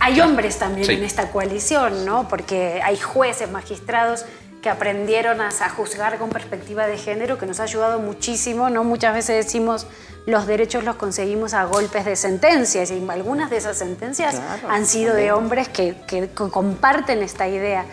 hay 0.00 0.20
hombres 0.20 0.58
también 0.58 0.90
en 0.90 1.04
esta 1.04 1.30
coalición, 1.30 2.04
¿no? 2.04 2.26
Porque 2.26 2.80
hay 2.82 2.96
jueces, 2.96 3.48
magistrados 3.52 4.24
que 4.60 4.68
aprendieron 4.68 5.40
a, 5.40 5.50
juzgar 5.70 6.18
con 6.18 6.30
perspectiva 6.30 6.88
de 6.88 6.98
género, 6.98 7.38
que 7.38 7.46
nos 7.46 7.60
ha 7.60 7.62
ayudado 7.62 8.00
muchísimo, 8.00 8.70
¿no? 8.70 8.82
Muchas 8.82 9.14
veces 9.14 9.44
decimos 9.44 9.86
los 10.26 10.48
derechos 10.48 10.82
los 10.82 10.96
conseguimos 10.96 11.54
a 11.54 11.64
golpes 11.64 12.04
de 12.04 12.16
sentencias 12.16 12.90
y 12.90 13.08
algunas 13.08 13.50
de 13.50 13.58
esas 13.58 13.78
sentencias 13.78 14.34
han 14.68 14.84
sido 14.84 15.14
de 15.14 15.30
hombres 15.30 15.68
que, 15.68 15.94
que 16.08 16.28
comparten 16.28 17.22
esta 17.22 17.46
idea. 17.46 17.86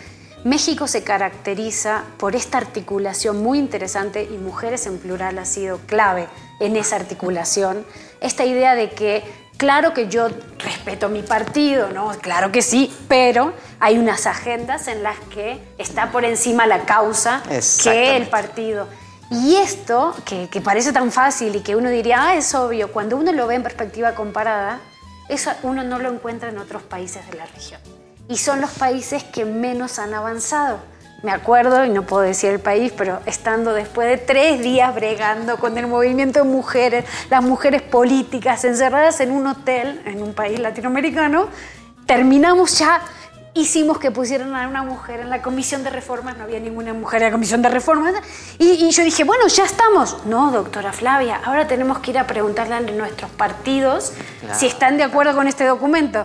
México 0.44 0.86
se 0.86 1.02
caracteriza 1.02 2.04
por 2.16 2.36
esta 2.36 2.58
articulación 2.58 3.42
muy 3.42 3.58
interesante 3.58 4.22
y 4.22 4.38
mujeres 4.38 4.86
en 4.86 4.98
plural 4.98 5.36
ha 5.38 5.44
sido 5.44 5.78
clave 5.78 6.28
en 6.60 6.76
esa 6.76 6.96
articulación. 6.96 7.84
Esta 8.20 8.44
idea 8.44 8.76
de 8.76 8.90
que, 8.90 9.24
claro 9.56 9.92
que 9.94 10.08
yo 10.08 10.28
respeto 10.58 11.08
mi 11.08 11.22
partido, 11.22 11.90
¿no? 11.90 12.10
Claro 12.20 12.52
que 12.52 12.62
sí, 12.62 12.94
pero 13.08 13.52
hay 13.80 13.98
unas 13.98 14.26
agendas 14.26 14.86
en 14.86 15.02
las 15.02 15.18
que 15.34 15.60
está 15.76 16.12
por 16.12 16.24
encima 16.24 16.66
la 16.66 16.84
causa 16.84 17.42
que 17.82 18.16
el 18.16 18.28
partido. 18.28 18.86
Y 19.30 19.56
esto, 19.56 20.14
que, 20.24 20.48
parece 20.60 20.92
tan 20.92 21.10
fácil 21.10 21.56
y 21.56 21.60
que 21.60 21.74
uno 21.74 21.90
diría, 21.90 22.28
ah, 22.28 22.36
es 22.36 22.54
obvio, 22.54 22.92
cuando 22.92 23.16
uno 23.16 23.32
lo 23.32 23.48
ve 23.48 23.56
en 23.56 23.64
perspectiva 23.64 24.14
comparada, 24.14 24.78
eso 25.28 25.50
uno 25.64 25.82
no 25.82 25.98
lo 25.98 26.10
encuentra 26.10 26.48
en 26.48 26.58
otros 26.58 26.82
países 26.82 27.28
de 27.28 27.36
la 27.36 27.44
región 27.46 27.97
y 28.28 28.36
son 28.36 28.60
los 28.60 28.70
países 28.70 29.24
que 29.24 29.44
menos 29.44 29.98
han 29.98 30.14
avanzado. 30.14 30.80
Me 31.22 31.32
acuerdo, 31.32 31.84
y 31.84 31.88
no 31.88 32.04
puedo 32.04 32.22
decir 32.22 32.50
el 32.50 32.60
país, 32.60 32.92
pero 32.96 33.20
estando 33.26 33.74
después 33.74 34.08
de 34.08 34.18
tres 34.18 34.60
días 34.60 34.94
bregando 34.94 35.56
con 35.56 35.76
el 35.76 35.88
movimiento 35.88 36.44
de 36.44 36.48
mujeres, 36.48 37.04
las 37.28 37.42
mujeres 37.42 37.82
políticas 37.82 38.64
encerradas 38.64 39.18
en 39.20 39.32
un 39.32 39.48
hotel 39.48 40.00
en 40.04 40.22
un 40.22 40.32
país 40.32 40.60
latinoamericano, 40.60 41.48
terminamos 42.06 42.78
ya, 42.78 43.00
hicimos 43.52 43.98
que 43.98 44.12
pusieran 44.12 44.54
a 44.54 44.68
una 44.68 44.84
mujer 44.84 45.18
en 45.18 45.28
la 45.28 45.42
comisión 45.42 45.82
de 45.82 45.90
reformas, 45.90 46.36
no 46.36 46.44
había 46.44 46.60
ninguna 46.60 46.94
mujer 46.94 47.22
en 47.22 47.28
la 47.28 47.32
comisión 47.32 47.62
de 47.62 47.68
reformas, 47.68 48.14
y, 48.60 48.88
yo 48.88 49.02
dije, 49.02 49.24
bueno, 49.24 49.48
ya 49.48 49.64
estamos. 49.64 50.24
No, 50.26 50.52
doctora 50.52 50.92
Flavia, 50.92 51.40
ahora 51.44 51.66
tenemos 51.66 51.98
que 51.98 52.12
ir 52.12 52.18
a 52.18 52.28
preguntarle 52.28 52.76
a 52.76 52.80
nuestros 52.80 53.30
partidos 53.32 54.12
si 54.54 54.66
están 54.66 54.96
de 54.98 55.02
acuerdo 55.02 55.34
con 55.34 55.48
este 55.48 55.64
documento. 55.64 56.24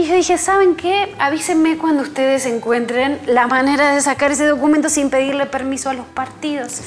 Y 0.00 0.06
yo 0.06 0.14
dije, 0.14 0.38
¿saben 0.38 0.76
qué? 0.76 1.14
Avísenme 1.18 1.76
cuando 1.76 2.02
ustedes 2.02 2.46
encuentren 2.46 3.20
la 3.26 3.46
manera 3.46 3.94
de 3.94 4.00
sacar 4.00 4.32
ese 4.32 4.46
documento 4.46 4.88
sin 4.88 5.10
pedirle 5.10 5.44
permiso 5.44 5.90
a 5.90 5.92
los 5.92 6.06
partidos. 6.06 6.80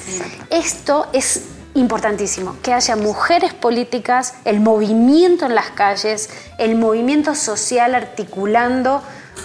Esto 0.49 1.05
es 1.13 1.43
importantísimo, 1.75 2.55
que 2.63 2.73
haya 2.73 2.95
mujeres 2.95 3.53
políticas, 3.53 4.33
el 4.45 4.61
movimiento 4.61 5.45
en 5.45 5.53
las 5.53 5.69
calles, 5.69 6.31
el 6.57 6.75
movimiento 6.75 7.35
social 7.35 7.93
articulando 7.93 9.03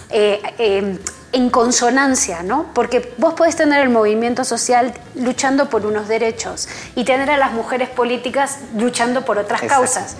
eh, 0.09 0.41
eh, 0.59 0.99
en 1.33 1.51
consonancia, 1.51 2.43
¿no? 2.43 2.67
Porque 2.75 3.15
vos 3.19 3.35
podés 3.35 3.57
tener 3.57 3.83
el 3.83 3.91
movimiento 3.91 4.45
social 4.45 4.95
luchando 5.15 5.69
por 5.69 5.85
unos 5.85 6.09
derechos 6.09 6.69
y 6.95 7.05
tener 7.05 7.31
a 7.31 7.37
las 7.37 7.53
mujeres 7.53 7.89
políticas 7.89 8.59
luchando 8.77 9.25
por 9.25 9.39
otras 9.39 9.63
causas. 9.63 10.17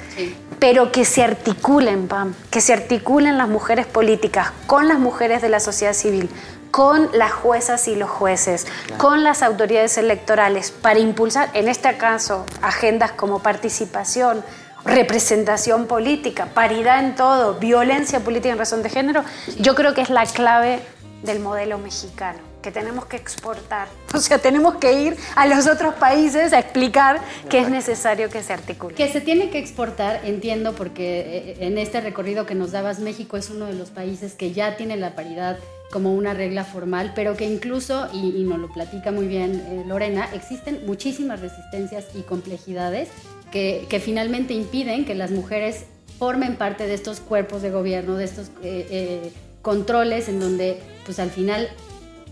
Pero 0.59 0.93
que 0.93 1.05
se 1.05 1.23
articulen, 1.23 2.09
Pam, 2.09 2.35
que 2.51 2.61
se 2.61 2.73
articulen 2.73 3.39
las 3.39 3.49
mujeres 3.49 3.87
políticas 3.87 4.53
con 4.67 4.89
las 4.89 4.99
mujeres 4.99 5.41
de 5.41 5.49
la 5.49 5.61
sociedad 5.61 5.95
civil, 5.95 6.29
con 6.71 7.09
las 7.13 7.33
juezas 7.33 7.89
y 7.89 7.95
los 7.95 8.11
jueces, 8.11 8.67
con 8.99 9.25
las 9.25 9.43
autoridades 9.43 9.97
electorales, 9.97 10.71
para 10.71 10.99
impulsar, 10.99 11.49
en 11.55 11.69
este 11.69 11.97
caso, 11.97 12.45
agendas 12.61 13.13
como 13.13 13.39
participación 13.39 14.45
representación 14.85 15.87
política, 15.87 16.47
paridad 16.55 17.05
en 17.05 17.15
todo, 17.15 17.55
violencia 17.55 18.21
política 18.21 18.53
en 18.53 18.59
razón 18.59 18.83
de 18.83 18.91
género, 18.91 19.25
yo 19.59 19.75
creo 19.75 19.95
que 19.95 20.01
es 20.01 20.11
la 20.11 20.25
clave 20.25 20.81
del 21.23 21.41
modelo 21.41 21.79
mexicano 21.79 22.49
que 22.63 22.73
tenemos 22.73 23.07
que 23.07 23.17
exportar. 23.17 23.89
O 24.15 24.21
sea, 24.21 24.39
tenemos 24.39 24.77
que 24.77 24.93
ir 25.01 25.17
a 25.37 25.47
los 25.47 25.69
otros 25.69 25.95
países 25.95 26.53
a 26.53 26.59
explicar 26.59 27.21
que 27.49 27.61
es 27.61 27.69
necesario 27.69 28.31
que 28.31 28.43
se 28.43 28.53
articule. 28.53 28.95
Que 28.95 29.09
se 29.09 29.21
tiene 29.21 29.51
que 29.51 29.59
exportar, 29.59 30.23
entiendo, 30.25 30.75
porque 30.75 31.21
eh, 31.21 31.57
en 31.61 31.79
este 31.79 32.01
recorrido 32.01 32.47
que 32.47 32.55
nos 32.55 32.73
dabas, 32.73 32.99
México 32.99 33.37
es 33.37 33.49
uno 33.51 33.67
de 33.67 33.75
los 33.75 33.91
países 33.91 34.33
que 34.35 34.53
ya 34.53 34.77
tiene 34.77 34.97
la 34.97 35.15
paridad 35.15 35.59
como 35.93 36.15
una 36.15 36.35
regla 36.35 36.65
formal, 36.65 37.13
pero 37.15 37.37
que 37.37 37.45
incluso, 37.45 38.09
y, 38.13 38.43
nos 38.45 38.59
lo 38.59 38.73
platica 38.73 39.13
muy 39.13 39.29
bien 39.29 39.55
eh, 39.55 39.85
Lorena, 39.87 40.29
existen 40.35 40.85
muchísimas 40.85 41.41
resistencias 41.41 42.07
y 42.15 42.23
complejidades 42.23 43.09
que, 43.53 43.87
que, 43.89 44.01
finalmente 44.01 44.53
impiden 44.53 45.05
que 45.05 45.15
las 45.15 45.31
mujeres 45.31 45.85
formen 46.19 46.57
parte 46.57 46.87
de 46.87 46.95
estos 46.95 47.21
cuerpos 47.21 47.63
de 47.63 47.71
gobierno, 47.71 48.17
de 48.17 48.25
estos 48.25 48.51
eh, 48.63 49.33
controles 49.69 50.31
en 50.31 50.41
donde 50.41 50.81
pues 51.05 51.19
al 51.19 51.29
final 51.29 51.69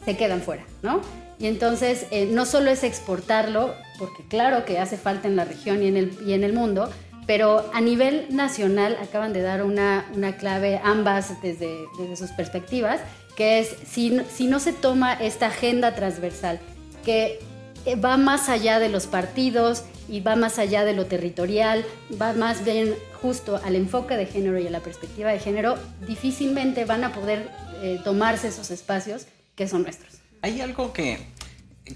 se 0.07 0.16
quedan 0.16 0.40
fuera, 0.40 0.64
¿no? 0.81 1.03
Y 1.38 1.49
entonces 1.49 2.07
eh, 2.11 2.25
no 2.33 2.46
solo 2.46 2.70
es 2.70 2.83
exportarlo, 2.83 3.75
porque 3.99 4.25
claro 4.27 4.64
que 4.64 4.79
hace 4.79 4.96
falta 4.96 5.29
en 5.29 5.37
la 5.37 5.44
región 5.44 5.83
y 5.83 5.88
en 5.88 5.99
el, 5.99 6.18
y 6.27 6.33
en 6.33 6.44
el 6.44 6.55
mundo, 6.55 6.88
pero 7.27 7.70
a 7.75 7.83
nivel 7.83 8.29
nacional 8.31 8.96
acaban 9.03 9.35
de 9.35 9.42
dar 9.42 9.62
una, 9.62 10.07
una 10.14 10.38
clave 10.38 10.81
ambas 10.83 11.42
desde, 11.42 11.85
desde, 11.99 12.16
sus 12.16 12.31
perspectivas, 12.31 13.01
que 13.37 13.59
es 13.59 13.77
si, 13.87 14.18
si 14.35 14.46
no 14.46 14.59
se 14.59 14.72
toma 14.72 15.12
esta 15.12 15.49
agenda 15.49 15.94
transversal, 15.94 16.59
que 17.05 17.38
eh, 17.85 17.96
va 17.96 18.16
más 18.16 18.49
allá 18.49 18.79
de 18.79 18.88
los 18.88 19.07
partidos 19.07 19.85
y 20.08 20.20
va 20.20 20.36
más 20.36 20.58
allá 20.58 20.84
de 20.84 20.92
lo 20.92 21.06
territorial, 21.06 21.84
va 22.20 22.32
más 22.32 22.64
bien 22.64 22.94
justo 23.20 23.60
al 23.64 23.76
enfoque 23.76 24.16
de 24.16 24.26
género 24.26 24.58
y 24.58 24.66
a 24.66 24.70
la 24.70 24.80
perspectiva 24.80 25.30
de 25.30 25.38
género, 25.38 25.76
difícilmente 26.06 26.84
van 26.84 27.04
a 27.04 27.12
poder 27.12 27.50
eh, 27.82 28.00
tomarse 28.04 28.48
esos 28.48 28.70
espacios 28.70 29.26
que 29.54 29.66
son 29.66 29.82
nuestros. 29.82 30.14
Hay 30.42 30.60
algo 30.60 30.92
que, 30.92 31.18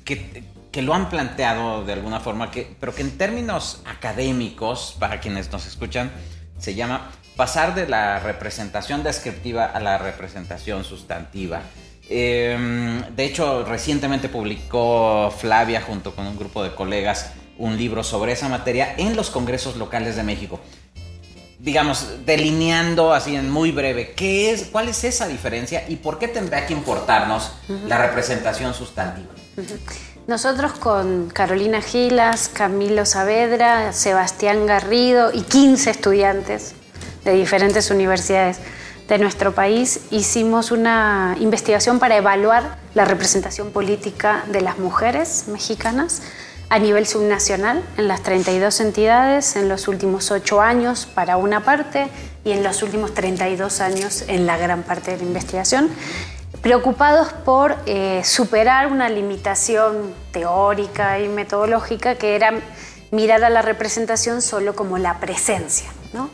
que, 0.05 0.83
lo 0.83 0.95
han 0.95 1.09
planteado 1.09 1.85
de 1.85 1.93
alguna 1.93 2.21
forma, 2.21 2.51
que, 2.51 2.75
pero 2.81 2.95
que 2.95 3.03
en 3.03 3.17
términos 3.17 3.83
académicos, 3.85 4.97
para 4.99 5.21
quienes 5.21 5.53
nos 5.53 5.67
escuchan, 5.67 6.11
se 6.59 6.75
llama 6.75 7.11
pasar 7.37 7.75
de 7.75 7.89
la 7.89 8.19
representación 8.21 9.03
descriptiva 9.03 9.67
a 9.67 9.81
la 9.81 9.99
representación 9.99 10.85
sustantiva. 10.85 11.63
Em, 12.09 13.03
de 13.15 13.25
hecho, 13.25 13.65
recientemente 13.65 14.29
publicó 14.29 15.31
Flavia 15.31 15.81
junto 15.81 16.15
con 16.15 16.27
un 16.27 16.37
grupo 16.37 16.65
de 16.65 16.75
colegas 16.75 17.33
un 17.61 17.77
libro 17.77 18.03
sobre 18.03 18.33
esa 18.33 18.49
materia 18.49 18.95
en 18.97 19.15
los 19.15 19.31
congresos 19.31 19.77
locales 19.77 20.17
de 20.17 20.25
México. 20.25 20.59
Digamos, 21.59 22.25
delineando 22.25 23.13
así 23.13 23.37
en 23.37 23.51
muy 23.51 23.71
breve, 23.71 24.15
¿qué 24.17 24.51
es, 24.51 24.65
¿cuál 24.73 24.89
es 24.89 25.05
esa 25.05 25.29
diferencia 25.29 25.85
y 25.89 25.97
por 25.97 26.19
qué 26.19 26.27
tendrá 26.27 26.67
que 26.67 26.73
importarnos 26.73 27.53
la 27.87 27.99
representación 27.99 28.73
sustantiva? 28.73 29.29
Nosotros 30.27 30.73
con 30.73 31.29
Carolina 31.29 31.83
Gilas, 31.83 32.49
Camilo 32.49 33.05
Saavedra, 33.05 33.93
Sebastián 33.93 34.65
Garrido 34.65 35.31
y 35.35 35.43
15 35.43 35.91
estudiantes 35.91 36.75
de 37.25 37.35
diferentes 37.35 37.91
universidades 37.91 38.59
de 39.07 39.19
nuestro 39.19 39.53
país 39.53 40.01
hicimos 40.11 40.71
una 40.71 41.37
investigación 41.41 41.99
para 41.99 42.17
evaluar 42.17 42.79
la 42.95 43.05
representación 43.05 43.71
política 43.73 44.45
de 44.51 44.63
las 44.63 44.79
mujeres 44.79 45.45
mexicanas 45.49 46.23
a 46.71 46.79
nivel 46.79 47.07
subnacional 47.07 47.83
en 47.99 48.07
las 48.07 48.23
32 48.23 48.81
entidades 48.81 49.57
en 49.57 49.69
los 49.69 49.89
últimos 49.89 50.31
8 50.31 50.61
años 50.61 51.05
para 51.05 51.37
una 51.37 51.65
parte 51.65 52.09
y 52.45 52.53
en 52.53 52.63
los 52.63 52.83
últimos 52.83 53.13
32 53.13 53.81
años 53.81 54.25
en 54.29 54.47
la 54.47 54.57
gran 54.57 54.85
parte 54.85 55.11
de 55.11 55.19
la 55.19 55.25
investigación, 55.25 55.91
preocupados 56.63 57.33
por 57.33 57.77
eh, 57.87 58.23
superar 58.25 58.87
una 58.87 59.09
limitación 59.09 60.15
teórica 60.33 61.19
y 61.19 61.29
metodológica 61.29 62.15
que 62.15 62.37
era 62.37 62.53
mirar 63.11 63.43
a 63.43 63.51
la 63.51 63.63
representación 63.63 64.41
solo 64.41 64.77
como 64.77 64.97
la 64.97 65.19
presencia. 65.19 65.91
¿no? 66.13 66.31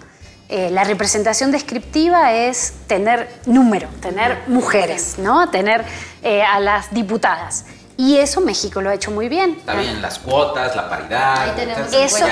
Eh, 0.51 0.70
la 0.70 0.85
representación 0.85 1.51
descriptiva 1.51 2.35
es 2.35 2.75
tener 2.87 3.29
número, 3.46 3.88
tener 4.01 4.38
mujeres, 4.49 5.16
¿no? 5.18 5.49
tener 5.49 5.83
eh, 6.22 6.42
a 6.42 6.61
las 6.61 6.92
diputadas. 6.92 7.64
Y 7.96 8.18
eso 8.18 8.40
México 8.40 8.82
lo 8.82 8.90
ha 8.90 8.94
hecho 8.94 9.11
muy 9.11 9.28
bien. 9.28 9.56
Está 9.59 9.74
bien, 9.74 10.02
las 10.02 10.18
cuotas, 10.18 10.76
la 10.76 10.88
paridad. 10.88 11.42
Ahí 11.42 11.52
tenemos 11.56 11.92
eso, 11.92 12.26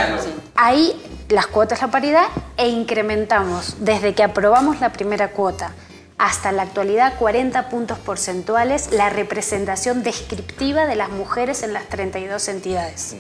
ahí 0.55 1.03
las 1.29 1.46
cuotas, 1.46 1.81
la 1.81 1.88
paridad, 1.88 2.27
e 2.57 2.68
incrementamos 2.68 3.77
desde 3.79 4.14
que 4.14 4.22
aprobamos 4.22 4.81
la 4.81 4.92
primera 4.92 5.31
cuota 5.31 5.72
hasta 6.18 6.53
la 6.53 6.62
actualidad 6.62 7.14
40 7.18 7.68
puntos 7.68 7.98
porcentuales 7.98 8.92
la 8.92 9.11
representación 9.11 10.03
descriptiva 10.03 10.87
de 10.87 10.94
las 10.94 11.09
mujeres 11.09 11.62
en 11.62 11.72
las 11.72 11.88
32 11.88 12.48
entidades. 12.48 13.16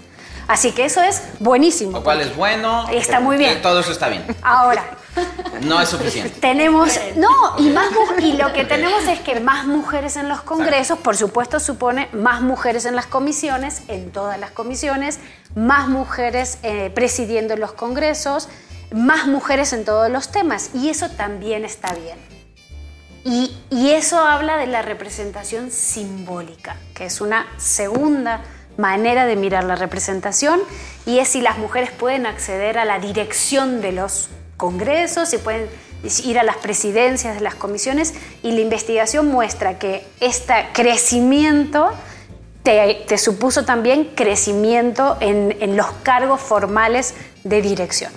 Así 0.46 0.72
que 0.72 0.84
eso 0.84 1.02
es 1.02 1.22
buenísimo. 1.40 1.92
Lo 1.92 2.04
cual 2.04 2.20
es 2.20 2.36
bueno. 2.36 2.86
Está 2.90 3.20
muy 3.20 3.36
bien. 3.36 3.62
Todo 3.62 3.80
eso 3.80 3.92
está 3.92 4.08
bien. 4.08 4.24
Ahora. 4.42 4.84
No 5.62 5.80
es 5.80 5.88
suficiente. 5.88 6.40
Tenemos, 6.40 6.98
no, 7.16 7.28
y, 7.58 7.70
más, 7.70 7.88
y 8.20 8.32
lo 8.32 8.52
que 8.52 8.64
tenemos 8.64 9.04
es 9.04 9.20
que 9.20 9.40
más 9.40 9.66
mujeres 9.66 10.16
en 10.16 10.28
los 10.28 10.42
congresos, 10.42 10.98
por 10.98 11.16
supuesto, 11.16 11.60
supone 11.60 12.08
más 12.12 12.42
mujeres 12.42 12.84
en 12.84 12.96
las 12.96 13.06
comisiones, 13.06 13.82
en 13.88 14.10
todas 14.10 14.38
las 14.38 14.50
comisiones, 14.50 15.20
más 15.54 15.88
mujeres 15.88 16.58
eh, 16.62 16.90
presidiendo 16.94 17.56
los 17.56 17.72
congresos, 17.72 18.48
más 18.92 19.26
mujeres 19.26 19.72
en 19.72 19.84
todos 19.84 20.10
los 20.10 20.30
temas. 20.30 20.70
Y 20.74 20.88
eso 20.90 21.08
también 21.10 21.64
está 21.64 21.94
bien. 21.94 22.18
Y, 23.24 23.56
y 23.70 23.92
eso 23.92 24.18
habla 24.18 24.56
de 24.56 24.66
la 24.66 24.82
representación 24.82 25.70
simbólica, 25.70 26.76
que 26.94 27.06
es 27.06 27.20
una 27.20 27.46
segunda 27.56 28.42
manera 28.76 29.24
de 29.24 29.36
mirar 29.36 29.64
la 29.64 29.76
representación 29.76 30.60
y 31.06 31.20
es 31.20 31.28
si 31.28 31.40
las 31.40 31.58
mujeres 31.58 31.90
pueden 31.90 32.26
acceder 32.26 32.76
a 32.76 32.84
la 32.84 32.98
dirección 32.98 33.80
de 33.80 33.92
los 33.92 34.28
congresos, 34.56 35.28
si 35.28 35.38
pueden 35.38 35.68
ir 36.24 36.38
a 36.38 36.42
las 36.42 36.56
presidencias 36.56 37.34
de 37.34 37.40
las 37.40 37.54
comisiones 37.54 38.14
y 38.42 38.52
la 38.52 38.60
investigación 38.60 39.28
muestra 39.28 39.78
que 39.78 40.06
este 40.20 40.54
crecimiento 40.72 41.92
te, 42.62 43.18
supuso 43.18 43.64
también 43.64 44.12
crecimiento 44.14 45.16
en, 45.20 45.56
en 45.60 45.76
los 45.76 45.90
cargos 46.02 46.40
formales 46.40 47.14
de 47.42 47.62
dirección. 47.62 48.12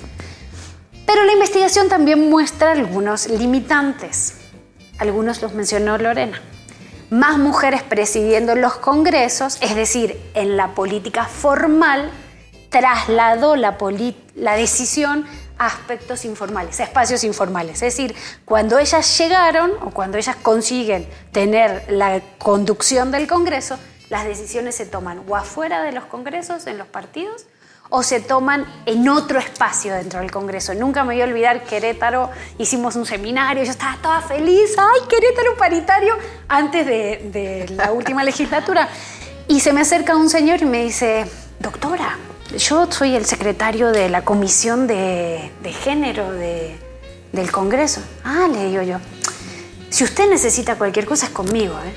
Pero 1.06 1.24
la 1.24 1.34
investigación 1.34 1.88
también 1.88 2.30
muestra 2.30 2.72
algunos 2.72 3.28
limitantes. 3.30 4.36
Algunos 5.00 5.42
los 5.42 5.54
mencionó 5.54 5.98
Lorena 5.98 6.42
más 7.10 7.38
mujeres 7.38 7.84
presidiendo 7.84 8.56
los 8.56 8.76
congresos, 8.76 9.58
es 9.62 9.76
decir, 9.76 10.20
en 10.34 10.58
la 10.58 10.76
política 10.76 11.26
formal, 11.26 12.12
trasladó 12.70 13.56
la, 13.56 13.78
la 14.36 14.56
decisión 14.56 15.26
aspectos 15.58 16.26
informales, 16.26 16.80
espacios 16.80 17.24
informales. 17.24 17.76
Es 17.76 17.96
decir, 17.96 18.16
cuando 18.46 18.78
ellas 18.80 19.18
llegaron 19.18 19.72
o 19.82 19.92
cuando 19.92 20.18
ellas 20.18 20.36
consiguen 20.36 21.08
tener 21.32 21.86
la 21.90 22.22
conducción 22.38 23.12
del 23.12 23.28
Congreso, 23.28 23.78
las 24.10 24.26
decisiones 24.26 24.76
se 24.76 24.86
toman 24.86 25.24
o 25.28 25.36
afuera 25.36 25.82
de 25.84 25.92
los 25.92 26.06
congresos, 26.06 26.66
en 26.68 26.78
los 26.78 26.88
partidos, 26.88 27.46
o 27.90 28.04
se 28.04 28.20
toman 28.20 28.66
en 28.86 29.08
otro 29.08 29.40
espacio 29.40 29.94
dentro 29.94 30.20
del 30.20 30.32
Congreso. 30.32 30.74
Nunca 30.74 31.04
me 31.04 31.14
voy 31.14 31.22
a 31.22 31.26
olvidar 31.26 31.64
Querétaro, 31.64 32.30
hicimos 32.58 32.96
un 32.96 33.06
seminario, 33.06 33.64
yo 33.64 33.72
estaba 33.72 33.98
toda 34.02 34.22
feliz, 34.22 34.76
¡ay, 34.78 35.02
Querétaro 35.08 35.56
paritario! 35.58 36.16
Antes 36.48 36.86
de, 36.86 37.66
la 37.76 37.92
última 37.92 38.24
legislatura. 38.24 38.90
Y 39.48 39.62
se 39.62 39.72
me 39.72 39.82
acerca 39.82 40.16
un 40.16 40.30
señor 40.30 40.62
y 40.62 40.66
me 40.66 40.84
dice, 40.84 41.26
doctora, 41.60 42.18
yo 42.56 42.92
soy 42.92 43.16
el 43.16 43.26
secretario 43.26 43.92
de 43.92 44.10
la 44.10 44.24
Comisión 44.24 44.88
de, 44.88 45.52
Género 45.84 46.32
del 46.32 47.52
Congreso. 47.52 48.02
Ah, 48.24 48.48
le 48.52 48.70
digo 48.70 48.84
yo, 48.84 48.98
si 49.90 50.04
usted 50.04 50.30
necesita 50.30 50.76
cualquier 50.76 51.06
cosa 51.06 51.28
es 51.28 51.32
conmigo, 51.32 51.76
¿eh? 51.86 51.94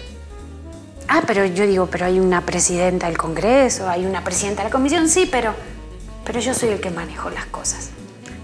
Ah, 1.09 1.23
pero 1.27 1.45
yo 1.45 1.67
digo, 1.67 1.87
pero 1.87 2.07
hay 2.07 2.21
una 2.21 2.47
presidenta 2.47 3.07
del 3.07 3.19
Congreso, 3.19 3.89
hay 3.89 4.07
una 4.07 4.23
presidenta 4.23 4.63
de 4.63 4.69
la 4.69 4.73
comisión, 4.73 5.09
sí, 5.09 5.29
pero 5.31 5.55
pero 6.25 6.39
yo 6.39 6.55
soy 6.55 6.69
el 6.69 6.81
que 6.81 6.91
manejo 6.91 7.31
las 7.31 7.47
cosas. 7.47 7.91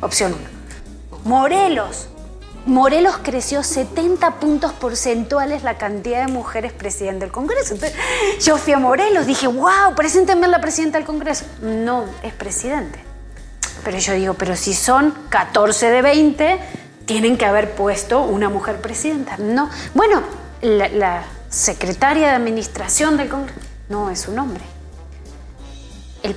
Opción 0.01 0.35
1. 1.13 1.21
Morelos. 1.25 2.09
Morelos 2.67 3.19
creció 3.23 3.63
70 3.63 4.41
puntos 4.41 4.73
porcentuales 4.73 5.63
la 5.63 5.79
cantidad 5.79 6.27
de 6.27 6.33
mujeres 6.33 6.73
presidentes 6.73 7.21
del 7.21 7.31
Congreso. 7.31 7.75
Entonces, 7.75 7.97
yo 8.41 8.59
fui 8.59 8.73
a 8.73 8.79
Morelos, 8.79 9.25
dije, 9.25 9.47
wow, 9.47 9.95
presénteme 9.95 10.47
a 10.47 10.49
la 10.49 10.61
presidenta 10.61 10.99
del 10.99 11.07
Congreso. 11.07 11.45
No, 11.63 12.05
es 12.25 12.33
presidente. 12.35 12.99
Pero 13.85 13.99
yo 13.99 14.15
digo, 14.15 14.35
pero 14.35 14.57
si 14.57 14.75
son 14.75 15.15
14 15.29 15.91
de 15.91 16.03
20, 16.03 16.59
tienen 17.05 17.39
que 17.39 17.47
haber 17.47 17.77
puesto 17.77 18.23
una 18.23 18.49
mujer 18.49 18.81
presidenta. 18.81 19.37
No. 19.39 19.71
Bueno, 19.95 20.23
la, 20.61 21.23
secretaria 21.49 22.27
de 22.27 22.33
administración 22.35 23.17
del 23.17 23.29
Congreso 23.29 23.61
no 23.89 24.11
es 24.11 24.27
un 24.27 24.41
hombre 24.41 24.63
el 26.25 26.35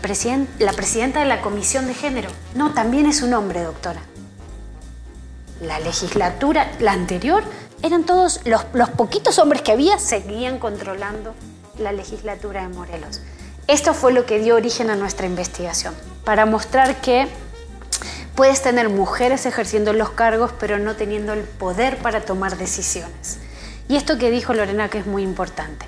la 0.59 0.71
presidenta 0.71 1.19
de 1.19 1.25
la 1.25 1.41
Comisión 1.41 1.87
de 1.87 1.95
Género. 1.95 2.29
No, 2.53 2.73
también 2.73 3.07
es 3.07 3.23
un 3.23 3.33
hombre, 3.33 3.63
doctora. 3.63 3.99
La 5.62 5.80
legislatura, 5.80 6.72
la 6.80 6.93
anterior, 6.93 7.43
eran 7.82 8.06
todos, 8.06 8.41
los, 8.45 8.65
los 8.74 8.89
poquitos 8.89 9.39
hombres 9.39 9.62
que 9.62 9.72
había 9.72 10.00
seguían 10.00 10.60
controlando 10.60 11.34
la 11.78 11.91
legislatura 11.91 12.62
de 12.62 12.69
Morelos. 12.69 13.22
Esto 13.67 13.93
fue 13.93 14.13
lo 14.13 14.26
que 14.26 14.39
dio 14.39 14.56
origen 14.56 14.89
a 14.89 14.95
nuestra 14.95 15.28
investigación, 15.28 15.93
para 16.24 16.45
mostrar 16.45 17.02
que 17.02 17.28
puedes 18.36 18.62
tener 18.62 18.89
mujeres 18.89 19.45
ejerciendo 19.45 19.93
los 19.93 20.12
cargos, 20.12 20.52
pero 20.60 20.80
no 20.80 20.95
teniendo 20.95 21.34
el 21.34 21.43
poder 21.43 21.98
para 21.98 22.22
tomar 22.22 22.58
decisiones. 22.58 23.38
Y 23.88 23.95
esto 23.95 24.17
que 24.17 24.32
dijo 24.32 24.54
Lorena, 24.54 24.89
que 24.89 25.00
es 25.00 25.06
muy 25.06 25.24
importante. 25.24 25.86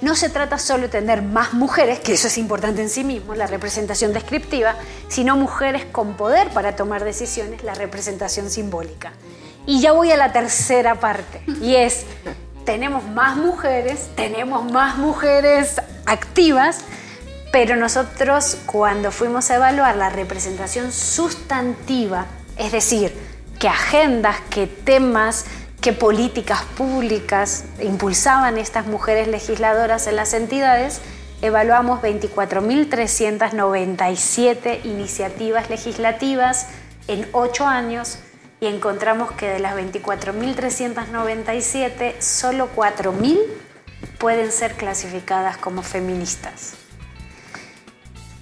No 0.00 0.14
se 0.14 0.28
trata 0.28 0.58
solo 0.58 0.84
de 0.84 0.88
tener 0.88 1.22
más 1.22 1.54
mujeres, 1.54 1.98
que 1.98 2.12
eso 2.12 2.28
es 2.28 2.38
importante 2.38 2.82
en 2.82 2.88
sí 2.88 3.02
mismo, 3.02 3.34
la 3.34 3.48
representación 3.48 4.12
descriptiva, 4.12 4.76
sino 5.08 5.36
mujeres 5.36 5.84
con 5.86 6.16
poder 6.16 6.50
para 6.50 6.76
tomar 6.76 7.02
decisiones, 7.02 7.64
la 7.64 7.74
representación 7.74 8.48
simbólica. 8.48 9.12
Y 9.66 9.80
ya 9.80 9.90
voy 9.92 10.12
a 10.12 10.16
la 10.16 10.32
tercera 10.32 10.94
parte, 11.00 11.42
y 11.60 11.74
es, 11.74 12.04
tenemos 12.64 13.04
más 13.04 13.36
mujeres, 13.36 14.10
tenemos 14.14 14.70
más 14.70 14.98
mujeres 14.98 15.80
activas, 16.06 16.78
pero 17.50 17.74
nosotros 17.74 18.56
cuando 18.66 19.10
fuimos 19.10 19.50
a 19.50 19.56
evaluar 19.56 19.96
la 19.96 20.10
representación 20.10 20.92
sustantiva, 20.92 22.26
es 22.56 22.70
decir, 22.70 23.12
qué 23.58 23.68
agendas, 23.68 24.36
qué 24.48 24.66
temas, 24.68 25.44
qué 25.80 25.92
políticas 25.92 26.62
públicas 26.76 27.64
impulsaban 27.80 28.58
estas 28.58 28.86
mujeres 28.86 29.26
legisladoras 29.28 30.06
en 30.06 30.16
las 30.16 30.34
entidades, 30.34 31.00
evaluamos 31.40 32.02
24.397 32.02 34.84
iniciativas 34.84 35.70
legislativas 35.70 36.66
en 37.06 37.26
ocho 37.32 37.66
años 37.66 38.18
y 38.60 38.66
encontramos 38.66 39.30
que 39.32 39.48
de 39.48 39.60
las 39.60 39.76
24.397, 39.76 42.20
solo 42.20 42.68
4.000 42.74 43.38
pueden 44.18 44.50
ser 44.50 44.74
clasificadas 44.74 45.58
como 45.58 45.82
feministas. 45.82 46.72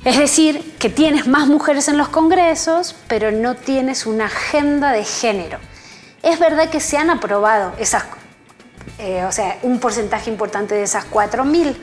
Es 0.05 0.19
decir, 0.19 0.77
que 0.79 0.89
tienes 0.89 1.27
más 1.27 1.49
mujeres 1.49 1.89
en 1.89 1.99
los 1.99 2.09
congresos, 2.09 2.95
pero 3.09 3.31
no 3.33 3.57
tienes 3.57 4.07
una 4.07 4.27
agenda 4.27 4.93
de 4.93 5.03
género. 5.05 5.59
Es 6.23 6.39
verdad 6.39 6.71
que 6.71 6.81
se 6.81 6.99
han 6.99 7.11
aprobado 7.11 7.73
eh, 8.99 9.25
o 9.25 9.33
sea, 9.33 9.59
un 9.63 9.79
porcentaje 9.79 10.31
importante 10.31 10.75
de 10.75 10.83
esas 10.83 11.09
4.000 11.11 11.77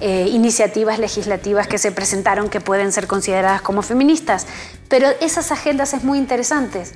eh, 0.00 0.26
iniciativas 0.28 0.98
legislativas 0.98 1.68
que 1.68 1.78
se 1.78 1.92
presentaron 1.92 2.48
que 2.48 2.60
pueden 2.60 2.90
ser 2.92 3.06
consideradas 3.06 3.62
como 3.62 3.82
feministas, 3.82 4.46
pero 4.88 5.08
esas 5.20 5.52
agendas 5.52 5.94
es 5.94 6.02
muy 6.02 6.18
interesantes 6.18 6.94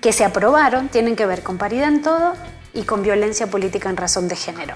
que 0.00 0.12
se 0.12 0.24
aprobaron 0.24 0.88
tienen 0.88 1.14
que 1.14 1.26
ver 1.26 1.42
con 1.42 1.58
paridad 1.58 1.88
en 1.88 2.02
todo 2.02 2.34
y 2.74 2.82
con 2.82 3.02
violencia 3.02 3.46
política 3.46 3.88
en 3.88 3.96
razón 3.96 4.28
de 4.28 4.36
género. 4.36 4.74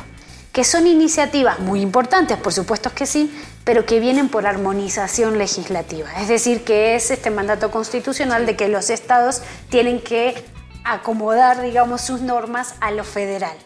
Que 0.52 0.64
son 0.64 0.86
iniciativas 0.86 1.58
muy 1.58 1.80
importantes, 1.80 2.38
por 2.38 2.52
supuesto 2.52 2.92
que 2.94 3.04
sí, 3.04 3.36
pero 3.64 3.84
que 3.84 4.00
vienen 4.00 4.28
por 4.28 4.46
armonización 4.46 5.36
legislativa. 5.36 6.08
Es 6.20 6.28
decir, 6.28 6.62
que 6.62 6.94
es 6.94 7.10
este 7.10 7.30
mandato 7.30 7.70
constitucional 7.70 8.46
de 8.46 8.56
que 8.56 8.68
los 8.68 8.88
estados 8.88 9.42
tienen 9.68 10.00
que 10.00 10.44
acomodar, 10.92 11.62
digamos, 11.62 12.00
sus 12.00 12.20
normas 12.20 12.74
a 12.80 12.90
lo 12.90 13.04
federal. 13.04 13.56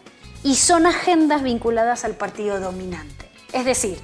Y 0.43 0.55
son 0.55 0.85
agendas 0.85 1.43
vinculadas 1.43 2.03
al 2.03 2.15
partido 2.15 2.59
dominante. 2.59 3.29
Es 3.53 3.65
decir, 3.65 4.01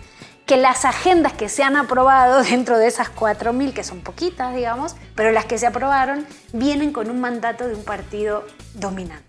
que 0.48 0.58
las 0.58 0.86
agendas 0.86 1.34
que 1.34 1.50
se 1.50 1.62
han 1.62 1.76
aprobado 1.76 2.42
dentro 2.50 2.78
de 2.78 2.88
esas 2.88 3.14
4.000, 3.14 3.74
que 3.74 3.84
son 3.84 4.02
poquitas, 4.02 4.56
digamos, 4.56 4.96
pero 5.14 5.32
las 5.32 5.46
que 5.46 5.58
se 5.58 5.68
aprobaron, 5.68 6.26
vienen 6.54 6.94
con 6.94 7.12
un 7.12 7.20
mandato 7.20 7.68
de 7.68 7.76
un 7.76 7.84
partido 7.84 8.46
dominante. 8.74 9.26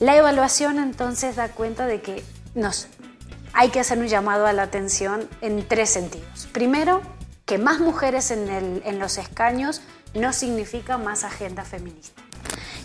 La 0.00 0.16
evaluación 0.16 0.78
entonces 0.78 1.34
da 1.34 1.48
cuenta 1.48 1.86
de 1.86 2.00
que 2.00 2.22
nos, 2.54 2.86
hay 3.52 3.70
que 3.70 3.80
hacer 3.80 3.98
un 3.98 4.06
llamado 4.06 4.46
a 4.46 4.52
la 4.52 4.62
atención 4.62 5.28
en 5.40 5.66
tres 5.66 5.90
sentidos. 5.90 6.46
Primero, 6.52 7.00
que 7.46 7.58
más 7.58 7.80
mujeres 7.80 8.30
en, 8.30 8.82
en 8.84 8.98
los 8.98 9.18
escaños 9.18 9.80
no 10.14 10.32
significa 10.32 10.98
más 10.98 11.24
agenda 11.24 11.64
feminista. 11.64 12.22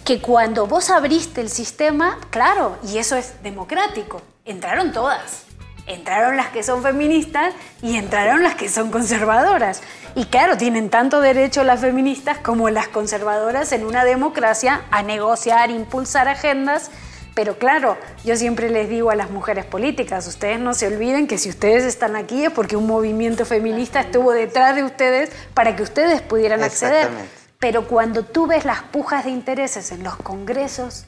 Que 0.06 0.22
cuando 0.22 0.68
vos 0.68 0.90
abriste 0.90 1.42
el 1.42 1.50
sistema, 1.50 2.20
claro, 2.30 2.78
y 2.88 2.98
eso 2.98 3.16
es 3.16 3.42
democrático, 3.42 4.22
entraron 4.46 4.92
todas. 4.92 5.44
Entraron 5.86 6.38
las 6.38 6.48
que 6.48 6.64
son 6.64 6.82
feministas 6.82 7.54
y 7.82 7.98
entraron 7.98 8.42
las 8.42 8.56
que 8.56 8.70
son 8.70 8.90
conservadoras. 8.90 9.82
Y 10.16 10.26
claro, 10.26 10.58
tienen 10.58 10.90
tanto 10.90 11.20
derecho 11.20 11.64
las 11.64 11.82
feministas 11.82 12.38
como 12.38 12.70
las 12.70 12.88
conservadoras 12.88 13.74
en 13.74 13.86
una 13.86 14.06
democracia 14.06 14.82
a 14.92 15.04
negociar, 15.04 15.72
impulsar 15.72 16.30
agendas 16.30 16.90
pero 17.34 17.58
claro, 17.58 17.98
yo 18.24 18.36
siempre 18.36 18.70
les 18.70 18.90
digo 18.90 19.10
a 19.10 19.16
las 19.16 19.32
mujeres 19.32 19.66
políticas, 19.66 20.28
ustedes 20.28 20.60
no 20.60 20.74
se 20.74 20.88
olviden 20.88 21.28
que 21.28 21.38
si 21.40 21.50
ustedes 21.50 21.84
están 21.84 22.16
aquí 22.16 22.46
es 22.46 22.52
porque 22.52 22.76
un 22.76 22.86
movimiento 22.86 23.46
feminista 23.46 24.02
estuvo 24.02 24.32
detrás 24.32 24.76
de 24.76 24.84
ustedes 24.84 25.32
para 25.54 25.76
que 25.76 25.82
ustedes 25.82 26.22
pudieran 26.22 26.64
acceder. 26.64 27.10
Pero 27.58 27.88
cuando 27.88 28.24
tú 28.24 28.46
ves 28.46 28.66
las 28.66 28.84
pujas 28.84 29.26
de 29.26 29.32
intereses 29.32 29.92
en 29.92 30.04
los 30.04 30.16
congresos 30.18 31.06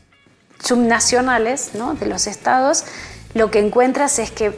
subnacionales 0.64 1.76
¿no? 1.76 1.94
de 1.94 2.08
los 2.08 2.26
estados, 2.28 2.86
lo 3.34 3.52
que 3.52 3.60
encuentras 3.60 4.18
es 4.18 4.32
que 4.32 4.58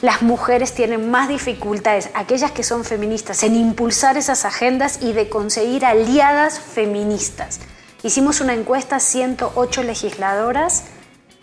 las 0.00 0.22
mujeres 0.22 0.74
tienen 0.74 1.10
más 1.10 1.28
dificultades, 1.28 2.10
aquellas 2.14 2.50
que 2.50 2.64
son 2.64 2.84
feministas, 2.84 3.42
en 3.44 3.54
impulsar 3.54 4.16
esas 4.16 4.44
agendas 4.44 4.98
y 5.00 5.12
de 5.12 5.28
conseguir 5.28 5.84
aliadas 5.84 6.58
feministas. 6.58 7.60
Hicimos 8.02 8.40
una 8.40 8.52
encuesta 8.52 8.96
a 8.96 9.00
108 9.00 9.82
legisladoras 9.84 10.84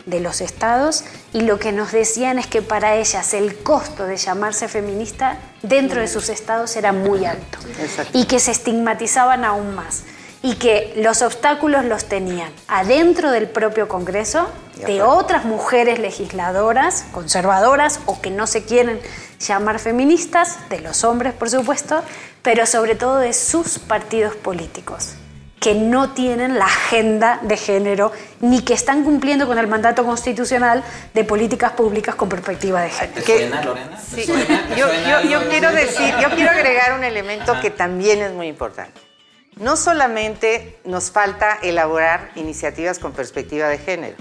de 0.06 0.20
los 0.20 0.40
estados 0.40 1.04
y 1.32 1.42
lo 1.42 1.58
que 1.58 1.72
nos 1.72 1.92
decían 1.92 2.38
es 2.38 2.46
que 2.46 2.62
para 2.62 2.96
ellas 2.96 3.34
el 3.34 3.56
costo 3.62 4.06
de 4.06 4.16
llamarse 4.16 4.68
feminista 4.68 5.38
dentro 5.62 6.00
de 6.00 6.08
sus 6.08 6.28
estados 6.28 6.76
era 6.76 6.92
muy 6.92 7.24
alto 7.24 7.58
y 8.12 8.24
que 8.24 8.40
se 8.40 8.50
estigmatizaban 8.50 9.44
aún 9.44 9.74
más 9.74 10.04
y 10.42 10.56
que 10.56 10.92
los 10.96 11.22
obstáculos 11.22 11.84
los 11.84 12.06
tenían 12.06 12.52
adentro 12.66 13.30
del 13.30 13.48
propio 13.48 13.88
Congreso 13.88 14.48
de 14.86 15.02
otras 15.02 15.44
mujeres 15.44 16.00
legisladoras, 16.00 17.04
conservadoras 17.12 18.00
o 18.06 18.20
que 18.20 18.30
no 18.30 18.48
se 18.48 18.64
quieren 18.64 19.00
llamar 19.38 19.78
feministas, 19.78 20.58
de 20.68 20.80
los 20.80 21.04
hombres 21.04 21.32
por 21.34 21.48
supuesto, 21.48 22.02
pero 22.42 22.66
sobre 22.66 22.96
todo 22.96 23.18
de 23.18 23.32
sus 23.32 23.78
partidos 23.78 24.34
políticos 24.34 25.14
que 25.62 25.76
no 25.76 26.10
tienen 26.10 26.58
la 26.58 26.64
agenda 26.64 27.38
de 27.42 27.56
género 27.56 28.10
ni 28.40 28.62
que 28.62 28.74
están 28.74 29.04
cumpliendo 29.04 29.46
con 29.46 29.58
el 29.58 29.68
mandato 29.68 30.04
constitucional 30.04 30.82
de 31.14 31.22
políticas 31.22 31.72
públicas 31.72 32.16
con 32.16 32.28
perspectiva 32.28 32.82
de 32.82 32.90
género. 32.90 33.24
suena, 33.24 33.62
Lorena? 33.62 33.96
Sí. 33.96 34.26
Yo, 34.76 34.86
yo, 35.30 35.48
quiero 35.48 35.70
decir, 35.70 36.14
yo 36.20 36.30
quiero 36.30 36.50
agregar 36.50 36.94
un 36.94 37.04
elemento 37.04 37.54
que 37.60 37.70
también 37.70 38.20
es 38.20 38.32
muy 38.32 38.48
importante. 38.48 39.00
No 39.56 39.76
solamente 39.76 40.80
nos 40.84 41.12
falta 41.12 41.58
elaborar 41.62 42.32
iniciativas 42.34 42.98
con 42.98 43.12
perspectiva 43.12 43.68
de 43.68 43.78
género 43.78 44.16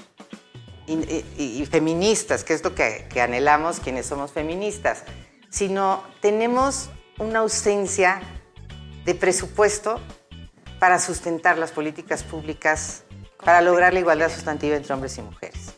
y, 0.86 1.66
feministas, 1.66 2.44
que 2.44 2.54
es 2.54 2.64
lo 2.64 2.76
que, 2.76 3.08
que 3.12 3.20
anhelamos 3.20 3.80
quienes 3.80 4.06
somos 4.06 4.32
feministas, 4.32 5.06
sino 5.50 6.04
tenemos 6.22 6.92
una 7.18 7.40
ausencia 7.40 8.22
de 9.06 9.16
presupuesto 9.16 10.00
para 10.82 10.98
sustentar 10.98 11.60
las 11.60 11.72
políticas 11.72 12.24
públicas 12.24 13.04
para 13.46 13.62
lograr 13.62 13.94
la 13.94 14.00
igualdad 14.00 14.32
sustantiva 14.32 14.76
entre 14.76 14.92
hombres 14.96 15.16
y 15.16 15.22
mujeres. 15.22 15.76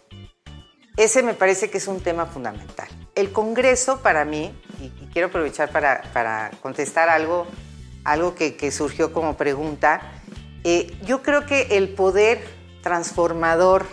Ese 0.96 1.24
me 1.24 1.34
parece 1.34 1.70
que 1.70 1.78
es 1.78 1.90
un 1.90 2.00
tema 2.00 2.26
fundamental. 2.26 2.88
El 3.14 3.34
Congreso 3.34 4.00
para 4.02 4.24
mí, 4.24 4.58
y, 4.80 4.88
quiero 5.12 5.28
aprovechar 5.28 5.74
para, 5.74 6.52
contestar 6.62 7.10
algo, 7.10 7.46
algo 8.06 8.34
que, 8.34 8.72
surgió 8.72 9.12
como 9.12 9.36
pregunta, 9.36 10.00
eh, 10.64 10.96
yo 11.04 11.22
creo 11.22 11.46
que 11.46 11.76
el 11.76 11.90
poder 11.90 12.42
transformador, 12.82 13.86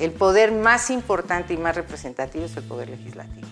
el 0.00 0.10
poder 0.10 0.50
más 0.50 0.90
importante 0.90 1.54
y 1.54 1.56
más 1.56 1.76
representativo 1.76 2.46
es 2.46 2.56
el 2.56 2.64
poder 2.64 2.88
legislativo. 2.88 3.46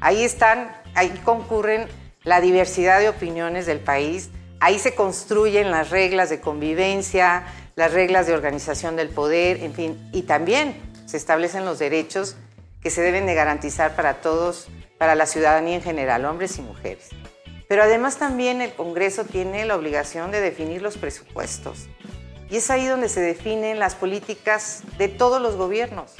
Ahí 0.00 0.24
están, 0.24 0.76
ahí 0.96 1.10
concurren 1.24 1.86
la 2.24 2.40
diversidad 2.40 2.98
de 2.98 3.08
opiniones 3.08 3.64
del 3.66 3.78
país, 3.78 4.30
Ahí 4.60 4.78
se 4.78 4.94
construyen 4.94 5.70
las 5.70 5.90
reglas 5.90 6.30
de 6.30 6.40
convivencia, 6.40 7.44
las 7.76 7.92
reglas 7.92 8.26
de 8.26 8.34
organización 8.34 8.94
del 8.94 9.08
poder, 9.08 9.62
en 9.62 9.72
fin, 9.74 10.10
y 10.12 10.22
también 10.22 10.76
se 11.06 11.16
establecen 11.16 11.64
los 11.64 11.78
derechos 11.78 12.36
que 12.82 12.90
se 12.90 13.00
deben 13.00 13.26
de 13.26 13.34
garantizar 13.34 13.96
para 13.96 14.20
todos, 14.20 14.68
para 14.98 15.14
la 15.14 15.26
ciudadanía 15.26 15.76
en 15.76 15.82
general, 15.82 16.24
hombres 16.24 16.58
y 16.58 16.62
mujeres. 16.62 17.08
Pero 17.68 17.82
además 17.82 18.18
también 18.18 18.60
el 18.60 18.74
Congreso 18.74 19.24
tiene 19.24 19.64
la 19.64 19.76
obligación 19.76 20.30
de 20.30 20.40
definir 20.40 20.82
los 20.82 20.98
presupuestos. 20.98 21.88
Y 22.50 22.56
es 22.56 22.70
ahí 22.70 22.86
donde 22.86 23.08
se 23.08 23.20
definen 23.20 23.78
las 23.78 23.94
políticas 23.94 24.82
de 24.98 25.08
todos 25.08 25.40
los 25.40 25.56
gobiernos, 25.56 26.14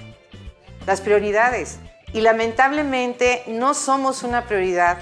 las 0.86 1.00
prioridades. 1.00 1.78
Y 2.12 2.20
lamentablemente 2.20 3.42
no 3.48 3.74
somos 3.74 4.22
una 4.22 4.46
prioridad 4.46 4.98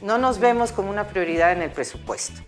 no 0.00 0.18
nos 0.18 0.38
vemos 0.38 0.72
como 0.72 0.90
una 0.90 1.08
prioridad 1.08 1.52
en 1.52 1.62
el 1.62 1.70
presupuesto. 1.70 2.40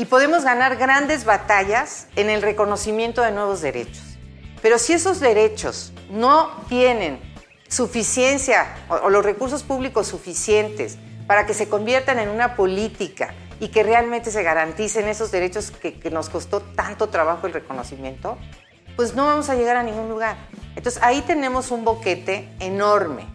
Y 0.00 0.06
podemos 0.06 0.44
ganar 0.44 0.76
grandes 0.76 1.26
batallas 1.26 2.06
en 2.16 2.30
el 2.30 2.40
reconocimiento 2.40 3.20
de 3.20 3.32
nuevos 3.32 3.60
derechos. 3.60 4.16
Pero 4.62 4.78
si 4.78 4.94
esos 4.94 5.20
derechos 5.20 5.92
no 6.08 6.64
tienen 6.70 7.20
suficiencia 7.68 8.76
o, 8.88 9.10
los 9.10 9.22
recursos 9.22 9.62
públicos 9.62 10.06
suficientes 10.06 10.96
para 11.26 11.44
que 11.44 11.52
se 11.52 11.68
conviertan 11.68 12.18
en 12.18 12.30
una 12.30 12.56
política 12.56 13.34
y 13.60 13.68
que 13.68 13.82
realmente 13.82 14.30
se 14.30 14.42
garanticen 14.42 15.06
esos 15.06 15.30
derechos 15.32 15.70
que, 15.70 16.10
nos 16.10 16.30
costó 16.30 16.62
tanto 16.62 17.10
trabajo 17.10 17.46
el 17.46 17.52
reconocimiento, 17.52 18.38
pues 18.96 19.14
no 19.14 19.26
vamos 19.26 19.50
a 19.50 19.54
llegar 19.54 19.76
a 19.76 19.82
ningún 19.82 20.08
lugar. 20.08 20.38
Entonces 20.76 21.02
ahí 21.02 21.20
tenemos 21.20 21.70
un 21.70 21.84
boquete 21.84 22.48
enorme. 22.58 23.26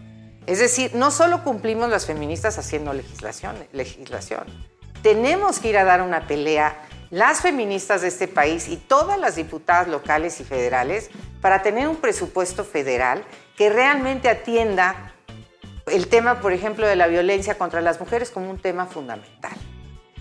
Es 0.46 0.58
decir, 0.58 0.96
no 0.96 1.12
solo 1.12 1.44
cumplimos 1.44 1.90
las 1.90 2.06
feministas 2.06 2.58
haciendo 2.58 2.92
legislación, 2.92 3.54
legislación. 3.70 4.75
Tenemos 5.02 5.58
que 5.58 5.68
ir 5.68 5.78
a 5.78 5.84
dar 5.84 6.02
una 6.02 6.26
pelea 6.26 6.82
las 7.10 7.40
feministas 7.40 8.02
de 8.02 8.08
este 8.08 8.28
país 8.28 8.68
y 8.68 8.76
todas 8.76 9.18
las 9.18 9.36
diputadas 9.36 9.88
locales 9.88 10.40
y 10.40 10.44
federales 10.44 11.10
para 11.40 11.62
tener 11.62 11.88
un 11.88 11.96
presupuesto 11.96 12.64
federal 12.64 13.24
que 13.56 13.70
realmente 13.70 14.28
atienda 14.28 15.12
el 15.86 16.08
tema, 16.08 16.40
por 16.40 16.52
ejemplo, 16.52 16.86
de 16.86 16.96
la 16.96 17.06
violencia 17.06 17.56
contra 17.56 17.80
las 17.80 18.00
mujeres 18.00 18.30
como 18.30 18.50
un 18.50 18.58
tema 18.58 18.86
fundamental. 18.86 19.52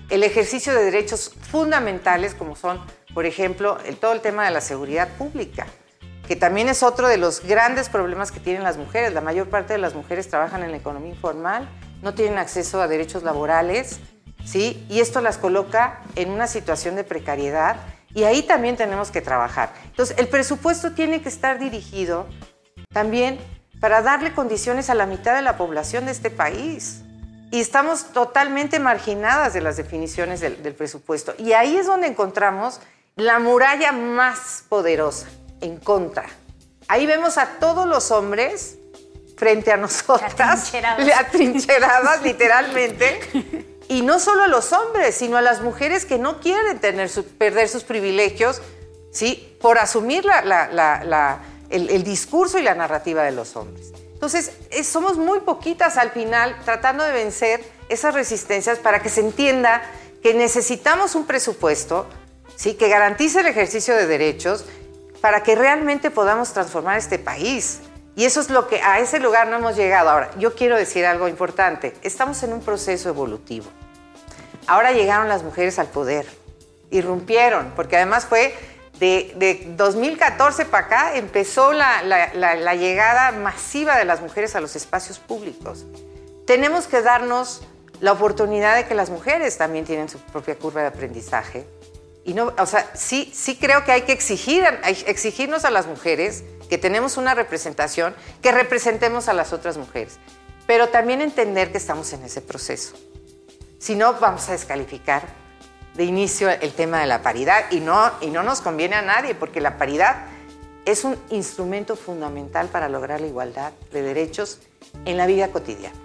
El 0.09 0.23
ejercicio 0.23 0.73
de 0.73 0.83
derechos 0.83 1.33
fundamentales 1.49 2.35
como 2.35 2.55
son, 2.55 2.79
por 3.13 3.25
ejemplo, 3.25 3.79
el, 3.85 3.97
todo 3.97 4.13
el 4.13 4.21
tema 4.21 4.45
de 4.45 4.51
la 4.51 4.61
seguridad 4.61 5.09
pública, 5.17 5.65
que 6.27 6.35
también 6.35 6.69
es 6.69 6.83
otro 6.83 7.07
de 7.07 7.17
los 7.17 7.41
grandes 7.41 7.89
problemas 7.89 8.31
que 8.31 8.39
tienen 8.39 8.61
las 8.61 8.77
mujeres. 8.77 9.13
La 9.13 9.21
mayor 9.21 9.49
parte 9.49 9.73
de 9.73 9.79
las 9.79 9.95
mujeres 9.95 10.29
trabajan 10.29 10.61
en 10.61 10.69
la 10.71 10.77
economía 10.77 11.09
informal, 11.09 11.67
no 12.03 12.13
tienen 12.13 12.37
acceso 12.37 12.79
a 12.81 12.87
derechos 12.87 13.23
laborales, 13.23 13.99
¿sí? 14.45 14.85
Y 14.89 14.99
esto 14.99 15.19
las 15.21 15.37
coloca 15.37 16.01
en 16.15 16.29
una 16.29 16.47
situación 16.47 16.95
de 16.95 17.03
precariedad 17.03 17.77
y 18.13 18.23
ahí 18.23 18.43
también 18.43 18.77
tenemos 18.77 19.11
que 19.11 19.21
trabajar. 19.21 19.73
Entonces, 19.85 20.17
el 20.17 20.29
presupuesto 20.29 20.93
tiene 20.93 21.21
que 21.21 21.27
estar 21.27 21.59
dirigido 21.59 22.27
también 22.93 23.37
para 23.81 24.01
darle 24.01 24.33
condiciones 24.33 24.89
a 24.89 24.95
la 24.95 25.05
mitad 25.05 25.35
de 25.35 25.41
la 25.41 25.57
población 25.57 26.05
de 26.05 26.13
este 26.13 26.29
país. 26.29 27.01
Y 27.51 27.59
estamos 27.59 28.13
totalmente 28.13 28.79
marginadas 28.79 29.53
de 29.53 29.61
las 29.61 29.77
definiciones 29.77 30.39
del, 30.39 30.55
presupuesto. 30.75 31.35
Y 31.37 31.53
ahí 31.53 31.75
es 31.75 31.87
donde 31.87 32.07
encontramos 32.07 32.79
la 33.17 33.39
muralla 33.39 33.91
más 33.91 34.63
poderosa, 34.69 35.27
en 35.61 35.77
contra. 35.77 36.25
Ahí 36.87 37.05
vemos 37.05 37.37
a 37.37 37.59
todos 37.59 37.85
los 37.85 38.11
hombres 38.11 38.77
frente 39.37 39.71
a 39.71 39.77
nosotras, 39.77 40.33
atrincheradas, 40.33 41.19
atrincheradas 41.19 42.21
literalmente, 42.23 43.74
Y 43.87 44.01
no 44.01 44.19
solo 44.19 44.43
a 44.43 44.47
los 44.47 44.73
hombres, 44.73 45.15
sino 45.15 45.37
a 45.37 45.41
las 45.41 45.61
mujeres 45.61 46.05
que 46.05 46.17
no 46.17 46.39
quieren 46.39 46.79
tener 46.79 47.09
perder 47.37 47.69
sus 47.69 47.83
privilegios, 47.83 48.61
¿sí? 49.11 49.55
Por 49.61 49.77
asumir 49.77 50.25
el, 51.69 52.03
discurso 52.03 52.57
y 52.57 52.63
la 52.63 52.75
narrativa 52.75 53.23
de 53.23 53.31
los 53.31 53.55
hombres. 53.55 53.91
Entonces, 54.13 54.51
somos 54.83 55.17
muy 55.17 55.41
poquitas 55.41 55.97
al 55.97 56.11
final 56.11 56.57
tratando 56.65 57.03
de 57.03 57.11
vencer 57.11 57.63
esas 57.89 58.13
resistencias 58.13 58.79
para 58.79 59.01
que 59.01 59.09
se 59.09 59.21
entienda 59.21 59.83
que 60.23 60.33
necesitamos 60.33 61.13
un 61.13 61.27
presupuesto, 61.27 62.07
¿sí? 62.55 62.73
Que 62.73 62.89
garantice 62.89 63.41
el 63.41 63.45
ejercicio 63.45 63.95
de 63.95 64.07
derechos 64.07 64.65
para 65.21 65.43
que 65.43 65.55
realmente 65.55 66.09
podamos 66.11 66.53
transformar 66.53 66.97
este 66.97 67.19
país. 67.19 67.81
Y 68.15 68.25
eso 68.25 68.39
es 68.39 68.49
lo 68.49 68.67
que 68.67 68.81
a 68.81 68.99
ese 68.99 69.19
lugar 69.19 69.47
no 69.47 69.57
hemos 69.57 69.75
llegado. 69.75 70.09
Ahora, 70.09 70.29
yo 70.37 70.55
quiero 70.55 70.77
decir 70.77 71.05
algo 71.05 71.27
importante. 71.27 71.93
Estamos 72.01 72.41
en 72.43 72.53
un 72.53 72.61
proceso 72.61 73.09
evolutivo. 73.09 73.65
Ahora 74.67 74.93
llegaron 74.93 75.27
las 75.27 75.43
mujeres 75.43 75.77
al 75.79 75.87
poder, 75.87 76.25
irrumpieron, 76.91 77.73
porque 77.75 77.97
además 77.97 78.25
fue 78.25 78.55
de, 78.99 79.73
2014 79.75 80.65
para 80.65 80.85
acá, 80.85 81.15
empezó 81.15 81.73
la, 81.73 82.01
la 82.03 82.75
llegada 82.75 83.31
masiva 83.33 83.97
de 83.97 84.05
las 84.05 84.21
mujeres 84.21 84.55
a 84.55 84.61
los 84.61 84.75
espacios 84.75 85.19
públicos. 85.19 85.85
Tenemos 86.47 86.87
que 86.87 87.01
darnos 87.01 87.61
la 87.99 88.11
oportunidad 88.13 88.75
de 88.75 88.85
que 88.85 88.95
las 88.95 89.09
mujeres 89.09 89.57
también 89.57 89.85
tienen 89.85 90.09
su 90.09 90.19
propia 90.19 90.55
curva 90.55 90.81
de 90.81 90.87
aprendizaje. 90.87 91.65
Y 92.23 92.33
no, 92.33 92.53
o 92.57 92.65
sea, 92.65 92.89
sí, 92.95 93.31
sí 93.33 93.55
creo 93.55 93.83
que 93.83 93.91
hay 93.91 94.01
que 94.01 94.11
exigir, 94.11 94.63
exigirnos 95.05 95.63
a 95.65 95.71
las 95.71 95.85
mujeres 95.85 96.43
que 96.69 96.77
tenemos 96.77 97.17
una 97.17 97.33
representación, 97.33 98.15
que 98.41 98.51
representemos 98.51 99.27
a 99.27 99.33
las 99.33 99.53
otras 99.53 99.77
mujeres, 99.77 100.17
pero 100.67 100.89
también 100.89 101.21
entender 101.21 101.71
que 101.71 101.77
estamos 101.77 102.11
en 102.13 102.23
ese 102.23 102.41
proceso. 102.41 102.95
Si 103.79 103.95
no, 103.95 104.13
vamos 104.13 104.49
a 104.49 104.53
descalificar 104.53 105.23
de 105.95 106.03
inicio 106.03 106.49
el 106.49 106.73
tema 106.73 106.99
de 106.99 107.05
la 107.05 107.21
paridad 107.21 107.65
y 107.71 107.79
no, 107.79 108.11
y 108.21 108.27
no 108.27 108.43
nos 108.43 108.61
conviene 108.61 108.95
a 108.95 109.01
nadie, 109.01 109.35
porque 109.35 109.61
la 109.61 109.77
paridad 109.77 110.25
es 110.85 111.03
un 111.03 111.17
instrumento 111.29 111.95
fundamental 111.95 112.67
para 112.67 112.89
lograr 112.89 113.21
la 113.21 113.27
igualdad 113.27 113.73
de 113.91 114.01
derechos 114.01 114.59
en 115.05 115.17
la 115.17 115.25
vida 115.25 115.51
cotidiana. 115.51 115.95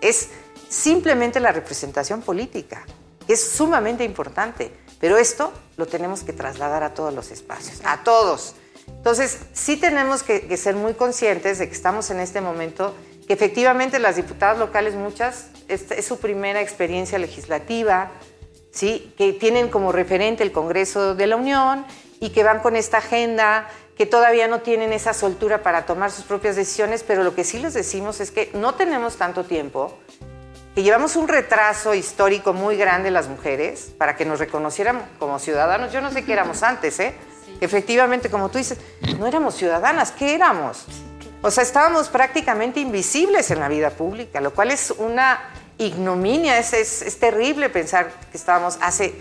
Es 0.00 0.28
simplemente 0.68 1.40
la 1.40 1.52
representación 1.52 2.22
política, 2.22 2.84
que 3.26 3.34
es 3.34 3.50
sumamente 3.50 4.04
importante, 4.04 4.72
pero 5.00 5.16
esto 5.16 5.52
lo 5.76 5.86
tenemos 5.86 6.22
que 6.22 6.32
trasladar 6.32 6.82
a 6.82 6.94
todos 6.94 7.14
los 7.14 7.30
espacios, 7.30 7.80
a 7.84 8.02
todos. 8.04 8.54
Entonces, 9.02 9.40
sí 9.52 9.78
tenemos 9.78 10.22
que, 10.22 10.56
ser 10.56 10.76
muy 10.76 10.94
conscientes 10.94 11.58
de 11.58 11.66
que 11.66 11.74
estamos 11.74 12.08
en 12.12 12.20
este 12.20 12.40
momento, 12.40 12.94
que 13.26 13.32
efectivamente 13.32 13.98
las 13.98 14.14
diputadas 14.14 14.58
locales, 14.58 14.94
muchas, 14.94 15.48
es, 15.66 15.90
es 15.90 16.04
su 16.04 16.20
primera 16.20 16.60
experiencia 16.60 17.18
legislativa, 17.18 18.12
¿sí? 18.70 19.12
que 19.18 19.32
tienen 19.32 19.70
como 19.70 19.90
referente 19.90 20.44
el 20.44 20.52
Congreso 20.52 21.16
de 21.16 21.26
la 21.26 21.34
Unión 21.34 21.84
y 22.20 22.30
que 22.30 22.44
van 22.44 22.60
con 22.60 22.76
esta 22.76 22.98
agenda, 22.98 23.68
que 23.98 24.06
todavía 24.06 24.46
no 24.46 24.60
tienen 24.60 24.92
esa 24.92 25.14
soltura 25.14 25.64
para 25.64 25.84
tomar 25.84 26.12
sus 26.12 26.24
propias 26.24 26.54
decisiones, 26.54 27.02
pero 27.02 27.24
lo 27.24 27.34
que 27.34 27.42
sí 27.42 27.58
les 27.58 27.74
decimos 27.74 28.20
es 28.20 28.30
que 28.30 28.52
no 28.54 28.76
tenemos 28.76 29.16
tanto 29.16 29.42
tiempo, 29.42 29.98
que 30.76 30.84
llevamos 30.84 31.16
un 31.16 31.26
retraso 31.26 31.92
histórico 31.92 32.52
muy 32.52 32.76
grande 32.76 33.10
las 33.10 33.26
mujeres 33.26 33.92
para 33.98 34.14
que 34.14 34.24
nos 34.24 34.38
reconocieran 34.38 35.02
como 35.18 35.40
ciudadanos. 35.40 35.92
Yo 35.92 36.00
no 36.00 36.12
sé 36.12 36.24
qué 36.24 36.34
éramos 36.34 36.62
antes, 36.62 37.00
¿eh? 37.00 37.16
Efectivamente, 37.64 38.28
como 38.28 38.50
tú 38.50 38.58
dices, 38.58 38.78
no 39.18 39.26
éramos 39.26 39.54
ciudadanas, 39.54 40.10
¿qué 40.10 40.34
éramos? 40.34 40.84
O 41.42 41.50
sea, 41.50 41.62
estábamos 41.62 42.08
prácticamente 42.08 42.80
invisibles 42.80 43.50
en 43.52 43.60
la 43.60 43.68
vida 43.68 43.90
pública, 43.90 44.40
lo 44.40 44.52
cual 44.52 44.72
es 44.72 44.90
una 44.90 45.40
ignominia, 45.78 46.58
es, 46.58 46.72
es, 46.72 47.18
terrible 47.20 47.68
pensar 47.68 48.10
que 48.30 48.36
estábamos 48.36 48.78
hace 48.80 49.14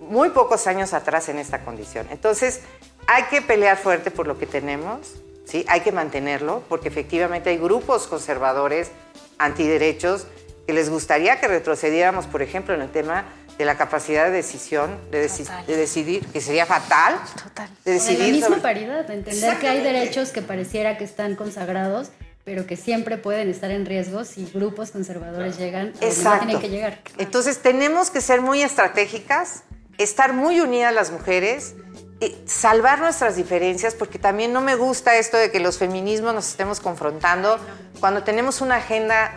muy 0.00 0.30
pocos 0.30 0.66
años 0.66 0.92
atrás 0.92 1.30
en 1.30 1.38
esta 1.38 1.64
condición. 1.64 2.06
Entonces, 2.10 2.60
hay 3.06 3.24
que 3.24 3.40
pelear 3.40 3.78
fuerte 3.78 4.10
por 4.10 4.26
lo 4.26 4.38
que 4.38 4.46
tenemos, 4.46 5.14
¿sí? 5.46 5.64
hay 5.68 5.80
que 5.80 5.92
mantenerlo, 5.92 6.62
porque 6.68 6.88
efectivamente 6.88 7.50
hay 7.50 7.56
grupos 7.56 8.06
conservadores, 8.06 8.90
antiderechos, 9.38 10.26
que 10.66 10.74
les 10.74 10.90
gustaría 10.90 11.40
que 11.40 11.48
retrocediéramos, 11.48 12.26
por 12.26 12.42
ejemplo, 12.42 12.74
en 12.74 12.82
el 12.82 12.90
tema 12.90 13.24
de 13.58 13.64
la 13.64 13.76
capacidad 13.76 14.26
de 14.26 14.32
decisión, 14.32 14.98
de, 15.10 15.28
de 15.66 15.76
decidir, 15.76 16.26
que 16.26 16.40
sería 16.40 16.66
fatal. 16.66 17.18
Total. 17.42 17.68
De 17.84 17.92
decidir. 17.92 18.18
la 18.20 18.48
misma 18.48 18.62
paridad, 18.62 19.06
de 19.06 19.14
entender 19.14 19.58
que 19.58 19.68
hay 19.68 19.82
derechos 19.82 20.30
que 20.30 20.42
pareciera 20.42 20.98
que 20.98 21.04
están 21.04 21.36
consagrados, 21.36 22.10
pero 22.44 22.66
que 22.66 22.76
siempre 22.76 23.16
pueden 23.18 23.48
estar 23.48 23.70
en 23.70 23.86
riesgo 23.86 24.24
si 24.24 24.44
grupos 24.52 24.90
conservadores 24.90 25.58
llegan 25.58 25.92
a 26.00 26.06
donde 26.06 26.24
no 26.24 26.38
tienen 26.38 26.60
que 26.60 26.68
llegar. 26.68 27.00
Entonces 27.18 27.58
tenemos 27.58 28.10
que 28.10 28.20
ser 28.20 28.40
muy 28.40 28.62
estratégicas, 28.62 29.62
estar 29.98 30.32
muy 30.32 30.60
unidas 30.60 30.94
las 30.94 31.10
mujeres, 31.10 31.74
y 32.20 32.34
salvar 32.46 33.00
nuestras 33.00 33.36
diferencias, 33.36 33.94
porque 33.94 34.18
también 34.18 34.52
no 34.52 34.60
me 34.60 34.74
gusta 34.74 35.16
esto 35.16 35.36
de 35.36 35.50
que 35.50 35.60
los 35.60 35.76
feminismos 35.76 36.34
nos 36.34 36.48
estemos 36.48 36.80
confrontando 36.80 37.58
cuando 38.00 38.22
tenemos 38.22 38.60
una 38.60 38.76
agenda 38.76 39.32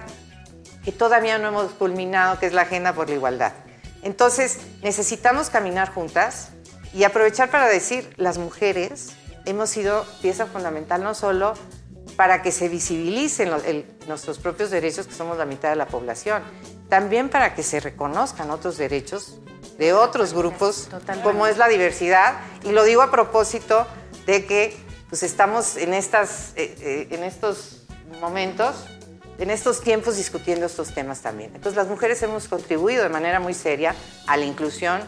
que 0.83 0.91
todavía 0.91 1.37
no 1.39 1.49
hemos 1.49 1.71
culminado, 1.73 2.39
que 2.39 2.45
es 2.45 2.53
la 2.53 2.61
agenda 2.61 2.93
por 2.93 3.09
la 3.09 3.15
igualdad. 3.15 3.53
Entonces, 4.03 4.59
necesitamos 4.81 5.49
caminar 5.49 5.93
juntas 5.93 6.49
y 6.93 7.03
aprovechar 7.03 7.51
para 7.51 7.67
decir, 7.67 8.13
las 8.17 8.37
mujeres 8.37 9.11
hemos 9.45 9.69
sido 9.69 10.05
pieza 10.21 10.45
fundamental 10.45 11.03
no 11.03 11.13
solo 11.13 11.53
para 12.15 12.41
que 12.41 12.51
se 12.51 12.67
visibilicen 12.67 13.49
nuestros 14.07 14.39
propios 14.39 14.71
derechos, 14.71 15.07
que 15.07 15.13
somos 15.13 15.37
la 15.37 15.45
mitad 15.45 15.69
de 15.69 15.75
la 15.75 15.87
población, 15.87 16.43
también 16.89 17.29
para 17.29 17.55
que 17.55 17.63
se 17.63 17.79
reconozcan 17.79 18.49
otros 18.51 18.77
derechos 18.77 19.39
de 19.77 19.93
otros 19.93 20.33
grupos, 20.33 20.89
como 21.23 21.47
es 21.47 21.57
la 21.57 21.67
diversidad. 21.69 22.41
Y 22.63 22.71
lo 22.71 22.83
digo 22.83 23.01
a 23.01 23.11
propósito 23.11 23.87
de 24.25 24.45
que 24.45 24.75
pues, 25.09 25.23
estamos 25.23 25.77
en, 25.77 25.93
estas, 25.93 26.51
eh, 26.55 26.75
eh, 26.81 27.07
en 27.11 27.23
estos 27.23 27.83
momentos 28.19 28.85
en 29.39 29.49
estos 29.49 29.81
tiempos 29.81 30.17
discutiendo 30.17 30.65
estos 30.65 30.93
temas 30.93 31.21
también. 31.21 31.51
Entonces 31.55 31.77
las 31.77 31.87
mujeres 31.87 32.21
hemos 32.23 32.47
contribuido 32.47 33.03
de 33.03 33.09
manera 33.09 33.39
muy 33.39 33.53
seria 33.53 33.95
a 34.27 34.37
la 34.37 34.45
inclusión 34.45 35.01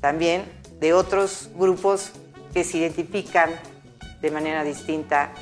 también 0.00 0.44
de 0.80 0.92
otros 0.94 1.50
grupos 1.54 2.10
que 2.52 2.64
se 2.64 2.78
identifican 2.78 3.50
de 4.20 4.30
manera 4.30 4.64
distinta 4.64 5.32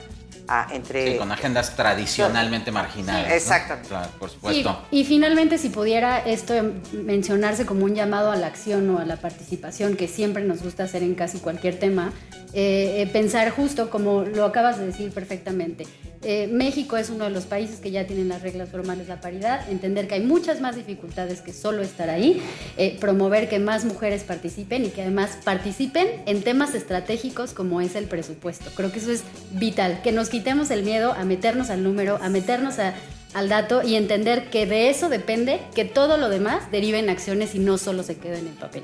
entre... 0.72 1.12
Sí, 1.12 1.18
con 1.18 1.30
agendas 1.30 1.76
tradicionalmente 1.76 2.72
marginales. 2.72 3.28
¿no? 3.28 3.34
Exactamente. 3.34 3.88
Claro, 3.88 4.11
por 4.18 4.30
supuesto. 4.30 4.84
Y, 4.90 5.00
y 5.00 5.04
finalmente, 5.04 5.58
si 5.58 5.68
pudiera 5.68 6.18
esto 6.18 6.54
mencionarse 6.92 7.66
como 7.66 7.84
un 7.84 7.94
llamado 7.94 8.32
a 8.32 8.36
la 8.36 8.48
acción 8.48 8.90
o 8.90 8.98
a 8.98 9.04
la 9.04 9.16
participación, 9.16 9.96
que 9.96 10.08
siempre 10.08 10.42
nos 10.42 10.62
gusta 10.62 10.84
hacer 10.84 11.02
en 11.02 11.14
casi 11.14 11.38
cualquier 11.38 11.78
tema, 11.78 12.12
eh, 12.52 13.02
eh, 13.02 13.06
pensar 13.12 13.50
justo 13.50 13.90
como 13.90 14.22
lo 14.22 14.44
acabas 14.44 14.78
de 14.78 14.86
decir 14.86 15.12
perfectamente. 15.12 15.86
Eh, 16.22 16.48
México 16.52 16.98
es 16.98 17.08
uno 17.08 17.24
de 17.24 17.30
los 17.30 17.44
países 17.44 17.80
que 17.80 17.90
ya 17.90 18.06
tienen 18.06 18.28
las 18.28 18.42
reglas 18.42 18.68
formales 18.68 19.06
de 19.08 19.14
la 19.14 19.20
paridad, 19.22 19.66
entender 19.70 20.06
que 20.06 20.16
hay 20.16 20.20
muchas 20.22 20.60
más 20.60 20.76
dificultades 20.76 21.40
que 21.40 21.54
solo 21.54 21.80
estar 21.82 22.10
ahí, 22.10 22.42
eh, 22.76 22.98
promover 23.00 23.48
que 23.48 23.58
más 23.58 23.86
mujeres 23.86 24.22
participen 24.22 24.84
y 24.84 24.88
que 24.90 25.00
además 25.00 25.38
participen 25.44 26.06
en 26.26 26.42
temas 26.42 26.74
estratégicos 26.74 27.52
como 27.54 27.80
es 27.80 27.94
el 27.94 28.04
presupuesto. 28.04 28.70
Creo 28.74 28.92
que 28.92 28.98
eso 28.98 29.10
es 29.10 29.22
vital, 29.52 30.02
que 30.02 30.12
nos 30.12 30.28
quitemos 30.28 30.70
el 30.70 30.82
miedo 30.82 31.12
a 31.12 31.24
meternos 31.24 31.70
al 31.70 31.82
número, 31.82 32.18
a 32.20 32.28
meternos 32.28 32.78
a- 32.78 32.92
al 33.32 33.48
dato 33.48 33.82
y 33.82 33.94
entender 33.94 34.50
que 34.50 34.66
de 34.66 34.90
eso 34.90 35.08
depende 35.08 35.60
que 35.74 35.86
todo 35.86 36.18
lo 36.18 36.28
demás 36.28 36.70
derive 36.70 36.98
en 36.98 37.08
acciones 37.08 37.54
y 37.54 37.60
no 37.60 37.78
solo 37.78 38.02
se 38.02 38.18
quede 38.18 38.40
en 38.40 38.48
el 38.48 38.54
papel. 38.54 38.82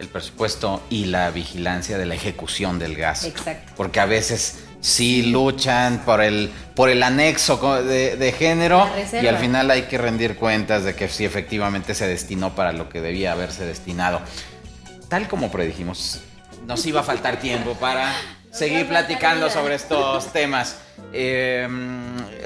El 0.00 0.08
presupuesto 0.08 0.82
y 0.90 1.04
la 1.04 1.30
vigilancia 1.30 1.98
de 1.98 2.06
la 2.06 2.16
ejecución 2.16 2.80
del 2.80 2.96
gasto. 2.96 3.28
Exacto. 3.28 3.72
Porque 3.76 4.00
a 4.00 4.06
veces 4.06 4.63
sí 4.84 5.22
luchan 5.22 6.02
por 6.04 6.20
el, 6.22 6.50
por 6.74 6.90
el 6.90 7.02
anexo 7.02 7.82
de, 7.82 8.16
de 8.18 8.32
género 8.32 8.86
y 9.22 9.26
al 9.26 9.38
final 9.38 9.70
hay 9.70 9.82
que 9.84 9.96
rendir 9.96 10.36
cuentas 10.36 10.84
de 10.84 10.94
que 10.94 11.08
sí 11.08 11.24
efectivamente 11.24 11.94
se 11.94 12.06
destinó 12.06 12.54
para 12.54 12.72
lo 12.74 12.90
que 12.90 13.00
debía 13.00 13.32
haberse 13.32 13.64
destinado. 13.64 14.20
Tal 15.08 15.26
como 15.26 15.50
predijimos, 15.50 16.20
nos 16.66 16.84
iba 16.84 17.00
a 17.00 17.02
faltar 17.02 17.40
tiempo 17.40 17.72
para 17.80 18.12
seguir 18.52 18.86
platicando 18.86 19.48
sobre 19.48 19.76
estos 19.76 20.30
temas. 20.34 20.76
Eh, 21.14 21.66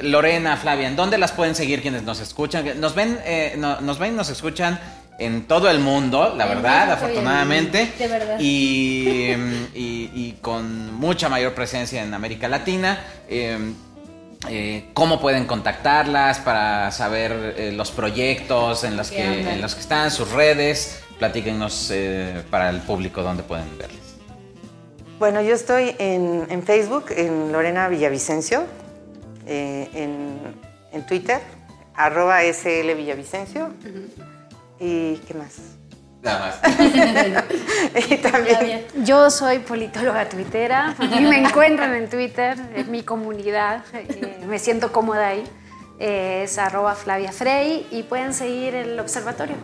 Lorena, 0.02 0.56
Flavia, 0.56 0.86
¿en 0.86 0.94
dónde 0.94 1.18
las 1.18 1.32
pueden 1.32 1.56
seguir 1.56 1.82
quienes 1.82 2.04
nos 2.04 2.20
escuchan? 2.20 2.80
Nos 2.80 2.94
ven, 2.94 3.18
eh, 3.24 3.54
no- 3.58 3.80
nos 3.80 3.98
ven 3.98 4.12
y 4.12 4.16
nos 4.16 4.28
escuchan 4.30 4.78
en 5.18 5.46
todo 5.48 5.68
el 5.68 5.80
mundo, 5.80 6.34
la 6.36 6.44
En 6.44 6.48
verdad, 6.62 6.86
México 6.86 6.90
y 6.90 6.92
afortunadamente. 7.10 7.92
de 7.98 8.08
verdad. 8.08 8.38
Y, 8.40 9.32
y- 9.74 10.10
y 10.14 10.38
con 10.40 10.94
mucha 10.94 11.28
mayor 11.28 11.54
presencia 11.54 12.02
en 12.02 12.14
América 12.14 12.48
Latina. 12.48 13.00
Eh, 13.28 13.58
eh, 14.48 14.84
¿Cómo 14.94 15.20
pueden 15.20 15.46
contactarlas 15.46 16.38
para 16.38 16.92
saber 16.92 17.54
eh, 17.56 17.72
los 17.72 17.90
proyectos 17.90 18.84
en 18.84 18.96
los, 18.96 19.10
¿Qué 19.10 19.16
que, 19.16 19.22
andan? 19.24 19.54
en 19.54 19.60
los 19.60 19.74
que 19.74 19.80
están, 19.80 20.10
sus 20.12 20.30
redes? 20.30 21.02
Platíquenos 21.18 21.90
eh, 21.92 22.44
para 22.48 22.70
el 22.70 22.80
público 22.80 23.22
dónde 23.24 23.42
pueden 23.42 23.76
verles. 23.76 23.98
Bueno, 25.18 25.42
yo 25.42 25.52
estoy 25.54 25.96
en, 25.98 26.46
en 26.48 26.62
Facebook, 26.62 27.06
en 27.10 27.50
Lorena 27.50 27.88
Villavicencio, 27.88 28.64
eh, 29.44 29.88
en, 29.92 30.38
en 30.92 31.06
Twitter, 31.06 31.40
arroba 31.96 32.42
SL 32.44 32.94
Villavicencio. 32.94 33.70
¿Y 34.80 35.16
qué 35.26 35.34
más? 35.34 35.56
Nada 36.22 36.58
más. 36.60 38.04
y 38.10 38.16
también... 38.16 38.84
Yo 39.04 39.30
soy 39.30 39.60
politóloga 39.60 40.28
tuitera, 40.28 40.94
a 40.98 41.04
mí 41.04 41.20
me 41.20 41.38
encuentran 41.38 41.94
en 41.94 42.08
Twitter, 42.08 42.58
es 42.74 42.88
mi 42.88 43.02
comunidad, 43.02 43.84
eh, 43.92 44.44
me 44.46 44.58
siento 44.58 44.92
cómoda 44.92 45.28
ahí. 45.28 45.44
Eh, 46.00 46.42
es 46.44 46.58
arroba 46.58 46.94
Flavia 46.94 47.32
Frey 47.32 47.86
y 47.90 48.04
pueden 48.04 48.32
seguir 48.32 48.74
el 48.76 48.98
observatorio 49.00 49.56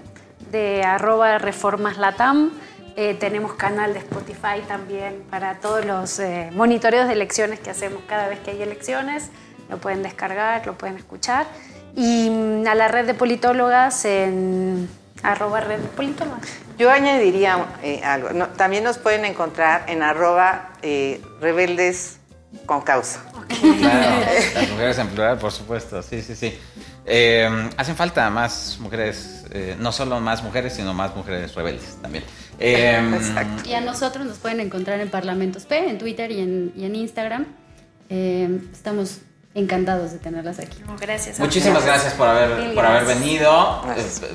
de 0.51 0.83
arroba 0.83 1.39
Reformas 1.39 1.97
Latam. 1.97 2.51
Eh, 2.97 3.15
tenemos 3.15 3.55
canal 3.55 3.93
de 3.93 4.01
Spotify 4.01 4.61
también 4.67 5.25
para 5.31 5.59
todos 5.61 5.85
los 5.85 6.19
eh, 6.19 6.51
monitoreos 6.53 7.07
de 7.07 7.15
elecciones 7.15 7.61
que 7.61 7.71
hacemos 7.71 8.03
cada 8.09 8.29
vez 8.29 8.41
que 8.41 8.53
hay 8.53 8.63
elecciones. 8.63 9.31
Lo 9.69 9.79
pueden 9.79 10.03
descargar, 10.03 10.67
lo 10.67 10.77
pueden 10.77 10.97
escuchar. 10.97 11.47
Y 11.97 12.31
mm, 12.31 12.67
a 12.67 12.75
la 12.75 12.89
red 12.89 13.07
de 13.07 13.15
politólogas 13.15 14.05
en 14.05 14.89
arroba 15.25 15.61
red 15.61 15.81
de 15.81 15.89
politólogas. 15.89 16.49
Yo 16.79 16.91
añadiría 16.91 17.67
eh, 17.83 18.03
algo. 18.05 18.31
No, 18.31 18.49
también 18.49 18.85
nos 18.85 18.99
pueden 18.99 19.25
encontrar 19.25 19.85
en 19.89 20.03
arroba 20.03 20.71
eh, 20.83 21.21
rebeldes 21.41 22.19
con 22.67 22.83
causa. 22.83 23.21
Claro, 23.49 24.27
las 24.55 24.71
mujeres 24.71 24.99
en 24.99 25.09
plural, 25.09 25.39
por 25.39 25.53
supuesto, 25.53 26.03
sí, 26.03 26.23
sí, 26.23 26.35
sí. 26.35 26.59
Eh, 27.07 27.71
hacen 27.77 27.97
falta 27.97 28.31
más 28.31 28.79
mujeres, 28.81 29.45
eh, 29.51 29.77
no 29.79 29.93
solo 29.93 30.21
más 30.21 30.43
mujeres, 30.43 30.75
sino 30.75 30.95
más 30.95 31.15
mujeres 31.15 31.55
rebeldes 31.55 31.97
también. 32.01 32.25
Eh, 32.59 33.01
Exacto. 33.15 33.69
Y 33.69 33.75
a 33.75 33.81
nosotros 33.81 34.25
nos 34.27 34.39
pueden 34.39 34.61
encontrar 34.61 35.01
en 35.01 35.11
Parlamentos 35.11 35.65
P, 35.65 35.91
en 35.91 35.99
Twitter 35.99 36.31
y 36.31 36.41
en, 36.41 36.73
y 36.77 36.85
en 36.85 36.95
Instagram. 36.95 37.47
Eh, 38.09 38.61
estamos 38.73 39.19
encantados 39.55 40.13
de 40.13 40.19
tenerlas 40.19 40.59
aquí. 40.59 40.79
Gracias. 41.01 41.39
a 41.39 41.43
Muchísimas 41.43 41.85
gracias 41.85 42.15
por 42.15 42.29
haber, 42.29 42.75
por 42.75 42.85
haber 42.85 43.05
venido. 43.05 43.83
Gracias. 43.85 44.23
Eh, 44.23 44.35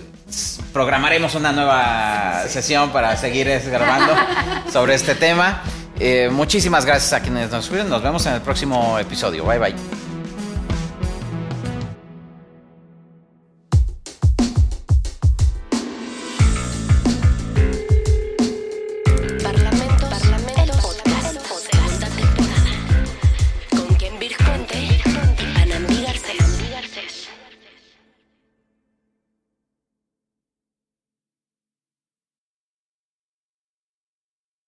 Programaremos 0.73 1.33
una 1.35 1.51
nueva 1.51 2.43
sesión 2.47 2.91
para 2.91 3.15
seguir 3.17 3.47
grabando 3.71 4.13
sobre 4.71 4.95
este 4.95 5.15
tema. 5.15 5.61
Eh, 5.99 6.29
muchísimas 6.31 6.85
gracias 6.85 7.11
a 7.13 7.21
quienes 7.21 7.51
nos 7.51 7.65
escuchan. 7.65 7.89
Nos 7.89 8.01
vemos 8.01 8.25
en 8.25 8.35
el 8.35 8.41
próximo 8.41 8.97
episodio. 8.99 9.45
Bye 9.45 9.59
bye. 9.59 10.08